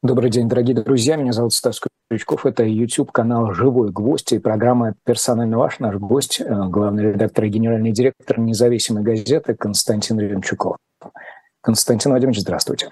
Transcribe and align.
Добрый 0.00 0.30
день, 0.30 0.48
дорогие 0.48 0.76
друзья. 0.76 1.16
Меня 1.16 1.32
зовут 1.32 1.52
Стас 1.52 1.80
Крючков. 2.08 2.46
Это 2.46 2.62
YouTube-канал 2.62 3.52
«Живой 3.52 3.90
гвоздь» 3.90 4.32
и 4.32 4.38
программа 4.38 4.94
«Персонально 5.04 5.58
ваш». 5.58 5.80
Наш 5.80 5.96
гость, 5.96 6.40
э, 6.40 6.44
главный 6.46 7.10
редактор 7.10 7.46
и 7.46 7.48
генеральный 7.48 7.90
директор 7.90 8.38
независимой 8.38 9.02
газеты 9.02 9.56
Константин 9.56 10.20
Ремчуков. 10.20 10.76
Константин 11.62 12.12
Владимирович, 12.12 12.42
здравствуйте. 12.42 12.90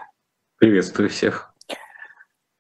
Приветствую 0.58 1.08
всех. 1.08 1.54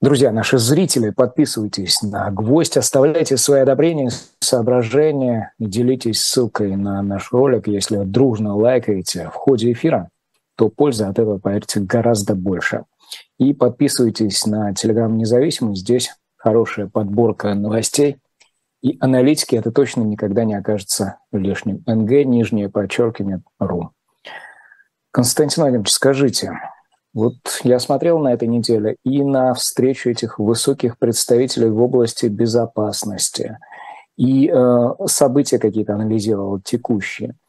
Друзья, 0.00 0.30
наши 0.30 0.58
зрители, 0.58 1.10
подписывайтесь 1.10 2.00
на 2.02 2.30
«Гвоздь», 2.30 2.76
оставляйте 2.76 3.36
свои 3.38 3.62
одобрения, 3.62 4.10
соображения, 4.38 5.54
делитесь 5.58 6.22
ссылкой 6.22 6.76
на 6.76 7.02
наш 7.02 7.32
ролик. 7.32 7.66
Если 7.66 7.96
дружно 8.04 8.54
лайкаете 8.54 9.28
в 9.28 9.34
ходе 9.34 9.72
эфира, 9.72 10.08
то 10.56 10.68
пользы 10.68 11.02
от 11.02 11.18
этого, 11.18 11.38
поверьте, 11.38 11.80
гораздо 11.80 12.36
больше– 12.36 12.84
и 13.38 13.52
подписывайтесь 13.52 14.46
на 14.46 14.74
Телеграм 14.74 15.16
Независимый. 15.16 15.76
Здесь 15.76 16.10
хорошая 16.36 16.86
подборка 16.86 17.54
новостей. 17.54 18.18
И 18.82 18.96
аналитики 19.00 19.56
это 19.56 19.72
точно 19.72 20.02
никогда 20.02 20.44
не 20.44 20.54
окажется 20.54 21.18
лишним. 21.32 21.82
НГ, 21.86 22.26
нижнее 22.26 22.68
подчеркивание, 22.68 23.42
РУ. 23.58 23.92
Константин 25.10 25.62
Владимирович, 25.62 25.92
скажите, 25.92 26.52
вот 27.14 27.34
я 27.64 27.78
смотрел 27.78 28.18
на 28.18 28.32
этой 28.32 28.48
неделе 28.48 28.96
и 29.02 29.22
на 29.22 29.54
встречу 29.54 30.10
этих 30.10 30.38
высоких 30.38 30.98
представителей 30.98 31.70
в 31.70 31.82
области 31.82 32.26
безопасности, 32.26 33.58
и 34.16 34.48
э, 34.48 34.88
события 35.06 35.58
какие-то 35.58 35.94
анализировал 35.94 36.60
текущие– 36.60 37.34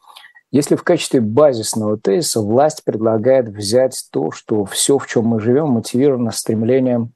если 0.50 0.76
в 0.76 0.82
качестве 0.82 1.20
базисного 1.20 1.98
тезиса 1.98 2.40
власть 2.40 2.84
предлагает 2.84 3.48
взять 3.48 4.08
то, 4.10 4.30
что 4.30 4.64
все, 4.64 4.98
в 4.98 5.06
чем 5.06 5.26
мы 5.26 5.40
живем, 5.40 5.68
мотивировано 5.68 6.30
стремлением 6.30 7.12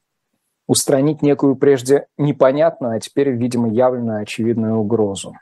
устранить 0.67 1.21
некую 1.21 1.55
прежде 1.55 2.07
непонятную, 2.17 2.95
а 2.95 2.99
теперь, 2.99 3.31
видимо, 3.31 3.69
явно 3.69 4.19
очевидную 4.19 4.77
угрозу. 4.77 5.33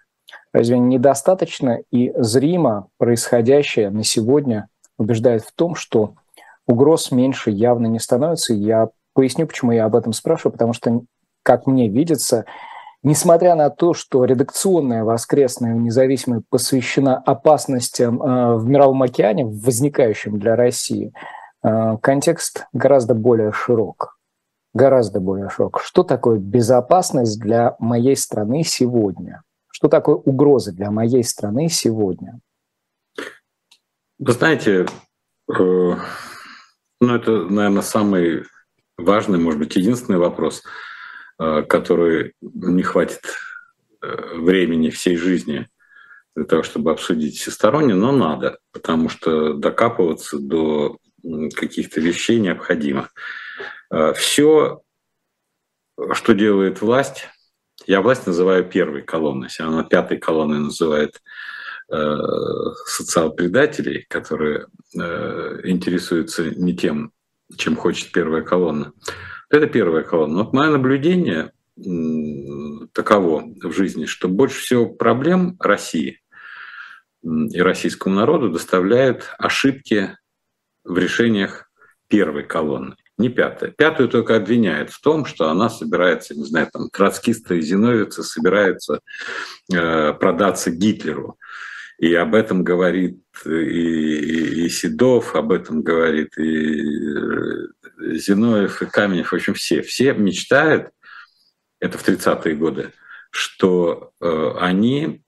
Разве 0.53 0.79
недостаточно 0.79 1.79
и 1.91 2.11
зримо 2.15 2.87
происходящее 2.97 3.89
на 3.89 4.03
сегодня 4.03 4.67
убеждает 4.97 5.43
в 5.43 5.53
том, 5.53 5.75
что 5.75 6.15
угроз 6.65 7.11
меньше 7.11 7.51
явно 7.51 7.87
не 7.87 7.99
становится? 7.99 8.53
Я 8.53 8.89
поясню, 9.13 9.47
почему 9.47 9.71
я 9.71 9.85
об 9.85 9.95
этом 9.95 10.13
спрашиваю, 10.13 10.53
потому 10.53 10.73
что, 10.73 11.01
как 11.43 11.67
мне 11.67 11.87
видится, 11.87 12.45
Несмотря 13.03 13.55
на 13.55 13.71
то, 13.71 13.95
что 13.95 14.25
редакционная 14.25 15.03
воскресная 15.03 15.73
независимая 15.73 16.43
посвящена 16.47 17.17
опасностям 17.17 18.21
э, 18.21 18.55
в 18.57 18.67
Мировом 18.67 19.01
океане, 19.01 19.43
возникающим 19.45 20.37
для 20.37 20.55
России, 20.55 21.11
э, 21.63 21.97
контекст 21.99 22.67
гораздо 22.73 23.15
более 23.15 23.51
широк. 23.53 24.19
Гораздо 24.75 25.19
более 25.19 25.49
широк. 25.49 25.81
Что 25.81 26.03
такое 26.03 26.37
безопасность 26.37 27.39
для 27.39 27.75
моей 27.79 28.15
страны 28.15 28.63
сегодня? 28.63 29.41
Что 29.71 29.87
такое 29.87 30.15
угроза 30.15 30.71
для 30.71 30.91
моей 30.91 31.23
страны 31.23 31.69
сегодня? 31.69 32.39
Вы 34.19 34.31
знаете, 34.31 34.85
э, 34.85 34.85
ну 35.57 37.15
это, 37.15 37.31
наверное, 37.31 37.81
самый 37.81 38.43
важный, 38.99 39.39
может 39.39 39.59
быть, 39.59 39.75
единственный 39.75 40.19
вопрос– 40.19 40.61
Э, 41.41 41.63
который 41.63 42.35
не 42.41 42.83
хватит 42.83 43.21
э, 44.03 44.35
времени 44.35 44.91
всей 44.91 45.17
жизни 45.17 45.67
для 46.35 46.45
того, 46.45 46.61
чтобы 46.61 46.91
обсудить 46.91 47.39
всесторонне, 47.39 47.95
но 47.95 48.11
надо, 48.11 48.59
потому 48.71 49.09
что 49.09 49.55
докапываться 49.55 50.37
до 50.37 50.99
каких-то 51.55 51.99
вещей 51.99 52.39
необходимо. 52.39 53.09
Э, 53.89 54.13
Все, 54.13 54.83
что 56.11 56.33
делает 56.33 56.83
власть, 56.83 57.27
я 57.87 58.01
власть 58.01 58.27
называю 58.27 58.63
первой 58.63 59.01
колонной, 59.01 59.47
если 59.47 59.63
она 59.63 59.83
пятой 59.83 60.19
колонной 60.19 60.59
называет 60.59 61.19
социал-предателей, 62.85 64.05
которые 64.07 64.67
интересуются 64.93 66.49
не 66.49 66.73
тем, 66.73 67.11
чем 67.57 67.75
хочет 67.75 68.13
первая 68.13 68.43
колонна, 68.43 68.93
это 69.51 69.67
первая 69.67 70.03
колонна. 70.03 70.43
Вот 70.43 70.53
мое 70.53 70.69
наблюдение 70.69 71.51
таково 72.93 73.43
в 73.61 73.71
жизни, 73.73 74.05
что 74.05 74.27
больше 74.27 74.61
всего 74.61 74.87
проблем 74.87 75.55
России 75.59 76.19
и 77.23 77.61
российскому 77.61 78.15
народу 78.15 78.49
доставляют 78.49 79.29
ошибки 79.37 80.17
в 80.83 80.97
решениях 80.97 81.69
первой 82.07 82.43
колонны, 82.43 82.95
не 83.17 83.29
пятая. 83.29 83.71
Пятую 83.71 84.09
только 84.09 84.35
обвиняют 84.35 84.89
в 84.89 84.99
том, 85.01 85.25
что 85.25 85.49
она 85.49 85.69
собирается, 85.69 86.35
не 86.35 86.43
знаю, 86.43 86.69
там, 86.71 86.89
троцкисты 86.89 87.59
и 87.59 87.61
зиновицы 87.61 88.23
собираются 88.23 88.99
э, 89.71 90.13
продаться 90.13 90.71
Гитлеру. 90.71 91.37
И 91.99 92.13
об 92.15 92.33
этом 92.33 92.63
говорит 92.63 93.21
и, 93.45 94.65
и 94.65 94.69
Седов, 94.69 95.35
об 95.35 95.51
этом 95.51 95.83
говорит 95.83 96.35
и 96.37 96.81
э, 97.15 97.67
Зиноев, 98.01 98.81
и 98.81 98.85
Каменев, 98.85 99.31
в 99.31 99.35
общем, 99.35 99.53
все. 99.53 99.81
Все 99.81 100.13
мечтают, 100.13 100.89
это 101.79 101.97
в 101.97 102.07
30-е 102.07 102.55
годы, 102.55 102.91
что 103.31 104.11
э, 104.19 104.53
они 104.59 105.23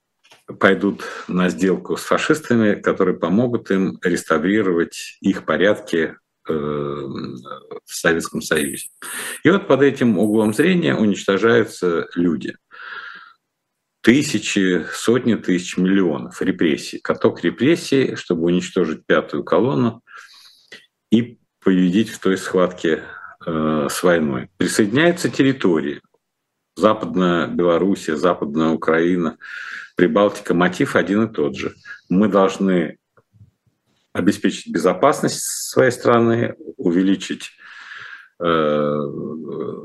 пойдут 0.58 1.04
на 1.26 1.48
сделку 1.48 1.96
с 1.96 2.02
фашистами, 2.02 2.74
которые 2.74 3.16
помогут 3.18 3.70
им 3.70 3.98
реставрировать 4.02 5.16
их 5.20 5.44
порядки 5.44 6.16
э, 6.48 6.52
в 6.52 7.80
Советском 7.86 8.42
Союзе. 8.42 8.88
И 9.42 9.50
вот 9.50 9.66
под 9.66 9.82
этим 9.82 10.18
углом 10.18 10.52
зрения 10.52 10.94
уничтожаются 10.94 12.08
люди 12.14 12.54
тысячи, 14.02 14.84
сотни 14.92 15.34
тысяч, 15.34 15.78
миллионов 15.78 16.42
репрессий. 16.42 17.00
Каток 17.00 17.42
репрессий, 17.42 18.16
чтобы 18.16 18.44
уничтожить 18.44 19.06
пятую 19.06 19.44
колонну 19.44 20.02
и 21.10 21.38
победить 21.64 22.10
в 22.10 22.18
той 22.20 22.36
схватке 22.36 23.02
э, 23.44 23.88
с 23.90 24.02
войной. 24.02 24.50
Присоединяются 24.56 25.28
территории. 25.30 26.00
Западная 26.76 27.46
Белоруссия, 27.46 28.16
Западная 28.16 28.70
Украина, 28.70 29.38
Прибалтика. 29.96 30.54
Мотив 30.54 30.96
один 30.96 31.24
и 31.24 31.32
тот 31.32 31.56
же. 31.56 31.74
Мы 32.08 32.28
должны 32.28 32.98
обеспечить 34.12 34.72
безопасность 34.72 35.42
своей 35.42 35.90
страны, 35.90 36.54
увеличить 36.76 37.52
э, 38.40 38.96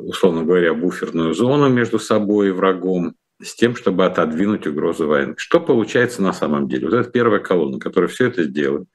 условно 0.09 0.43
говоря, 0.43 0.73
буферную 0.73 1.33
зону 1.33 1.69
между 1.69 1.99
собой 1.99 2.49
и 2.49 2.51
врагом, 2.51 3.15
с 3.41 3.55
тем, 3.55 3.75
чтобы 3.75 4.05
отодвинуть 4.05 4.67
угрозу 4.67 5.07
войны. 5.07 5.33
Что 5.37 5.59
получается 5.61 6.21
на 6.21 6.33
самом 6.33 6.67
деле? 6.67 6.87
Вот 6.87 6.95
это 6.95 7.09
первая 7.09 7.39
колонна, 7.39 7.79
которая 7.79 8.09
все 8.09 8.27
это 8.27 8.43
сделает, 8.43 8.87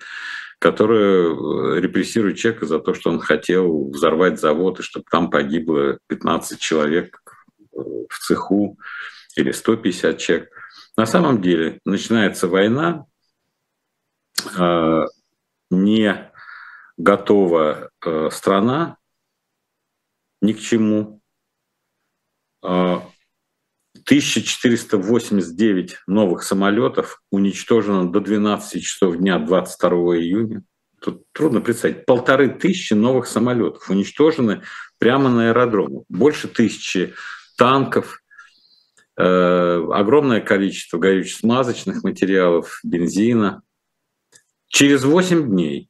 которая 0.65 1.29
э, 1.29 1.81
репрессирует 1.81 2.39
человека 2.39 2.65
за 2.65 2.79
то, 2.79 2.95
что 2.95 3.11
он 3.11 3.21
хотел 3.21 3.91
взорвать 3.91 4.41
завод, 4.41 4.81
и 4.81 4.83
чтобы 4.83 5.05
там 5.11 5.29
погибло 5.29 5.99
15 6.07 6.59
человек 6.59 7.21
э, 7.61 7.81
в 8.09 8.19
цеху 8.19 8.79
или 9.37 9.53
150 9.53 10.17
человек. 10.17 10.51
На 10.97 11.05
самом 11.05 11.43
деле 11.43 11.81
начинается 11.85 12.49
война, 12.49 13.05
э, 14.59 15.03
не 15.71 16.33
готова 16.97 17.91
страна 18.31 18.97
ни 20.41 20.55
к 20.55 20.61
чему, 20.61 21.21
1489 24.05 25.97
новых 26.07 26.43
самолетов 26.43 27.23
уничтожено 27.31 28.11
до 28.11 28.21
12 28.21 28.83
часов 28.83 29.17
дня 29.17 29.39
22 29.39 29.91
июня. 30.19 30.63
Тут 31.01 31.25
трудно 31.33 31.61
представить. 31.61 32.05
Полторы 32.07 32.49
тысячи 32.49 32.95
новых 32.95 33.27
самолетов 33.27 33.89
уничтожены 33.91 34.63
прямо 34.99 35.31
на 35.31 35.49
аэродроме. 35.49 36.03
Больше 36.09 36.49
тысячи 36.49 37.15
танков, 37.57 38.23
э, 39.17 39.87
огромное 39.93 40.41
количество 40.41 40.99
горюче-смазочных 40.99 42.03
материалов, 42.03 42.81
бензина. 42.83 43.63
Через 44.69 45.05
8 45.05 45.49
дней 45.49 45.89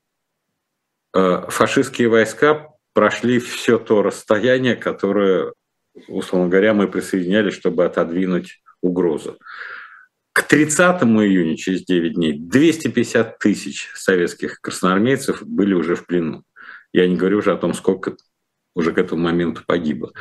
э, 1.14 1.46
фашистские 1.48 2.08
войска 2.08 2.68
прошли 2.92 3.38
все 3.40 3.78
то 3.78 4.02
расстояние, 4.02 4.76
которое 4.76 5.52
условно 6.08 6.48
говоря, 6.48 6.74
мы 6.74 6.88
присоединялись, 6.88 7.54
чтобы 7.54 7.84
отодвинуть 7.84 8.62
угрозу. 8.80 9.38
К 10.32 10.42
30 10.42 11.02
июня, 11.02 11.56
через 11.56 11.84
9 11.84 12.14
дней, 12.14 12.38
250 12.38 13.38
тысяч 13.38 13.90
советских 13.94 14.60
красноармейцев 14.60 15.42
были 15.42 15.74
уже 15.74 15.94
в 15.94 16.06
плену. 16.06 16.42
Я 16.92 17.06
не 17.06 17.16
говорю 17.16 17.38
уже 17.38 17.52
о 17.52 17.56
том, 17.56 17.72
сколько 17.72 18.16
уже 18.74 18.92
к 18.92 18.98
этому 18.98 19.22
моменту 19.22 19.62
погибло. 19.64 20.12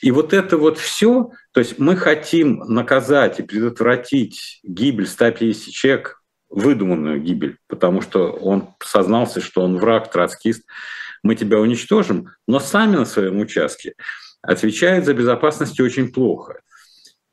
И 0.00 0.10
вот 0.10 0.32
это 0.32 0.56
вот 0.56 0.78
все, 0.78 1.30
то 1.52 1.60
есть 1.60 1.78
мы 1.78 1.96
хотим 1.96 2.58
наказать 2.66 3.38
и 3.38 3.44
предотвратить 3.44 4.60
гибель 4.64 5.06
150 5.06 5.72
человек, 5.72 6.20
выдуманную 6.48 7.20
гибель, 7.20 7.58
потому 7.68 8.02
что 8.02 8.32
он 8.32 8.74
сознался, 8.84 9.40
что 9.40 9.62
он 9.62 9.78
враг, 9.78 10.10
троцкист. 10.10 10.64
мы 11.22 11.36
тебя 11.36 11.58
уничтожим, 11.58 12.30
но 12.48 12.58
сами 12.58 12.96
на 12.96 13.04
своем 13.04 13.38
участке 13.38 13.94
отвечают 14.42 15.04
за 15.04 15.14
безопасность 15.14 15.80
очень 15.80 16.12
плохо. 16.12 16.60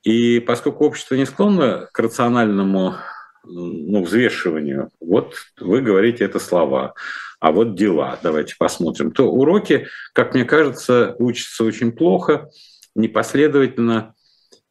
И 0.03 0.39
поскольку 0.39 0.85
общество 0.85 1.15
не 1.15 1.25
склонно 1.25 1.89
к 1.91 1.99
рациональному 1.99 2.95
ну, 3.43 4.03
взвешиванию, 4.03 4.89
вот 5.01 5.35
вы 5.59 5.81
говорите 5.81 6.23
это 6.23 6.39
слова, 6.39 6.93
а 7.39 7.51
вот 7.51 7.75
дела, 7.75 8.17
давайте 8.21 8.55
посмотрим, 8.57 9.11
то 9.11 9.29
уроки, 9.29 9.87
как 10.13 10.33
мне 10.33 10.45
кажется, 10.45 11.15
учатся 11.19 11.63
очень 11.63 11.91
плохо, 11.91 12.49
непоследовательно, 12.95 14.13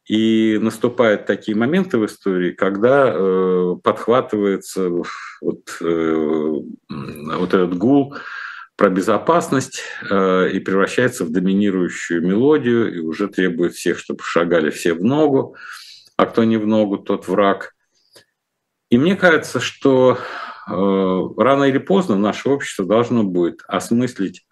и 0.07 0.57
наступают 0.59 1.27
такие 1.27 1.55
моменты 1.55 1.99
в 1.99 2.05
истории, 2.05 2.51
когда 2.51 3.13
э, 3.13 3.75
подхватывается 3.83 4.89
вот, 4.89 5.07
э, 5.81 6.53
вот 6.89 7.53
этот 7.53 7.77
гул 7.77 8.15
про 8.79 8.89
безопасность 8.89 9.81
э, 10.09 10.51
и 10.51 10.59
превращается 10.61 11.25
в 11.25 11.31
доминирующую 11.31 12.25
мелодию, 12.25 12.95
и 12.95 12.99
уже 12.99 13.27
требует 13.27 13.73
всех, 13.73 13.99
чтобы 13.99 14.23
шагали 14.23 14.69
все 14.69 14.93
в 14.93 15.03
ногу, 15.03 15.57
а 16.15 16.25
кто 16.25 16.45
не 16.45 16.55
в 16.55 16.65
ногу, 16.65 16.97
тот 16.97 17.27
враг. 17.27 17.75
И 18.89 18.97
мне 18.97 19.17
кажется, 19.17 19.59
что 19.59 20.17
э, 20.17 20.71
рано 20.71 21.65
или 21.65 21.77
поздно 21.77 22.15
наше 22.15 22.47
общество 22.47 22.85
должно 22.85 23.25
будет 23.25 23.63
осмыслить 23.67 24.47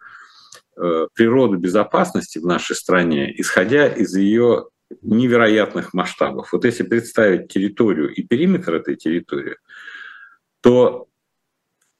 э, 0.76 1.08
природу 1.14 1.58
безопасности 1.58 2.38
в 2.38 2.46
нашей 2.46 2.76
стране, 2.76 3.34
исходя 3.40 3.88
из 3.88 4.14
ее 4.14 4.68
невероятных 5.02 5.94
масштабов. 5.94 6.52
Вот 6.52 6.66
если 6.66 6.84
представить 6.84 7.48
территорию 7.48 8.14
и 8.14 8.24
периметр 8.24 8.74
этой 8.74 8.98
территории, 8.98 9.56
то 10.60 11.08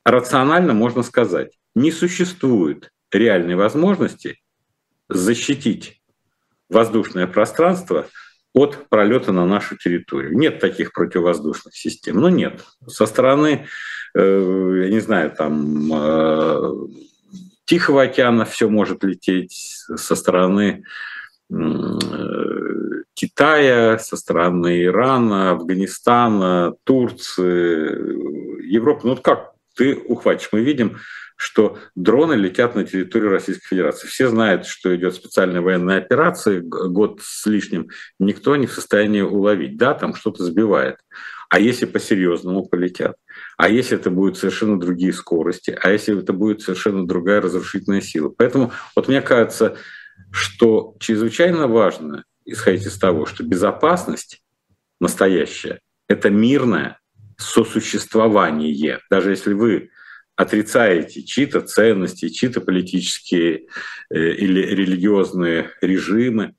рационально 0.04 0.74
можно 0.74 1.04
сказать, 1.04 1.58
не 1.78 1.92
существует 1.92 2.92
реальной 3.12 3.56
возможности 3.56 4.40
защитить 5.10 6.02
воздушное 6.70 7.28
пространство 7.28 8.08
от 8.54 8.90
пролета 8.90 9.32
на 9.32 9.46
нашу 9.46 9.78
территорию. 9.78 10.36
Нет 10.36 10.60
таких 10.60 10.92
противовоздушных 10.92 11.76
систем. 11.76 12.20
Ну 12.20 12.30
нет. 12.30 12.66
Со 12.88 13.06
стороны, 13.06 13.68
э, 14.16 14.82
я 14.86 14.90
не 14.90 15.00
знаю, 15.00 15.32
там 15.32 15.94
э, 15.94 16.72
Тихого 17.66 18.04
океана 18.04 18.46
все 18.46 18.70
может 18.70 19.04
лететь, 19.04 19.84
со 19.96 20.16
стороны 20.16 20.84
Китая, 23.14 24.00
со 24.00 24.18
стороны 24.18 24.84
Ирана, 24.84 25.52
Афганистана, 25.52 26.74
Турции, 26.84 28.66
Европы. 28.66 29.02
Ну 29.04 29.10
вот 29.12 29.22
как 29.22 29.54
ты 29.76 29.96
ухватишь? 29.96 30.50
Мы 30.52 30.62
видим, 30.62 30.98
что 31.38 31.78
дроны 31.96 32.34
летят 32.34 32.76
на 32.76 32.84
территорию 32.84 33.30
Российской 33.30 33.68
Федерации. 33.68 34.08
Все 34.08 34.28
знают, 34.28 34.66
что 34.66 34.94
идет 34.96 35.14
специальная 35.16 35.62
военная 35.62 36.00
операция, 36.00 36.62
год 36.62 37.22
с 37.24 37.46
лишним, 37.46 37.90
никто 38.20 38.56
не 38.56 38.66
в 38.66 38.74
состоянии 38.74 39.22
уловить. 39.22 39.78
Да, 39.78 39.94
там 39.94 40.16
что-то 40.16 40.44
сбивает. 40.44 40.98
А 41.50 41.60
если 41.60 41.86
по-серьезному 41.86 42.66
полетят? 42.66 43.16
А 43.56 43.70
если 43.70 43.98
это 43.98 44.10
будут 44.10 44.38
совершенно 44.38 44.80
другие 44.80 45.14
скорости? 45.14 45.78
А 45.80 45.92
если 45.92 46.20
это 46.20 46.34
будет 46.34 46.62
совершенно 46.62 47.08
другая 47.08 47.40
разрушительная 47.40 48.02
сила? 48.02 48.34
Поэтому 48.36 48.74
вот 48.96 49.08
мне 49.08 49.22
кажется, 49.22 49.78
что 50.32 50.96
чрезвычайно 51.00 51.68
важно 51.68 52.26
исходить 52.46 52.88
из 52.88 52.98
того, 52.98 53.28
что 53.28 53.44
безопасность 53.44 54.42
настоящая— 55.00 55.80
это 56.10 56.32
мирное 56.32 57.00
сосуществование. 57.38 59.00
Даже 59.12 59.30
если 59.30 59.54
вы 59.54 59.92
отрицаете 60.38 61.24
чьи-то 61.24 61.62
ценности, 61.62 62.30
чьи-то 62.30 62.62
политические 62.62 63.68
э, 64.10 64.18
или 64.18 64.62
религиозные 64.62 65.72
режимы, 65.82 66.56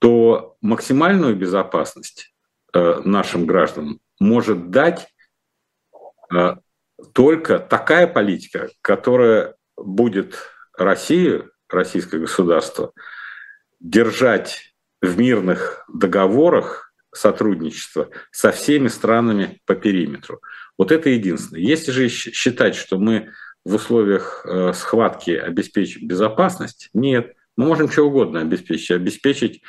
то 0.00 0.56
максимальную 0.60 1.36
безопасность 1.36 2.34
э, 2.74 3.00
нашим 3.04 3.46
гражданам 3.46 4.00
может 4.18 4.70
дать 4.70 5.06
э, 6.34 6.56
только 7.12 7.60
такая 7.60 8.08
политика, 8.08 8.68
которая 8.82 9.54
будет 9.76 10.36
Россию 10.76 11.52
российское 11.68 12.18
государство 12.18 12.92
держать 13.78 14.74
в 15.00 15.18
мирных 15.18 15.84
договорах 15.92 16.92
сотрудничества 17.14 18.10
со 18.32 18.50
всеми 18.50 18.88
странами 18.88 19.60
по 19.66 19.74
периметру. 19.74 20.40
Вот 20.78 20.92
это 20.92 21.10
единственное. 21.10 21.62
Если 21.62 21.90
же 21.90 22.08
считать, 22.08 22.74
что 22.74 22.98
мы 22.98 23.30
в 23.64 23.74
условиях 23.74 24.44
э, 24.44 24.72
схватки 24.74 25.30
обеспечим 25.30 26.06
безопасность, 26.06 26.88
нет. 26.94 27.32
Мы 27.56 27.66
можем 27.66 27.90
что 27.90 28.04
угодно 28.04 28.40
обеспечить. 28.40 28.90
Обеспечить, 28.90 29.62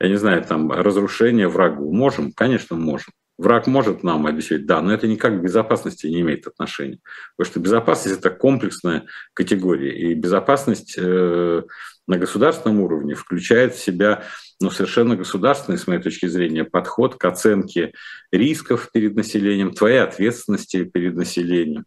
я 0.00 0.08
не 0.08 0.16
знаю, 0.16 0.42
там, 0.42 0.72
разрушение 0.72 1.48
врагу. 1.48 1.92
Можем? 1.92 2.32
Конечно, 2.32 2.76
можем. 2.76 3.12
Враг 3.36 3.66
может 3.66 4.02
нам 4.04 4.26
обеспечить, 4.26 4.66
да, 4.66 4.80
но 4.80 4.94
это 4.94 5.08
никак 5.08 5.38
к 5.38 5.42
безопасности 5.42 6.06
не 6.06 6.20
имеет 6.20 6.46
отношения. 6.46 6.98
Потому 7.36 7.52
что 7.52 7.60
безопасность– 7.60 8.18
это 8.20 8.30
комплексная 8.30 9.06
категория. 9.34 9.96
И 9.96 10.14
безопасность 10.14 10.94
э, 10.96 11.62
на 12.06 12.18
государственном 12.18 12.80
уровне 12.80 13.14
включает 13.14 13.74
в 13.74 13.82
себя 13.82 14.24
ну, 14.60 14.70
совершенно 14.70 15.16
государственный, 15.16 15.78
с 15.78 15.86
моей 15.86 16.00
точки 16.00 16.26
зрения, 16.26 16.64
подход 16.64 17.16
к 17.16 17.24
оценке 17.24 17.92
рисков 18.30 18.90
перед 18.92 19.14
населением, 19.14 19.72
твоей 19.72 20.02
ответственности 20.02 20.84
перед 20.84 21.14
населением. 21.14 21.84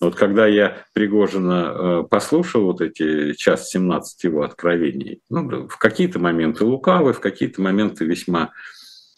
Вот 0.00 0.16
когда 0.16 0.46
я 0.46 0.84
Пригожина 0.92 1.52
э, 1.52 2.02
послушал 2.10 2.64
вот 2.64 2.80
эти 2.80 3.32
час 3.34 3.70
17 3.70 4.24
его 4.24 4.42
откровений, 4.42 5.20
ну, 5.30 5.68
в 5.68 5.78
какие-то 5.78 6.18
моменты 6.18 6.64
лукавый, 6.64 7.14
в 7.14 7.20
какие-то 7.20 7.62
моменты 7.62 8.04
весьма 8.04 8.50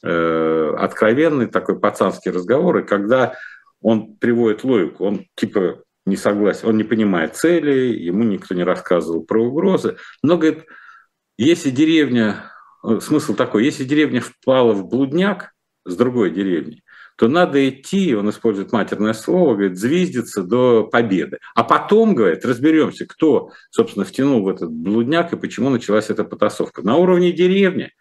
Э, 0.08 0.75
откровенный 0.78 1.46
такой 1.46 1.81
пацанский 1.81 2.31
разговор, 2.31 2.78
и 2.78 2.87
когда 2.87 3.34
он 3.81 4.14
приводит 4.16 4.62
логику, 4.62 5.04
он 5.04 5.26
типа 5.34 5.82
не 6.06 6.17
согласен, 6.17 6.69
он 6.69 6.76
не 6.76 6.85
понимает 6.85 7.37
цели, 7.37 7.94
ему 7.99 8.23
никто 8.23 8.55
не 8.55 8.62
рассказывал 8.62 9.25
про 9.25 9.44
угрозы, 9.44 9.97
но 10.23 10.38
говорит, 10.38 10.64
если 11.37 11.70
деревня, 11.70 12.53
э, 12.85 13.00
смысл 13.03 13.35
такой, 13.35 13.64
если 13.64 13.85
деревня 13.85 14.20
впала 14.20 14.73
в 14.73 14.88
блудняк 14.88 15.53
с 15.85 15.97
другой 15.97 16.31
деревней, 16.31 16.82
то 17.17 17.29
надо 17.29 17.67
идти, 17.69 18.14
он 18.14 18.31
использует 18.31 18.73
матерное 18.73 19.14
слово, 19.14 19.55
говорит, 19.55 19.79
звездиться 19.79 20.43
до 20.43 20.85
победы. 20.85 21.38
А 21.55 21.64
потом, 21.64 22.14
говорит, 22.14 22.44
разберемся, 22.44 23.06
кто, 23.06 23.50
собственно, 23.70 24.05
втянул 24.05 24.43
в 24.43 24.49
этот 24.49 24.70
блудняк 24.70 25.32
и 25.32 25.37
почему 25.37 25.70
началась 25.70 26.11
эта 26.11 26.25
потасовка. 26.25 26.82
На 26.82 26.97
уровне 26.97 27.33
деревни 27.33 27.92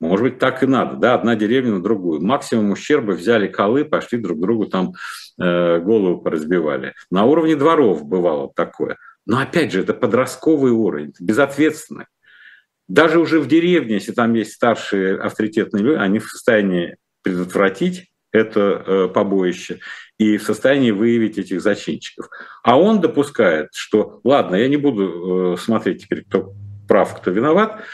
может 0.00 0.24
быть, 0.24 0.38
так 0.38 0.62
и 0.62 0.66
надо, 0.66 0.96
да, 0.96 1.14
одна 1.14 1.36
деревня 1.36 1.72
на 1.72 1.82
другую. 1.82 2.22
Максимум 2.22 2.70
ущерба 2.70 3.12
взяли 3.12 3.48
колы, 3.48 3.84
пошли 3.84 4.18
друг 4.18 4.40
другу 4.40 4.66
там 4.66 4.94
э, 5.38 5.78
голову 5.78 6.20
поразбивали. 6.22 6.94
На 7.10 7.26
уровне 7.26 7.54
дворов 7.54 8.04
бывало 8.04 8.50
такое. 8.54 8.96
Но 9.26 9.38
опять 9.38 9.72
же, 9.72 9.80
это 9.80 9.92
подростковый 9.92 10.72
уровень, 10.72 11.10
это 11.10 11.22
безответственный. 11.22 12.06
Даже 12.88 13.20
уже 13.20 13.40
в 13.40 13.46
деревне, 13.46 13.94
если 13.94 14.12
там 14.12 14.34
есть 14.34 14.52
старшие 14.52 15.16
авторитетные 15.16 15.84
люди, 15.84 15.98
они 15.98 16.18
в 16.18 16.28
состоянии 16.28 16.96
предотвратить 17.22 18.10
это 18.32 18.82
э, 18.86 19.08
побоище 19.08 19.80
и 20.18 20.38
в 20.38 20.42
состоянии 20.42 20.92
выявить 20.92 21.36
этих 21.36 21.60
зачинщиков. 21.60 22.28
А 22.62 22.80
он 22.80 23.00
допускает, 23.00 23.68
что, 23.74 24.20
ладно, 24.24 24.56
я 24.56 24.68
не 24.68 24.76
буду 24.76 25.54
э, 25.54 25.56
смотреть 25.58 26.04
теперь, 26.04 26.24
кто 26.24 26.54
прав, 26.88 27.16
кто 27.16 27.30
виноват, 27.30 27.84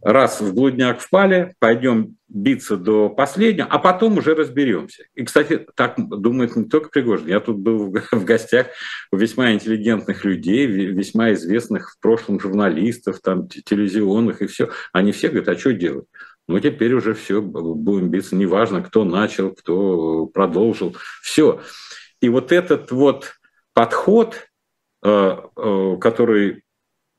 раз 0.00 0.40
в 0.40 0.54
блудняк 0.54 1.00
впали, 1.00 1.54
пойдем 1.58 2.16
биться 2.28 2.76
до 2.76 3.08
последнего, 3.08 3.66
а 3.70 3.78
потом 3.78 4.18
уже 4.18 4.34
разберемся. 4.34 5.04
И, 5.14 5.24
кстати, 5.24 5.66
так 5.74 5.96
думает 5.96 6.56
не 6.56 6.64
только 6.64 6.90
Пригожин. 6.90 7.26
Я 7.26 7.40
тут 7.40 7.58
был 7.58 7.90
в 8.12 8.24
гостях 8.24 8.68
у 9.10 9.16
весьма 9.16 9.52
интеллигентных 9.52 10.24
людей, 10.24 10.66
весьма 10.66 11.32
известных 11.32 11.92
в 11.92 12.00
прошлом 12.00 12.38
журналистов, 12.38 13.20
там, 13.20 13.48
телевизионных 13.48 14.42
и 14.42 14.46
все. 14.46 14.70
Они 14.92 15.12
все 15.12 15.28
говорят, 15.28 15.48
а 15.48 15.58
что 15.58 15.72
делать? 15.72 16.06
Ну, 16.46 16.58
теперь 16.60 16.94
уже 16.94 17.14
все, 17.14 17.42
будем 17.42 18.10
биться, 18.10 18.34
неважно, 18.34 18.82
кто 18.82 19.04
начал, 19.04 19.50
кто 19.50 20.26
продолжил, 20.26 20.96
все. 21.22 21.60
И 22.20 22.28
вот 22.28 22.52
этот 22.52 22.90
вот 22.90 23.34
подход, 23.74 24.48
э, 25.02 25.36
э, 25.56 25.96
который 26.00 26.62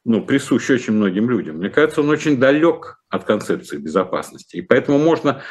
ну, 0.10 0.26
присущ 0.26 0.72
очень 0.72 0.94
многим 0.94 1.30
людям. 1.30 1.58
Мне 1.58 1.70
кажется, 1.70 2.02
он 2.02 2.10
очень 2.10 2.38
далек 2.38 3.00
от 3.10 3.26
концепции 3.26 3.78
безопасности. 3.78 4.58
И 4.58 4.62
поэтому 4.62 4.98
можно... 4.98 5.44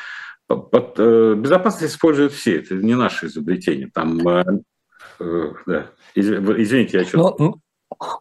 Под, 0.49 0.99
э, 0.99 1.35
безопасность 1.35 1.95
используют 1.95 2.33
все, 2.33 2.59
это 2.59 2.75
не 2.75 2.97
наше 2.97 3.27
изобретение. 3.27 3.89
Там, 3.95 4.27
э, 4.27 4.45
э, 5.21 5.53
да. 5.65 5.87
Извините, 6.17 6.99
я 6.99 7.05
что-то... 7.05 7.37
Ну, 7.41 7.61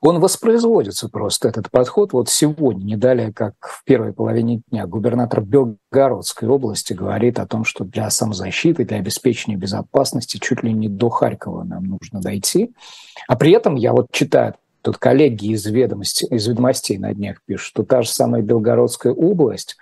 он 0.01 0.19
воспроизводится 0.19 1.09
просто, 1.09 1.47
этот 1.47 1.71
подход. 1.71 2.13
Вот 2.13 2.29
сегодня, 2.29 2.83
не 2.83 2.97
далее, 2.97 3.33
как 3.33 3.53
в 3.59 3.83
первой 3.83 4.13
половине 4.13 4.61
дня, 4.69 4.85
губернатор 4.85 5.41
Белгородской 5.41 6.47
области 6.47 6.93
говорит 6.93 7.39
о 7.39 7.47
том, 7.47 7.65
что 7.65 7.83
для 7.83 8.11
самозащиты, 8.11 8.85
для 8.85 8.97
обеспечения 8.97 9.57
безопасности 9.57 10.37
чуть 10.37 10.61
ли 10.61 10.71
не 10.71 10.87
до 10.87 11.09
Харькова 11.09 11.63
нам 11.63 11.85
нужно 11.85 12.21
дойти. 12.21 12.75
А 13.27 13.35
при 13.35 13.53
этом 13.53 13.73
я 13.73 13.91
вот 13.91 14.11
читаю 14.11 14.53
Тут 14.87 14.99
коллеги 14.99 15.47
из, 15.47 15.65
ведомости, 15.65 16.25
из 16.29 16.47
ведомостей 16.47 16.97
на 16.97 17.13
днях 17.13 17.41
пишут, 17.45 17.67
что 17.67 17.83
та 17.83 18.03
же 18.03 18.09
самая 18.09 18.41
Белгородская 18.41 19.11
область, 19.11 19.75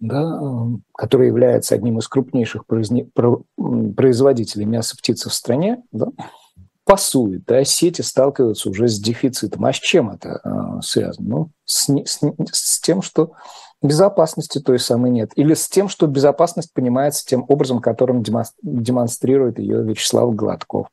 да, 0.00 0.66
которая 0.98 1.28
является 1.28 1.76
одним 1.76 2.00
из 2.00 2.08
крупнейших 2.08 2.64
производителей 2.66 4.64
мяса 4.64 4.96
птицы 4.96 5.30
в 5.30 5.32
стране, 5.32 5.84
да, 5.92 6.08
пасует, 6.84 7.44
да, 7.44 7.62
сети 7.62 8.02
сталкиваются 8.02 8.68
уже 8.68 8.88
с 8.88 8.98
дефицитом. 8.98 9.64
А 9.64 9.72
с 9.72 9.76
чем 9.76 10.10
это 10.10 10.40
э, 10.42 10.80
связано? 10.82 11.28
Ну, 11.28 11.50
с, 11.64 11.88
с, 11.88 12.18
с 12.50 12.80
тем, 12.80 13.00
что 13.00 13.34
безопасности 13.80 14.58
той 14.58 14.80
самой 14.80 15.12
нет. 15.12 15.30
Или 15.36 15.54
с 15.54 15.68
тем, 15.68 15.88
что 15.88 16.08
безопасность 16.08 16.74
понимается 16.74 17.24
тем 17.24 17.44
образом, 17.46 17.78
которым 17.78 18.24
демонстрирует 18.24 19.60
ее 19.60 19.84
Вячеслав 19.84 20.34
Гладков. 20.34 20.88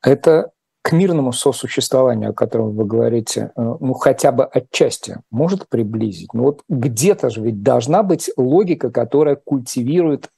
Это 0.00 0.52
к 0.84 0.92
мирному 0.92 1.32
сосуществованию, 1.32 2.30
о 2.30 2.34
котором 2.34 2.76
вы 2.76 2.84
говорите, 2.84 3.52
э, 3.56 3.76
ну 3.80 3.94
хотя 3.94 4.32
бы 4.32 4.44
отчасти 4.44 5.16
может 5.30 5.66
приблизить. 5.66 6.34
Ну 6.34 6.42
вот 6.42 6.62
где-то 6.68 7.30
же 7.30 7.40
ведь 7.40 7.62
должна 7.62 8.02
быть 8.02 8.30
логика, 8.36 8.90
которая 8.90 9.36
культивирует 9.36 10.28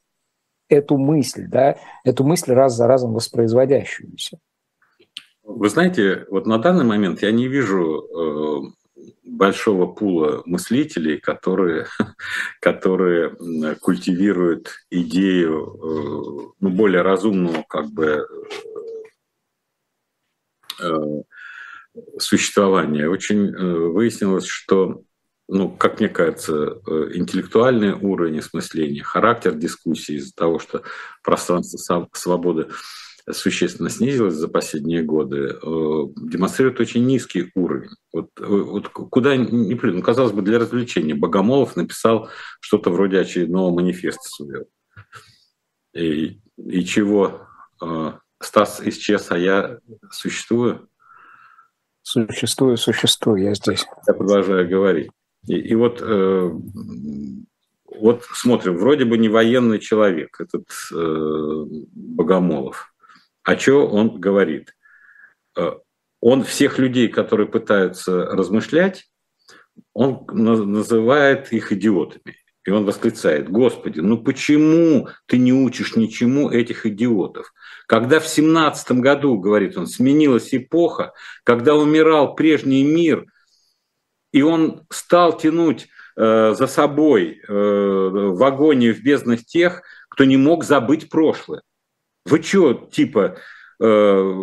эту 0.68 0.98
мысль, 0.98 1.48
да, 1.48 1.78
эту 2.04 2.22
мысль 2.22 2.52
раз 2.52 2.76
за 2.76 2.86
разом 2.86 3.12
воспроизводящуюся. 3.12 4.38
Вы 5.42 5.68
знаете, 5.68 6.26
вот 6.30 6.46
на 6.46 6.58
данный 6.58 6.84
момент 6.84 7.22
я 7.22 7.32
не 7.32 7.48
вижу 7.48 8.04
э, 8.04 9.02
большого 9.24 9.86
пула 9.86 10.42
мыслителей, 10.44 11.18
которые, 11.18 11.86
которые 12.60 13.34
культивируют 13.80 14.70
идею 14.90 15.74
э, 15.74 16.52
ну, 16.60 16.70
более 16.70 17.02
разумного 17.02 17.64
как 17.68 17.86
бы 17.86 18.04
э, 18.04 18.75
существования. 22.18 23.08
Очень 23.08 23.50
выяснилось, 23.56 24.46
что 24.46 25.02
ну, 25.48 25.70
как 25.70 26.00
мне 26.00 26.08
кажется, 26.08 26.80
интеллектуальный 27.14 27.92
уровень 27.92 28.40
осмысления, 28.40 29.04
характер 29.04 29.54
дискуссии 29.54 30.16
из-за 30.16 30.34
того, 30.34 30.58
что 30.58 30.82
пространство 31.22 32.08
свободы 32.12 32.68
существенно 33.32 33.90
снизилась 33.90 34.34
за 34.34 34.48
последние 34.48 35.02
годы, 35.02 35.48
э, 35.50 35.56
демонстрирует 35.60 36.78
очень 36.80 37.04
низкий 37.06 37.50
уровень. 37.54 37.90
Вот, 38.12 38.30
э, 38.38 38.44
вот 38.46 38.88
куда 38.88 39.36
не 39.36 39.74
плюнь, 39.74 39.96
ну, 39.96 40.02
казалось 40.02 40.32
бы, 40.32 40.42
для 40.42 40.58
развлечения 40.58 41.14
Богомолов 41.14 41.74
написал 41.76 42.28
что-то 42.60 42.90
вроде 42.90 43.18
очередного 43.18 43.74
манифеста 43.74 44.28
своего. 44.28 44.66
И, 45.94 46.40
и 46.56 46.84
чего? 46.84 47.48
Стас 48.46 48.80
исчез, 48.84 49.26
а 49.30 49.38
я 49.38 49.80
существую? 50.12 50.88
Существую, 52.02 52.76
существую, 52.76 53.42
я 53.42 53.54
здесь. 53.54 53.84
Я 54.06 54.14
продолжаю 54.14 54.68
говорить. 54.68 55.10
И, 55.48 55.54
и 55.58 55.74
вот, 55.74 56.00
э, 56.00 56.50
вот 57.98 58.24
смотрим, 58.32 58.76
вроде 58.76 59.04
бы 59.04 59.18
не 59.18 59.28
военный 59.28 59.80
человек, 59.80 60.40
этот 60.40 60.68
э, 60.94 61.64
Богомолов. 61.92 62.94
А 63.42 63.56
что 63.58 63.88
он 63.88 64.20
говорит? 64.20 64.76
Э, 65.58 65.72
он 66.20 66.44
всех 66.44 66.78
людей, 66.78 67.08
которые 67.08 67.48
пытаются 67.48 68.26
размышлять, 68.26 69.10
он 69.92 70.24
называет 70.28 71.52
их 71.52 71.72
идиотами. 71.72 72.36
И 72.66 72.70
он 72.70 72.84
восклицает, 72.84 73.48
Господи, 73.48 74.00
ну 74.00 74.18
почему 74.18 75.08
ты 75.26 75.38
не 75.38 75.52
учишь 75.52 75.94
ничему 75.94 76.50
этих 76.50 76.84
идиотов? 76.84 77.54
Когда 77.86 78.18
в 78.18 78.26
семнадцатом 78.26 79.00
году, 79.00 79.38
говорит 79.38 79.78
он, 79.78 79.86
сменилась 79.86 80.52
эпоха, 80.52 81.12
когда 81.44 81.76
умирал 81.76 82.34
прежний 82.34 82.82
мир, 82.82 83.24
и 84.32 84.42
он 84.42 84.84
стал 84.90 85.38
тянуть 85.38 85.86
э, 86.16 86.54
за 86.58 86.66
собой 86.66 87.40
э, 87.46 87.52
в 87.52 88.42
агонию 88.42 88.96
в 88.96 89.00
безднах 89.00 89.44
тех, 89.44 89.82
кто 90.08 90.24
не 90.24 90.36
мог 90.36 90.64
забыть 90.64 91.08
прошлое. 91.08 91.62
Вы 92.24 92.42
что, 92.42 92.74
типа, 92.74 93.36
э, 93.80 94.34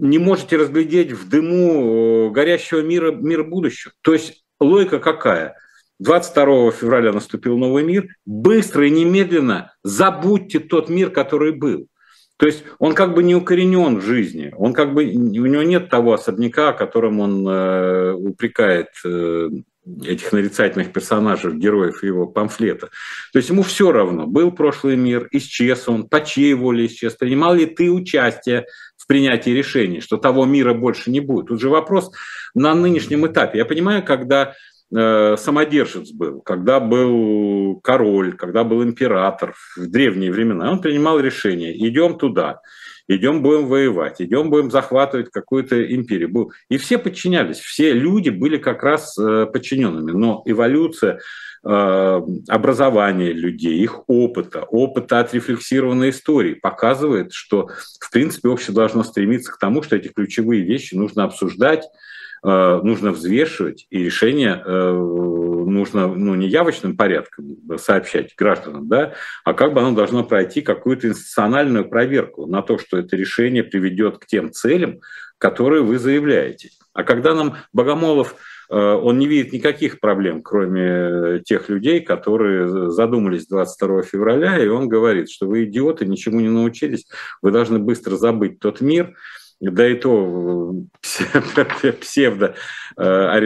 не 0.00 0.18
можете 0.18 0.56
разглядеть 0.56 1.10
в 1.10 1.28
дыму 1.28 2.28
э, 2.28 2.30
горящего 2.30 2.80
мира, 2.80 3.10
мира 3.10 3.42
будущего? 3.42 3.92
То 4.02 4.12
есть 4.12 4.44
логика 4.60 5.00
какая? 5.00 5.56
22 6.02 6.72
февраля 6.72 7.12
наступил 7.12 7.56
новый 7.56 7.84
мир. 7.84 8.08
Быстро 8.26 8.86
и 8.86 8.90
немедленно 8.90 9.72
забудьте 9.84 10.58
тот 10.58 10.88
мир, 10.88 11.10
который 11.10 11.52
был. 11.52 11.86
То 12.38 12.46
есть 12.46 12.64
он 12.80 12.94
как 12.94 13.14
бы 13.14 13.22
не 13.22 13.36
укоренен 13.36 13.98
в 13.98 14.04
жизни, 14.04 14.52
он 14.56 14.72
как 14.72 14.94
бы 14.94 15.04
у 15.04 15.46
него 15.46 15.62
нет 15.62 15.88
того 15.90 16.14
особняка, 16.14 16.72
которым 16.72 17.20
он 17.20 17.46
э, 17.46 18.12
упрекает 18.14 18.88
э, 19.04 19.48
этих 20.04 20.32
нарицательных 20.32 20.92
персонажей, 20.92 21.54
героев 21.54 22.02
его 22.02 22.26
памфлета. 22.26 22.88
То 23.32 23.38
есть 23.38 23.50
ему 23.50 23.62
все 23.62 23.92
равно, 23.92 24.26
был 24.26 24.50
прошлый 24.50 24.96
мир, 24.96 25.28
исчез 25.30 25.88
он, 25.88 26.08
по 26.08 26.20
чьей 26.24 26.54
воле 26.54 26.86
исчез, 26.86 27.14
принимал 27.14 27.54
ли 27.54 27.66
ты 27.66 27.92
участие 27.92 28.66
в 28.96 29.06
принятии 29.06 29.50
решений, 29.50 30.00
что 30.00 30.16
того 30.16 30.44
мира 30.44 30.74
больше 30.74 31.12
не 31.12 31.20
будет. 31.20 31.46
Тут 31.46 31.60
же 31.60 31.68
вопрос 31.68 32.10
на 32.54 32.74
нынешнем 32.74 33.24
этапе. 33.26 33.58
Я 33.58 33.64
понимаю, 33.64 34.04
когда 34.04 34.54
самодержец 34.92 36.10
был, 36.10 36.40
когда 36.40 36.78
был 36.78 37.80
король, 37.82 38.34
когда 38.36 38.62
был 38.62 38.82
император 38.82 39.54
в 39.76 39.86
древние 39.86 40.30
времена, 40.30 40.70
он 40.70 40.80
принимал 40.80 41.18
решение, 41.18 41.74
идем 41.88 42.18
туда 42.18 42.60
идем 43.08 43.42
будем 43.42 43.66
воевать, 43.66 44.20
идем 44.20 44.50
будем 44.50 44.70
захватывать 44.70 45.30
какую-то 45.30 45.94
империю. 45.94 46.50
И 46.68 46.78
все 46.78 46.98
подчинялись, 46.98 47.58
все 47.58 47.92
люди 47.92 48.30
были 48.30 48.56
как 48.56 48.82
раз 48.82 49.18
э, 49.18 49.46
подчиненными. 49.52 50.12
Но 50.12 50.42
эволюция 50.46 51.20
э, 51.64 52.20
образования 52.48 53.32
людей, 53.32 53.78
их 53.80 54.08
опыта, 54.08 54.62
опыта 54.62 55.20
отрефлексированной 55.20 56.10
истории 56.10 56.54
показывает, 56.54 57.32
что, 57.32 57.70
в 58.00 58.10
принципе, 58.10 58.48
общество 58.48 58.74
должно 58.74 59.02
стремиться 59.04 59.52
к 59.52 59.58
тому, 59.58 59.82
что 59.82 59.96
эти 59.96 60.08
ключевые 60.08 60.62
вещи 60.62 60.94
нужно 60.94 61.24
обсуждать, 61.24 61.84
Э, 61.84 61.88
нужно 62.44 63.12
взвешивать, 63.12 63.86
и 63.90 64.02
решение 64.02 64.60
э, 64.64 64.92
нужно 64.92 66.08
ну, 66.08 66.34
не 66.34 66.48
явочным 66.48 66.96
порядком 66.96 67.56
сообщать 67.78 68.34
гражданам, 68.36 68.88
да, 68.88 69.14
а 69.44 69.54
как 69.54 69.74
бы 69.74 69.80
оно 69.80 69.92
должно 69.92 70.24
пройти 70.24 70.60
какую-то 70.60 71.08
институциональную 71.08 71.88
проверку 71.88 72.46
на 72.46 72.62
то, 72.62 72.78
что 72.78 72.98
это 72.98 73.16
решение 73.16 73.62
приведет 73.62 74.18
к 74.18 74.26
тем 74.26 74.52
целям, 74.52 75.00
которые 75.38 75.82
вы 75.82 75.98
заявляете. 75.98 76.70
А 76.92 77.04
когда 77.04 77.34
нам 77.34 77.56
Богомолов 77.72 78.34
э, 78.70 78.76
он 78.76 79.18
не 79.18 79.26
видит 79.26 79.52
никаких 79.52 80.00
проблем, 80.00 80.42
кроме 80.42 81.40
тех 81.44 81.68
людей, 81.68 82.00
которые 82.00 82.90
задумались 82.90 83.46
22 83.46 84.02
февраля, 84.02 84.58
и 84.58 84.68
он 84.68 84.88
говорит, 84.88 85.30
что 85.30 85.46
вы 85.46 85.64
идиоты, 85.64 86.06
ничему 86.06 86.40
не 86.40 86.48
научились, 86.48 87.06
вы 87.40 87.50
должны 87.50 87.78
быстро 87.78 88.16
забыть 88.16 88.58
тот 88.58 88.80
мир, 88.80 89.14
да 89.70 89.88
и 89.88 89.94
то 89.94 90.74
э, 91.04 91.92
псевдо 92.00 92.56
э, 92.96 93.38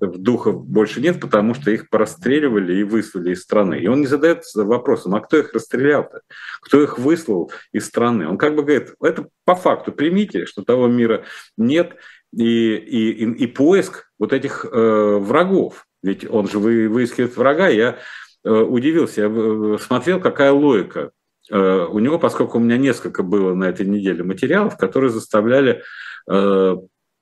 духов 0.00 0.64
больше 0.64 1.00
нет, 1.00 1.20
потому 1.20 1.54
что 1.54 1.70
их 1.70 1.90
простреливали 1.90 2.78
и 2.78 2.84
выслали 2.84 3.32
из 3.32 3.42
страны. 3.42 3.78
И 3.78 3.86
он 3.86 4.00
не 4.00 4.06
задает 4.06 4.44
вопросом, 4.54 5.14
а 5.14 5.20
кто 5.20 5.36
их 5.36 5.52
расстрелял-то? 5.52 6.22
Кто 6.62 6.82
их 6.82 6.98
выслал 6.98 7.52
из 7.72 7.86
страны? 7.86 8.26
Он 8.26 8.38
как 8.38 8.56
бы 8.56 8.62
говорит, 8.62 8.94
это 9.02 9.26
по 9.44 9.54
факту 9.54 9.92
примите, 9.92 10.46
что 10.46 10.62
того 10.62 10.86
мира 10.88 11.24
нет, 11.58 11.96
и, 12.34 12.74
и, 12.74 13.10
и, 13.10 13.30
и 13.44 13.46
поиск 13.46 14.10
вот 14.18 14.32
этих 14.32 14.64
э, 14.64 15.18
врагов. 15.20 15.86
Ведь 16.02 16.28
он 16.28 16.48
же 16.48 16.58
вы, 16.58 16.88
выискивает 16.88 17.36
врага. 17.36 17.68
Я 17.68 17.98
э, 18.42 18.50
удивился, 18.50 19.22
я 19.22 19.78
смотрел, 19.78 20.18
какая 20.18 20.52
логика 20.52 21.12
у 21.54 21.98
него, 21.98 22.18
поскольку 22.18 22.58
у 22.58 22.60
меня 22.60 22.76
несколько 22.76 23.22
было 23.22 23.54
на 23.54 23.64
этой 23.64 23.86
неделе 23.86 24.24
материалов, 24.24 24.78
которые 24.78 25.10
заставляли 25.10 25.82
э, 26.30 26.76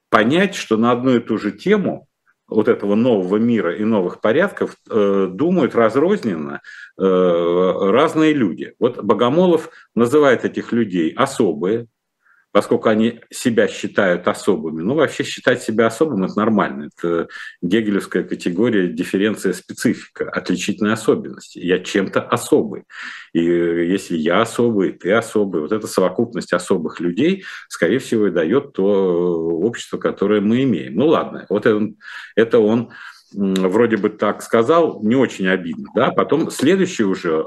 понять, 0.08 0.54
что 0.54 0.76
на 0.76 0.92
одну 0.92 1.16
и 1.16 1.20
ту 1.20 1.36
же 1.36 1.50
тему 1.50 2.06
вот 2.46 2.68
этого 2.68 2.94
нового 2.94 3.36
мира 3.36 3.74
и 3.74 3.84
новых 3.84 4.20
порядков 4.20 4.76
э, 4.88 5.28
думают 5.30 5.74
разрозненно 5.74 6.60
разные 6.96 8.34
люди. 8.34 8.74
Вот 8.78 9.02
Богомолов 9.02 9.70
называет 9.94 10.44
этих 10.44 10.72
людей 10.72 11.10
особые, 11.10 11.86
поскольку 12.52 12.88
они 12.88 13.20
себя 13.30 13.68
считают 13.68 14.26
особыми. 14.26 14.82
Ну, 14.82 14.94
вообще 14.94 15.24
считать 15.24 15.62
себя 15.62 15.86
особым– 15.86 16.24
это 16.24 16.36
нормально. 16.36 16.90
Это 16.96 17.28
гегелевская 17.62 18.24
категория 18.24 18.88
дифференция 18.88 19.52
специфика, 19.52 20.28
отличительной 20.28 20.92
особенности. 20.92 21.58
Я 21.58 21.78
чем-то 21.78 22.20
особый. 22.22 22.84
И 23.32 23.42
если 23.42 24.16
я 24.16 24.42
особый, 24.42 24.92
ты 24.92 25.12
особый, 25.12 25.62
вот 25.62 25.72
эта 25.72 25.86
совокупность 25.86 26.52
особых 26.52 27.00
людей, 27.00 27.44
скорее 27.68 27.98
всего, 27.98 28.26
и 28.26 28.32
дает 28.32 28.72
то 28.72 28.84
общество, 28.84 29.98
которое 29.98 30.40
мы 30.40 30.64
имеем. 30.64 30.94
Ну, 30.94 31.06
ладно, 31.06 31.46
вот 31.48 31.66
это, 31.66 31.80
это 32.34 32.58
он 32.58 32.90
вроде 33.32 33.96
бы 33.96 34.10
так 34.10 34.42
сказал, 34.42 35.00
не 35.02 35.14
очень 35.14 35.46
обидно. 35.48 35.86
Да? 35.94 36.10
Потом 36.10 36.50
следующее 36.50 37.06
уже 37.06 37.46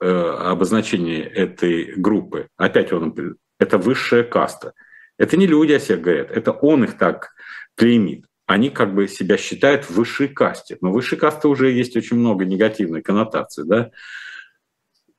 э, 0.00 0.08
обозначение 0.08 1.22
этой 1.22 1.94
группы, 1.96 2.48
опять 2.56 2.92
он 2.92 3.14
это 3.58 3.78
высшая 3.78 4.24
каста. 4.24 4.72
Это 5.18 5.36
не 5.36 5.46
люди 5.46 5.72
о 5.72 5.80
себе 5.80 5.96
говорят, 5.98 6.30
это 6.30 6.52
он 6.52 6.84
их 6.84 6.98
так 6.98 7.34
клеймит, 7.76 8.26
они 8.46 8.70
как 8.70 8.94
бы 8.94 9.08
себя 9.08 9.36
считают 9.36 9.84
в 9.84 9.90
высшей 9.90 10.28
касте. 10.28 10.76
Но 10.80 10.92
высшей 10.92 11.18
касте 11.18 11.48
уже 11.48 11.70
есть 11.70 11.96
очень 11.96 12.18
много 12.18 12.44
негативной 12.44 13.02
коннотации, 13.02 13.62
да. 13.62 13.90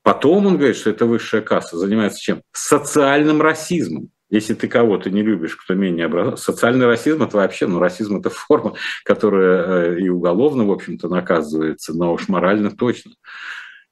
Потом 0.03 0.45
он 0.45 0.57
говорит, 0.57 0.77
что 0.77 0.91
это 0.91 1.05
высшая 1.05 1.41
касса 1.41 1.77
занимается 1.77 2.21
чем? 2.21 2.43
Социальным 2.51 3.41
расизмом. 3.41 4.09
Если 4.29 4.53
ты 4.53 4.67
кого-то 4.67 5.09
не 5.09 5.21
любишь, 5.21 5.55
кто 5.55 5.75
менее 5.75 6.05
образован, 6.07 6.37
социальный 6.37 6.85
расизм 6.87 7.23
это 7.23 7.37
вообще, 7.37 7.67
ну, 7.67 7.79
расизм 7.79 8.17
это 8.17 8.29
форма, 8.29 8.73
которая 9.03 9.95
э, 9.95 9.99
и 10.01 10.09
уголовно, 10.09 10.65
в 10.65 10.71
общем-то, 10.71 11.07
наказывается, 11.07 11.93
но 11.93 12.13
уж 12.13 12.27
морально 12.27 12.71
точно. 12.71 13.13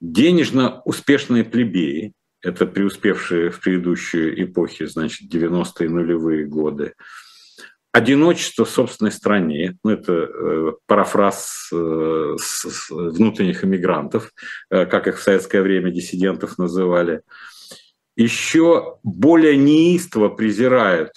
Денежно 0.00 0.82
успешные 0.84 1.44
плебеи, 1.44 2.12
это 2.44 2.66
преуспевшие 2.66 3.50
в 3.50 3.60
предыдущие 3.60 4.44
эпохи, 4.44 4.86
значит, 4.86 5.32
90-е 5.32 5.88
нулевые 5.88 6.44
годы, 6.44 6.92
одиночество 7.90 8.64
в 8.64 8.70
собственной 8.70 9.12
стране, 9.12 9.76
ну 9.82 9.92
это 9.92 10.12
э, 10.12 10.72
парафраз 10.86 11.68
э, 11.72 12.36
с, 12.38 12.68
с 12.68 12.90
внутренних 12.90 13.64
иммигрантов, 13.64 14.32
э, 14.70 14.84
как 14.84 15.06
их 15.06 15.18
в 15.18 15.22
советское 15.22 15.62
время 15.62 15.90
диссидентов 15.90 16.58
называли, 16.58 17.22
еще 18.16 18.98
более 19.02 19.56
неистово 19.56 20.28
презирают 20.28 21.12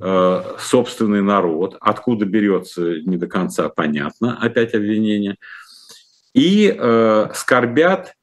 э, 0.00 0.42
собственный 0.58 1.22
народ, 1.22 1.76
откуда 1.80 2.24
берется 2.24 3.00
не 3.00 3.16
до 3.16 3.26
конца 3.26 3.68
понятно, 3.68 4.38
опять 4.40 4.74
обвинение, 4.74 5.36
и 6.34 6.74
э, 6.78 7.28
скорбят 7.34 8.14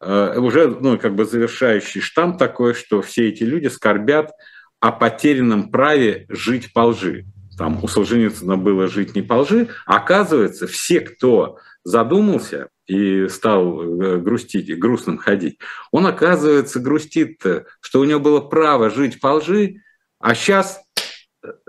уже 0.00 0.68
ну, 0.68 0.98
как 0.98 1.14
бы 1.14 1.24
завершающий 1.24 2.00
штамп 2.00 2.38
такой, 2.38 2.74
что 2.74 3.02
все 3.02 3.28
эти 3.28 3.44
люди 3.44 3.68
скорбят 3.68 4.32
о 4.80 4.92
потерянном 4.92 5.70
праве 5.70 6.26
жить 6.28 6.72
по 6.72 6.80
лжи. 6.80 7.24
Там 7.56 7.82
у 7.82 7.88
Солженицына 7.88 8.56
было 8.56 8.86
жить 8.88 9.14
не 9.14 9.22
по 9.22 9.34
лжи. 9.34 9.68
Оказывается, 9.86 10.66
все, 10.66 11.00
кто 11.00 11.58
задумался 11.84 12.68
и 12.86 13.26
стал 13.28 13.80
э, 13.80 14.18
грустить, 14.18 14.78
грустным 14.78 15.18
ходить, 15.18 15.58
он, 15.90 16.06
оказывается, 16.06 16.78
грустит, 16.78 17.42
что 17.80 18.00
у 18.00 18.04
него 18.04 18.20
было 18.20 18.40
право 18.40 18.90
жить 18.90 19.20
по 19.20 19.34
лжи, 19.34 19.76
а 20.20 20.34
сейчас 20.34 20.80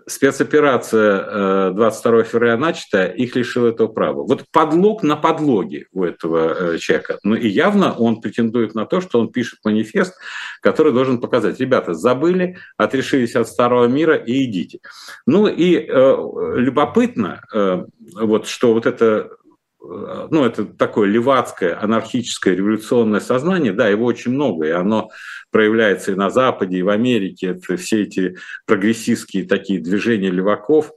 спецоперация 0.07 1.71
22 1.71 2.19
э, 2.19 2.23
февраля 2.23 2.57
начатая, 2.57 3.07
их 3.07 3.35
лишил 3.35 3.65
этого 3.65 3.87
права. 3.87 4.23
Вот 4.23 4.45
подлог 4.51 5.03
на 5.03 5.17
подлоге 5.17 5.87
у 5.91 6.03
этого 6.03 6.73
э, 6.73 6.77
человека. 6.77 7.19
Ну 7.23 7.35
и 7.35 7.47
явно 7.47 7.93
он 7.93 8.21
претендует 8.21 8.73
на 8.73 8.85
то, 8.85 9.01
что 9.01 9.19
он 9.19 9.31
пишет 9.31 9.59
манифест, 9.65 10.15
который 10.61 10.93
должен 10.93 11.19
показать, 11.19 11.59
ребята, 11.59 11.93
забыли, 11.93 12.57
отрешились 12.77 13.35
от 13.35 13.47
старого 13.47 13.85
мира 13.87 14.15
и 14.15 14.45
идите. 14.45 14.79
Ну 15.25 15.47
и 15.47 15.75
э, 15.75 16.17
любопытно, 16.55 17.41
э, 17.53 17.83
вот, 18.15 18.47
что 18.47 18.73
вот 18.73 18.85
это 18.85 19.29
ну, 19.79 20.43
это 20.43 20.65
такое 20.65 21.07
левацкое, 21.07 21.79
анархическое, 21.79 22.55
революционное 22.55 23.19
сознание, 23.19 23.73
да, 23.73 23.87
его 23.87 24.05
очень 24.05 24.31
много, 24.31 24.67
и 24.67 24.71
оно 24.71 25.09
проявляется 25.51 26.11
и 26.11 26.15
на 26.15 26.29
Западе, 26.29 26.77
и 26.77 26.83
в 26.83 26.89
Америке, 26.89 27.47
это 27.47 27.77
все 27.77 28.03
эти 28.03 28.37
прогрессистские 28.65 29.45
такие 29.45 29.79
движения 29.79 30.31
леваков, 30.31 30.91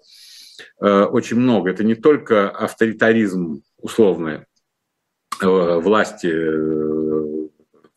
э, 0.80 1.02
очень 1.04 1.37
много. 1.37 1.70
Это 1.70 1.84
не 1.84 1.94
только 1.94 2.50
авторитаризм 2.50 3.62
условный 3.78 4.46
э, 5.40 5.46
власти 5.46 6.34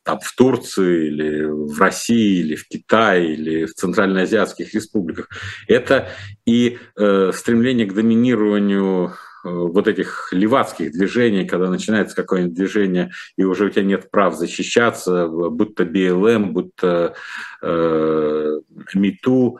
там, 0.03 0.19
в 0.19 0.35
Турции 0.35 1.07
или 1.07 1.45
в 1.45 1.79
России 1.79 2.39
или 2.41 2.55
в 2.55 2.67
Китае 2.67 3.33
или 3.33 3.65
в 3.65 3.73
центральноазиатских 3.73 4.73
республиках. 4.73 5.29
Это 5.67 6.09
и 6.45 6.77
э, 6.97 7.31
стремление 7.33 7.87
к 7.87 7.93
доминированию 7.93 9.13
Э, 9.13 9.32
вот 9.43 9.88
этих 9.88 10.29
левацких 10.31 10.91
движений, 10.91 11.45
когда 11.45 11.69
начинается 11.69 12.15
какое-нибудь 12.15 12.55
движение, 12.55 13.12
и 13.38 13.43
уже 13.43 13.65
у 13.65 13.69
тебя 13.69 13.83
нет 13.83 14.10
прав 14.10 14.36
защищаться, 14.36 15.27
будто 15.27 15.86
БЛМ, 15.86 16.53
будто 16.53 17.15
э, 17.62 18.60
МИТУ. 18.93 19.60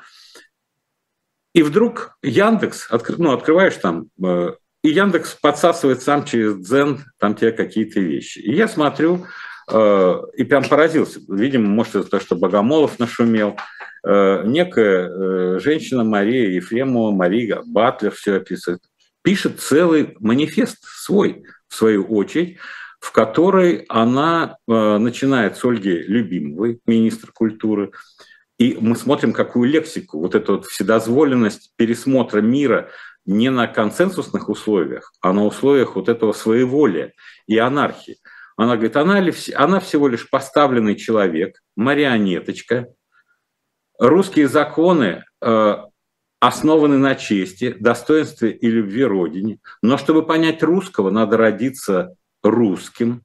И 1.54 1.62
вдруг 1.62 2.18
Яндекс, 2.24 2.90
ну, 3.18 3.34
открываешь 3.34 3.76
там, 3.76 4.08
э, 4.24 4.54
и 4.84 4.90
Яндекс 4.90 5.38
подсасывает 5.42 6.02
сам 6.02 6.26
через 6.26 6.58
Дзен 6.58 7.06
там 7.18 7.36
тебе 7.36 7.52
какие-то 7.52 8.00
вещи. 8.00 8.40
И 8.40 8.54
я 8.54 8.68
смотрю, 8.68 9.26
э, 9.72 10.22
и 10.36 10.44
прям 10.44 10.64
поразился. 10.66 11.22
Видимо, 11.30 11.68
может, 11.70 11.96
это 11.96 12.10
то, 12.10 12.20
что 12.20 12.36
Богомолов 12.36 13.00
нашумел. 13.00 13.58
Э, 14.06 14.44
некая 14.46 15.10
э, 15.10 15.60
женщина 15.60 16.04
Мария 16.04 16.50
Ефремова, 16.50 17.12
Мария 17.12 17.62
Батлер 17.66 18.12
все 18.12 18.36
описывает 18.36 18.82
пишет 19.24 19.60
целый 19.60 20.16
манифест 20.20 20.78
свой, 20.84 21.44
в 21.68 21.76
свою 21.76 22.06
очередь, 22.06 22.58
в 23.00 23.12
которой 23.12 23.86
она 23.90 24.58
э, 24.68 24.98
начинает 24.98 25.58
с 25.58 25.66
Ольги 25.66 25.92
Любимовой, 25.92 26.80
министра 26.86 27.32
культуры, 27.32 27.92
и 28.60 28.78
мы 28.80 28.96
смотрим, 28.96 29.34
какую 29.34 29.70
лексику, 29.70 30.20
вот 30.20 30.36
эту 30.36 30.54
вот 30.54 30.66
вседозволенность 30.68 31.74
пересмотра 31.76 32.42
мира 32.42 32.90
не 33.26 33.50
на 33.50 33.68
консенсусных 33.68 34.50
условиях, 34.50 35.12
а 35.22 35.34
на 35.34 35.46
условиях 35.46 35.96
вот 35.96 36.08
этого 36.08 36.34
своеволия 36.34 37.14
и 37.48 37.58
анархии. 37.58 38.18
Она 38.56 38.76
говорит, 38.76 38.96
она, 38.96 39.22
она 39.56 39.80
всего 39.80 40.08
лишь 40.08 40.30
поставленный 40.30 40.96
человек, 40.96 41.60
марионеточка. 41.76 42.88
Русские 43.98 44.48
законы 44.48 45.24
э, 45.42 45.76
основаны 46.48 46.98
на 46.98 47.16
чести, 47.16 47.74
достоинстве 47.80 48.52
и 48.52 48.70
любви 48.70 49.06
Родине. 49.06 49.60
Но 49.82 49.98
чтобы 49.98 50.26
понять 50.26 50.62
русского, 50.62 51.10
надо 51.10 51.38
родиться 51.38 52.16
русским. 52.44 53.24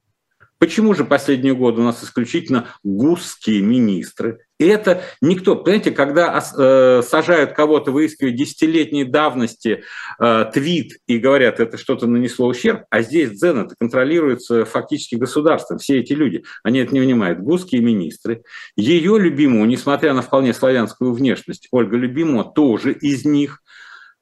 Почему 0.57 0.93
же 0.93 1.03
последние 1.03 1.53
годы 1.53 1.81
у 1.81 1.83
нас 1.83 2.01
исключительно 2.01 2.67
гусские 2.81 3.61
министры? 3.61 4.45
И 4.59 4.65
это 4.65 5.03
никто, 5.21 5.55
понимаете, 5.55 5.91
когда 5.91 6.37
э, 6.37 7.01
сажают 7.01 7.53
кого-то, 7.53 7.91
выискивают 7.91 8.35
десятилетней 8.35 9.05
давности 9.05 9.83
э, 10.19 10.45
твит 10.53 10.97
и 11.07 11.17
говорят, 11.17 11.61
это 11.61 11.77
что-то 11.77 12.07
нанесло 12.07 12.47
ущерб, 12.47 12.83
а 12.89 13.01
здесь 13.01 13.31
Дзен 13.31 13.65
это 13.65 13.75
контролируется 13.79 14.65
фактически 14.65 15.15
государством. 15.15 15.77
Все 15.77 15.99
эти 15.99 16.11
люди, 16.11 16.43
они 16.63 16.79
это 16.79 16.93
не 16.93 16.99
понимают. 16.99 17.39
Гусские 17.39 17.81
министры. 17.81 18.43
Ее 18.75 19.17
любимую, 19.17 19.65
несмотря 19.67 20.13
на 20.13 20.21
вполне 20.21 20.53
славянскую 20.53 21.13
внешность, 21.13 21.67
Ольга 21.71 21.95
Любимова 21.95 22.43
тоже 22.43 22.91
из 22.91 23.23
них– 23.25 23.61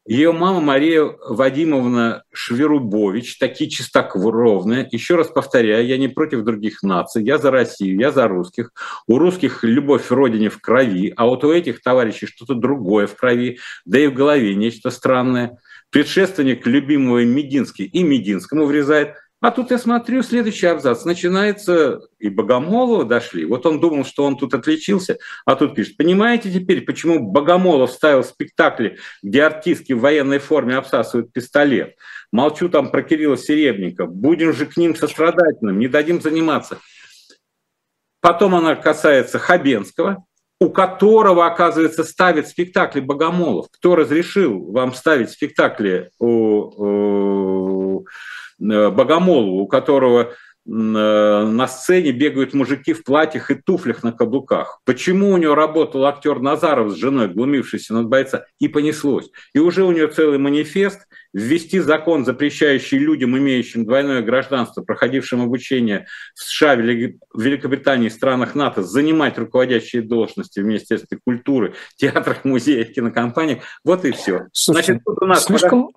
ее 0.07 0.31
мама 0.31 0.61
Мария 0.61 1.03
Вадимовна 1.03 2.23
Шверубович, 2.31 3.37
такие 3.37 3.69
чистокровные. 3.69 4.87
Еще 4.89 5.15
раз 5.15 5.27
повторяю, 5.27 5.85
я 5.85 5.97
не 5.97 6.07
против 6.07 6.43
других 6.43 6.81
наций, 6.81 7.25
я 7.25 7.37
за 7.37 7.51
Россию, 7.51 7.99
я 7.99 8.11
за 8.11 8.27
русских. 8.29 8.71
У 9.05 9.17
русских 9.17 9.63
любовь 9.63 10.07
к 10.07 10.11
родине 10.11 10.49
в 10.49 10.61
крови, 10.61 11.13
а 11.17 11.25
вот 11.25 11.43
у 11.43 11.51
этих 11.51 11.81
товарищей 11.81 12.25
что-то 12.25 12.55
другое 12.55 13.05
в 13.05 13.15
крови, 13.15 13.59
да 13.85 13.99
и 13.99 14.07
в 14.07 14.13
голове 14.13 14.55
нечто 14.55 14.91
странное. 14.91 15.57
Предшественник 15.89 16.65
любимого 16.65 17.25
Мединский 17.25 17.85
и 17.85 18.01
Мединскому 18.03 18.65
врезает– 18.65 19.15
а 19.39 19.51
тут 19.51 19.69
я 19.69 19.77
смотрю, 19.77 20.23
следующий 20.23 20.65
абзац 20.65 21.05
начинается, 21.05 21.99
и 22.17 22.29
Богомолова 22.29 23.05
дошли. 23.05 23.45
Вот 23.45 23.67
он 23.67 23.79
думал, 23.79 24.03
что 24.03 24.23
он 24.23 24.35
тут 24.35 24.55
отличился, 24.55 25.19
а 25.45 25.55
тут 25.55 25.75
пишет, 25.75 25.95
понимаете 25.95 26.51
теперь, 26.51 26.81
почему 26.81 27.19
Богомолов 27.19 27.91
ставил 27.91 28.23
спектакли, 28.23 28.97
где 29.21 29.43
артистки 29.43 29.93
в 29.93 29.99
военной 29.99 30.39
форме 30.39 30.75
обсасывают 30.75 31.31
пистолет? 31.33 31.95
Молчу 32.31 32.67
там 32.67 32.89
про 32.89 33.03
Кирилла 33.03 33.37
Серебника. 33.37 34.07
Будем 34.07 34.53
же 34.53 34.65
к 34.65 34.75
ним 34.75 34.95
сострадательным, 34.95 35.77
не 35.77 35.87
дадим 35.87 36.19
заниматься. 36.19 36.79
Потом 38.21 38.55
она 38.55 38.75
касается 38.75 39.37
Хабенского, 39.37 40.25
у 40.59 40.69
которого, 40.71 41.45
оказывается, 41.45 42.03
ставит 42.03 42.47
спектакли 42.47 42.99
Богомолов. 42.99 43.67
Кто 43.71 43.95
разрешил 43.95 44.71
вам 44.71 44.95
ставить 44.95 45.29
спектакли 45.29 46.09
у, 46.17 46.25
у 47.97 48.07
Э, 48.59 48.89
Богомолову, 48.89 49.61
у 49.61 49.67
которого 49.67 50.21
э, 50.21 50.31
на 50.65 51.67
сцене 51.67 52.11
бегают 52.11 52.55
мужики 52.55 52.93
в 52.93 53.03
платьях 53.03 53.51
и 53.51 53.55
туфлях 53.55 54.01
на 54.01 54.11
каблуках. 54.11 54.81
Почему 54.83 55.31
у 55.31 55.37
него 55.37 55.53
работал 55.53 56.05
актер 56.05 56.39
Назаров 56.39 56.91
с 56.91 56.95
женой, 56.95 57.27
глумившийся 57.27 57.93
над 57.93 58.07
бойца, 58.07 58.45
и 58.59 58.67
понеслось. 58.67 59.29
И 59.53 59.59
уже 59.59 59.83
у 59.83 59.91
него 59.91 60.07
целый 60.07 60.39
манифест 60.39 61.07
ввести 61.33 61.79
закон, 61.79 62.25
запрещающий 62.25 62.97
людям, 62.97 63.37
имеющим 63.37 63.85
двойное 63.85 64.23
гражданство, 64.23 64.81
проходившим 64.81 65.43
обучение 65.43 66.07
в 66.33 66.41
США, 66.41 66.73
Великобритании 66.73 68.07
и 68.07 68.09
странах 68.09 68.55
НАТО, 68.55 68.81
занимать 68.81 69.37
руководящие 69.37 70.01
должности 70.01 70.61
в 70.61 70.65
Министерстве 70.65 71.19
культуры, 71.23 71.75
театрах, 71.95 72.43
музеях, 72.43 72.91
кинокомпаниях. 72.91 73.59
Вот 73.83 74.03
и 74.03 74.11
все. 74.11 74.47
Слушайте, 74.51 74.93
Значит, 74.93 75.03
тут 75.05 75.21
у 75.21 75.25
нас 75.27 75.45
слишком, 75.45 75.91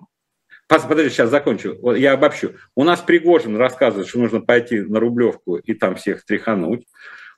Подожди, 0.79 1.09
сейчас 1.09 1.29
закончу. 1.29 1.93
Я 1.95 2.13
обобщу. 2.13 2.53
У 2.75 2.83
нас 2.83 3.01
Пригожин 3.01 3.57
рассказывает, 3.57 4.07
что 4.07 4.19
нужно 4.19 4.39
пойти 4.39 4.79
на 4.79 4.99
Рублевку 4.99 5.57
и 5.57 5.73
там 5.73 5.95
всех 5.95 6.25
тряхануть. 6.25 6.87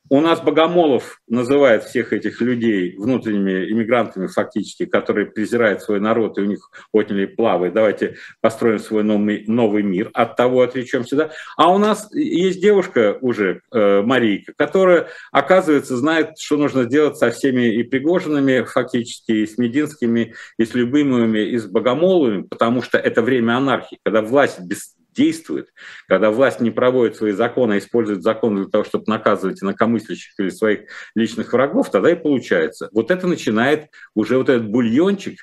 У 0.09 0.19
нас 0.19 0.41
Богомолов 0.41 1.21
называет 1.29 1.85
всех 1.85 2.11
этих 2.11 2.41
людей 2.41 2.95
внутренними 2.97 3.71
иммигрантами 3.71 4.27
фактически, 4.27 4.85
которые 4.85 5.27
презирают 5.27 5.81
свой 5.81 6.01
народ, 6.01 6.37
и 6.37 6.41
у 6.41 6.45
них 6.45 6.69
отняли 6.91 7.25
плавы. 7.25 7.71
Давайте 7.71 8.17
построим 8.41 8.79
свой 8.79 9.03
новый, 9.03 9.45
новый 9.47 9.81
мир, 9.81 10.09
от 10.13 10.35
того 10.35 10.61
отречемся. 10.61 11.15
Да? 11.15 11.31
А 11.55 11.73
у 11.73 11.77
нас 11.77 12.13
есть 12.13 12.61
девушка 12.61 13.17
уже, 13.21 13.61
э, 13.71 14.01
Марийка, 14.01 14.53
которая, 14.57 15.07
оказывается, 15.31 15.95
знает, 15.95 16.37
что 16.37 16.57
нужно 16.57 16.85
делать 16.85 17.17
со 17.17 17.31
всеми 17.31 17.73
и 17.73 17.83
Пригожинами 17.83 18.63
фактически, 18.63 19.31
и 19.31 19.47
с 19.47 19.57
Мединскими, 19.57 20.33
и 20.57 20.65
с 20.65 20.73
любимыми, 20.73 21.39
и 21.39 21.57
с 21.57 21.65
Богомоловыми, 21.65 22.43
потому 22.43 22.81
что 22.81 22.97
это 22.97 23.21
время 23.21 23.55
анархии, 23.55 23.99
когда 24.03 24.21
власть 24.21 24.59
без 24.59 24.95
действует, 25.13 25.73
когда 26.07 26.31
власть 26.31 26.59
не 26.59 26.71
проводит 26.71 27.15
свои 27.15 27.31
законы, 27.31 27.73
а 27.73 27.77
использует 27.77 28.23
законы 28.23 28.61
для 28.61 28.69
того, 28.69 28.83
чтобы 28.83 29.05
наказывать 29.07 29.61
инакомыслящих 29.61 30.33
или 30.39 30.49
своих 30.49 30.89
личных 31.15 31.53
врагов, 31.53 31.91
тогда 31.91 32.11
и 32.11 32.15
получается. 32.15 32.89
Вот 32.91 33.11
это 33.11 33.27
начинает 33.27 33.89
уже 34.15 34.37
вот 34.37 34.49
этот 34.49 34.67
бульончик 34.67 35.39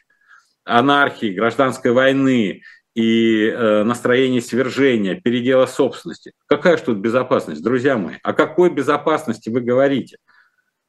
анархии, 0.65 1.35
гражданской 1.35 1.93
войны 1.93 2.63
и 2.95 3.47
э, 3.47 3.83
настроение 3.85 4.43
свержения, 4.43 5.21
передела 5.21 5.67
собственности. 5.67 6.33
Какая 6.47 6.77
же 6.77 6.85
тут 6.85 6.99
безопасность, 6.99 7.63
друзья 7.63 7.97
мои? 7.97 8.17
О 8.23 8.33
какой 8.33 8.71
безопасности 8.71 9.49
вы 9.49 9.61
говорите? 9.61 10.17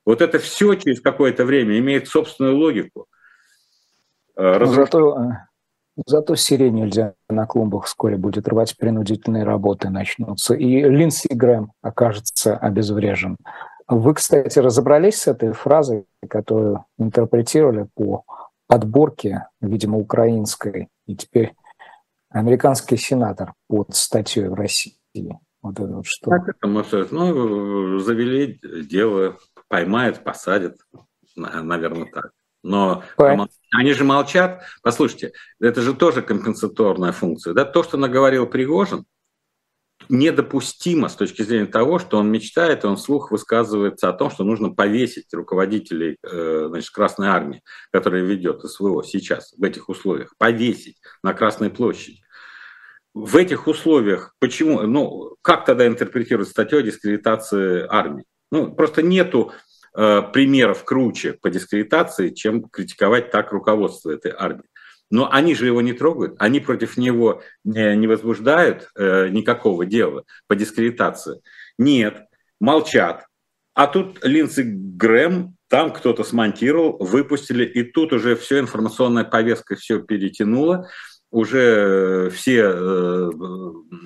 Вот 0.06 0.22
это 0.22 0.40
все 0.40 0.74
через 0.76 1.00
какое-то 1.00 1.46
время 1.46 1.78
имеет 1.78 2.08
собственную 2.08 2.58
логику. 2.58 3.08
Э, 4.36 4.58
Разруш... 4.58 4.78
Зато 4.78 5.18
э, 5.18 5.51
Зато 6.06 6.36
сирень 6.36 6.76
нельзя 6.76 7.14
на 7.30 7.46
клумбах 7.46 7.86
вскоре 7.86 8.18
будет 8.18 8.48
рвать, 8.48 8.78
принудительные 8.78 9.44
работы 9.44 9.90
начнутся. 9.90 10.54
И 10.54 10.82
Линдси 10.82 11.34
Грэм 11.34 11.72
окажется 11.82 12.58
обезврежен. 12.58 13.38
Вы, 13.88 14.14
кстати, 14.14 14.58
разобрались 14.60 15.22
с 15.22 15.28
этой 15.28 15.52
фразой, 15.52 16.06
которую 16.30 16.86
интерпретировали 16.98 17.88
по 17.94 18.24
подборке, 18.68 19.48
видимо, 19.60 19.98
украинской, 19.98 20.88
и 21.06 21.16
теперь 21.16 21.54
американский 22.30 22.96
сенатор 22.96 23.54
под 23.68 23.94
статьей 23.94 24.48
в 24.48 24.54
России. 24.54 24.98
Вот 25.62 25.80
это 25.80 25.94
вот 25.94 26.06
что. 26.06 26.32
Как 26.32 26.48
это 26.48 26.68
может? 26.68 27.12
Ну, 27.12 28.00
завели 28.00 28.60
дело, 28.90 29.36
поймают, 29.68 30.24
посадят, 30.24 30.78
наверное, 31.36 32.06
так. 32.06 32.32
Но 32.64 33.04
Понятно. 33.16 33.50
они 33.76 33.94
же 33.94 34.04
молчат. 34.04 34.64
Послушайте, 34.84 35.34
это 35.60 35.82
же 35.82 35.94
тоже 35.94 36.22
компенсаторная 36.22 37.12
функция. 37.12 37.54
Да? 37.54 37.66
То, 37.66 37.84
что 37.84 37.98
наговорил 37.98 38.46
Пригожин, 38.46 39.06
недопустимо 40.10 41.10
с 41.10 41.16
точки 41.16 41.42
зрения 41.42 41.66
того, 41.66 42.00
что 42.00 42.18
он 42.18 42.32
мечтает, 42.32 42.84
и 42.84 42.88
он 42.88 42.98
вслух 42.98 43.32
высказывается 43.32 44.10
о 44.10 44.14
том, 44.14 44.30
что 44.30 44.44
нужно 44.44 44.70
повесить 44.70 45.34
руководителей 45.34 46.18
э, 46.24 46.66
значит, 46.70 46.90
Красной 46.92 47.28
Армии, 47.28 47.62
которая 47.92 48.24
ведет 48.24 48.62
СВО 48.62 49.04
сейчас, 49.04 49.54
в 49.58 49.64
этих 49.64 49.90
условиях, 49.90 50.34
повесить 50.38 50.98
на 51.24 51.34
Красной 51.34 51.70
площади. 51.70 52.22
В 53.14 53.36
этих 53.36 53.68
условиях 53.68 54.34
почему, 54.40 54.82
ну, 54.82 55.36
как 55.42 55.66
тогда 55.66 55.86
интерпретировать 55.86 56.50
статью 56.50 56.80
о 56.80 56.84
дискредитации 56.84 57.86
армии? 57.90 58.26
Ну, 58.52 58.74
просто 58.74 59.02
нету 59.02 59.52
Э, 59.94 60.22
примеров 60.22 60.86
круче 60.86 61.34
по 61.34 61.50
дискредитации, 61.50 62.30
чем 62.30 62.64
критиковать 62.64 63.30
так 63.30 63.52
руководство 63.52 64.12
этой 64.12 64.32
армии. 64.32 64.64
Но 65.10 65.30
они 65.30 65.54
же 65.54 65.66
его 65.66 65.82
не 65.82 65.92
трогают, 65.92 66.36
они 66.40 66.62
против 66.62 66.96
него 66.96 67.44
не, 67.66 68.08
возбуждают 68.08 68.90
э, 68.96 69.28
никакого 69.28 69.86
дела 69.86 70.24
по 70.48 70.56
дискредитации. 70.56 71.42
Нет, 71.78 72.24
молчат. 72.62 73.26
А 73.74 73.88
тут 73.88 74.24
Линдси 74.24 74.62
Грэм, 74.62 75.58
там 75.68 75.92
кто-то 75.92 76.24
смонтировал, 76.24 76.96
выпустили, 76.98 77.66
и 77.66 77.84
тут 77.84 78.14
уже 78.14 78.38
все 78.38 78.60
информационная 78.60 79.26
повестка 79.26 79.76
все 79.76 80.02
перетянула 80.02 80.88
уже 81.32 82.30
все 82.30 82.64
э, 82.64 83.30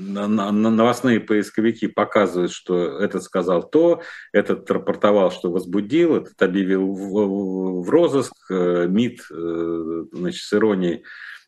новостные 0.06 1.20
поисковики 1.20 1.88
показывают, 1.88 2.52
что 2.52 3.00
этот 3.00 3.24
сказал 3.24 3.68
то, 3.68 4.02
этот 4.32 4.70
рапортовал, 4.70 5.32
что 5.32 5.52
возбудил, 5.52 6.18
этот 6.18 6.40
объявил 6.42 6.94
в 6.94 7.90
розыск, 7.90 8.34
э, 8.52 8.86
МИД 8.88 9.20
э, 9.32 10.04
значит, 10.14 10.44
с 10.44 10.54
иронией 10.54 11.04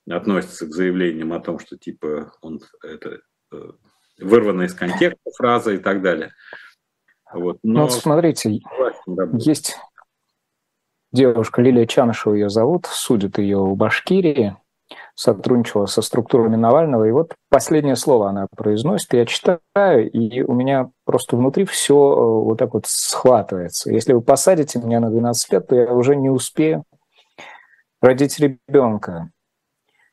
относится 0.10 0.66
к 0.66 0.74
заявлениям 0.74 1.32
о 1.34 1.40
том, 1.40 1.60
что 1.60 1.78
типа 1.78 2.34
он 2.42 2.60
это 2.82 3.20
вырвана 4.20 4.64
из 4.64 4.74
контекста 4.74 5.32
фраза 5.38 5.74
и 5.74 5.78
так 5.78 6.02
далее. 6.02 6.32
Вот. 7.32 7.60
Но... 7.62 7.84
Ну, 7.84 7.90
смотрите, 7.90 8.62
есть 9.34 9.78
девушка 11.12 11.62
Лилия 11.62 11.86
Чанышева 11.86 12.34
ее 12.34 12.50
зовут, 12.50 12.86
судят 12.88 13.38
ее 13.38 13.60
в 13.60 13.76
Башкирии, 13.76 14.56
сотрудничала 15.16 15.86
со 15.86 16.02
структурами 16.02 16.56
Навального. 16.56 17.06
И 17.06 17.12
вот 17.12 17.34
последнее 17.50 17.96
слово 17.96 18.30
она 18.30 18.48
произносит, 18.56 19.14
я 19.14 19.26
читаю, 19.26 20.10
и 20.12 20.42
у 20.42 20.54
меня 20.54 20.90
просто 21.06 21.36
внутри 21.36 21.66
все 21.66 21.96
э, 21.96 22.44
вот 22.44 22.58
так 22.58 22.74
вот 22.74 22.86
схватывается. 22.86 23.92
Если 23.92 24.14
вы 24.14 24.22
посадите 24.22 24.80
меня 24.80 25.00
на 25.00 25.10
12 25.10 25.52
лет, 25.52 25.68
то 25.68 25.76
я 25.76 25.94
уже 25.94 26.16
не 26.16 26.30
успею 26.30 26.84
родить 28.02 28.40
ребенка. 28.40 29.32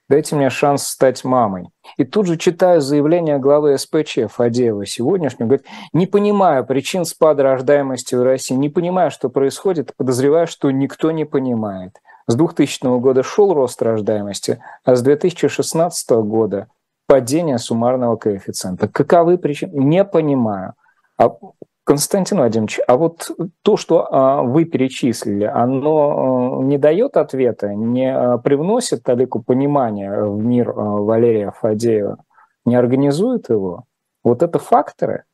Дайте 0.07 0.37
мне 0.37 0.51
шанс 0.51 0.87
стать 0.87 1.25
мамой. 1.25 1.71
И 1.97 2.05
тут 2.05 2.27
же 2.27 2.37
читаю 2.37 2.83
заявление 2.83 3.39
главы 3.39 3.79
СПЧ 3.79 4.31
Фадеева 4.31 4.85
сегодняшнего. 4.85 5.49
Говорит, 5.49 5.67
не 5.95 6.07
понимаю 6.07 6.67
причин 6.67 7.07
спада 7.07 7.43
рождаемости 7.43 8.15
в 8.15 8.23
России, 8.23 8.55
не 8.55 8.69
понимаю, 8.69 9.11
что 9.11 9.31
происходит, 9.31 9.97
подозреваю, 9.97 10.47
что 10.47 10.71
никто 10.71 11.11
не 11.11 11.25
понимает. 11.25 11.99
С 12.27 12.37
2000 12.37 13.01
года 13.01 13.23
шел 13.23 13.53
рост 13.53 13.83
рождаемости, 13.83 14.63
а 14.85 14.97
с 14.97 15.03
2016 15.03 16.11
года 16.11 16.69
падение 17.07 17.59
суммарного 17.59 18.17
коэффициента. 18.17 18.89
Каковы 18.89 19.37
причины? 19.37 19.73
Не 19.75 20.05
понимаю. 20.05 20.73
А, 21.19 21.37
Константин 21.85 22.39
Владимирович, 22.39 22.81
а 22.87 22.97
вот 22.97 23.31
то, 23.63 23.77
что 23.77 24.09
а, 24.11 24.43
вы 24.43 24.65
перечислили, 24.65 25.45
оно 25.45 26.61
а, 26.61 26.65
не 26.65 26.79
дает 26.79 27.19
ответа, 27.19 27.75
не 27.75 28.11
а, 28.11 28.39
привносит 28.39 29.03
талику 29.03 29.43
понимания 29.43 30.25
в 30.25 30.43
мир 30.43 30.71
а, 30.71 30.73
Валерия 30.75 31.53
Фадеева, 31.61 32.19
не 32.65 32.75
организует 32.75 33.51
его? 33.51 33.85
Вот 34.23 34.43
это 34.43 34.59
факторы– 34.59 35.25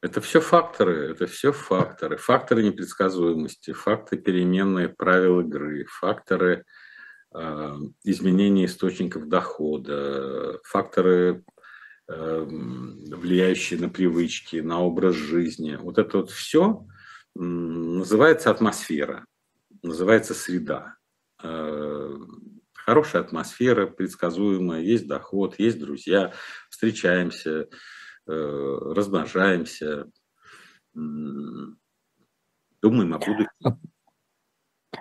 это 0.00 0.20
все 0.20 0.40
факторы, 0.40 1.10
это 1.10 1.26
все 1.26 1.52
факторы. 1.52 2.16
Факторы 2.16 2.62
непредсказуемости, 2.62 3.72
факторы 3.72 4.20
переменные 4.20 4.88
правил 4.88 5.40
игры, 5.40 5.86
факторы 5.86 6.64
э, 7.34 7.76
изменения 8.04 8.66
источников 8.66 9.28
дохода, 9.28 10.60
факторы, 10.62 11.44
э, 12.08 12.46
влияющие 12.48 13.80
на 13.80 13.88
привычки, 13.88 14.56
на 14.56 14.80
образ 14.80 15.16
жизни. 15.16 15.76
Вот 15.76 15.98
это 15.98 16.18
вот 16.18 16.30
все 16.30 16.86
э, 17.34 17.40
называется 17.40 18.50
атмосфера, 18.50 19.26
называется 19.82 20.32
среда. 20.32 20.94
Э, 21.42 22.16
хорошая 22.72 23.22
атмосфера, 23.22 23.86
предсказуемая, 23.86 24.80
есть 24.80 25.08
доход, 25.08 25.58
есть 25.58 25.80
друзья, 25.80 26.32
встречаемся, 26.70 27.68
размножаемся, 28.28 30.06
думаем 30.94 31.78
о 33.14 33.18
будущем. 33.18 33.48
А, 33.64 33.76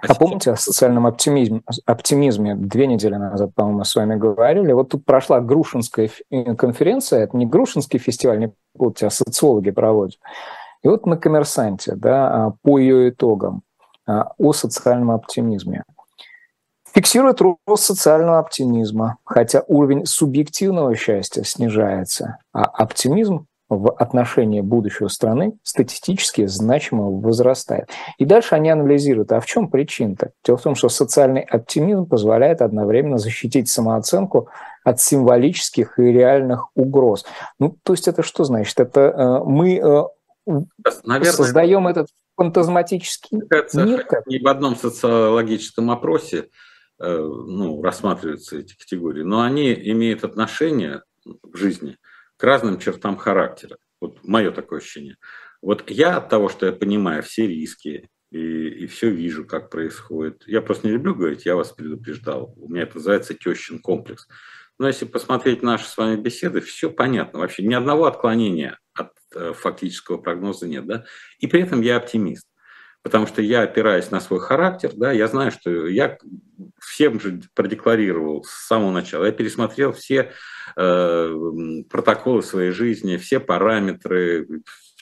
а 0.02 0.16
помните 0.16 0.52
о 0.52 0.56
социальном 0.56 1.08
оптимизме, 1.08 1.62
оптимизме? 1.86 2.56
Две 2.56 2.88
недели 2.88 3.16
назад, 3.16 3.54
по-моему, 3.56 3.80
мы 3.80 3.86
с 3.86 3.96
вами 3.96 4.16
говорили. 4.16 4.72
Вот 4.72 4.90
тут 4.90 5.06
прошла 5.06 5.42
Грушинская 5.42 6.10
э, 6.30 6.56
конференция. 6.56 7.24
Это 7.24 7.38
не 7.38 7.46
Грушинский 7.46 8.00
фестиваль, 8.00 8.40
не 8.40 8.54
путайте, 8.78 9.08
а 9.08 9.10
социологи 9.10 9.72
проводят. 9.72 10.20
И 10.84 10.88
вот 10.88 11.06
на 11.06 11.18
«Коммерсанте», 11.18 11.96
да, 11.96 12.48
а, 12.48 12.54
по 12.62 12.78
ее 12.78 13.10
итогам, 13.10 13.64
а, 14.06 14.32
о 14.38 14.54
социальном 14.54 15.12
оптимизме– 15.12 15.84
фиксирует 16.98 17.42
рост 17.42 17.84
социального 17.84 18.40
оптимизма, 18.40 19.18
хотя 19.24 19.64
уровень 19.68 20.08
субъективного 20.08 20.96
счастья 20.96 21.44
снижается, 21.44 22.40
а 22.54 22.64
оптимизм 22.64 23.46
в 23.70 23.92
отношении 23.92 24.62
будущего 24.62 25.08
страны 25.08 25.54
статистически 25.62 26.48
значимо 26.48 27.12
возрастает. 27.12 27.90
И 28.18 28.26
дальше 28.26 28.56
они 28.56 28.72
анализируют, 28.72 29.32
а 29.32 29.40
в 29.40 29.46
чем 29.46 29.70
причина-то? 29.70 30.32
Дело 30.44 30.58
в 30.58 30.64
том, 30.64 30.74
что 30.74 30.90
социальный 30.90 31.42
оптимизм 31.42 32.08
позволяет 32.08 32.64
одновременно 32.64 33.20
защитить 33.20 33.70
самооценку 33.70 34.50
от 34.84 35.00
символических 35.00 36.00
и 36.00 36.04
реальных 36.04 36.70
угроз. 36.76 37.26
Ну, 37.60 37.78
то 37.84 37.94
есть 37.94 38.08
это 38.08 38.24
что 38.24 38.44
значит? 38.44 38.80
Это 38.80 39.02
э, 39.02 39.44
мы 39.44 39.76
э, 39.76 40.04
Наверное, 41.04 41.32
создаем 41.32 41.88
этот 41.88 42.08
фантазматический 42.38 43.38
мир? 43.38 44.08
Не 44.26 44.40
в 44.40 44.48
одном 44.48 44.76
социологическом 44.76 45.92
опросе 45.92 46.48
ну, 47.00 47.82
рассматриваются 47.82 48.58
эти 48.58 48.76
категории, 48.76 49.24
но 49.24 49.42
они 49.42 49.74
имеют 49.74 50.24
отношение 50.24 51.04
в 51.26 51.56
жизни 51.56 51.98
к 52.38 52.44
разным 52.44 52.80
чертам 52.80 53.18
характера. 53.18 53.78
Вот 54.00 54.24
мое 54.24 54.52
такое 54.52 54.80
ощущение. 54.80 55.18
Вот 55.62 55.90
я 55.90 56.18
от 56.18 56.30
того, 56.30 56.50
что 56.50 56.66
я 56.66 56.72
понимаю 56.72 57.24
все 57.24 57.48
риски 57.48 58.10
и, 58.32 58.38
и 58.40 58.88
все 58.88 59.10
вижу, 59.10 59.46
как 59.46 59.70
происходит. 59.70 60.44
Я 60.48 60.62
просто 60.62 60.88
не 60.88 60.94
люблю 60.94 61.16
говорить, 61.16 61.46
я 61.46 61.56
вас 61.56 61.72
предупреждал. 61.72 62.54
У 62.58 62.70
меня 62.70 62.84
это 62.84 62.98
называется 62.98 63.34
тещин 63.34 63.80
комплекс. 63.80 64.28
Но 64.80 64.88
если 64.88 65.06
посмотреть 65.06 65.64
наши 65.64 65.86
с 65.86 65.98
вами 65.98 66.20
беседы, 66.20 66.62
все 66.62 66.92
понятно. 66.92 67.40
Вообще 67.40 67.64
ни 67.64 67.74
одного 67.74 68.06
отклонения 68.06 68.78
от 68.94 69.12
э, 69.36 69.54
фактического 69.54 70.18
прогноза 70.18 70.68
нет. 70.68 70.86
Да? 70.86 71.06
И 71.40 71.48
при 71.48 71.62
этом 71.62 71.82
я 71.82 71.98
оптимист. 71.98 72.47
Потому 73.08 73.26
что 73.26 73.42
я 73.42 73.62
опираюсь 73.62 74.12
на 74.12 74.20
свой 74.20 74.42
характер, 74.42 74.92
да, 74.94 75.14
я 75.14 75.28
знаю, 75.28 75.50
что 75.50 75.88
я 75.88 76.18
всем 76.78 77.22
же 77.22 77.40
продекларировал 77.56 78.44
с 78.44 78.68
самого 78.68 78.92
начала. 78.92 79.24
Я 79.24 79.32
пересмотрел 79.32 79.94
все 79.94 80.34
э, 80.76 81.36
протоколы 81.90 82.44
своей 82.44 82.72
жизни, 82.72 83.16
все 83.16 83.40
параметры, 83.40 84.46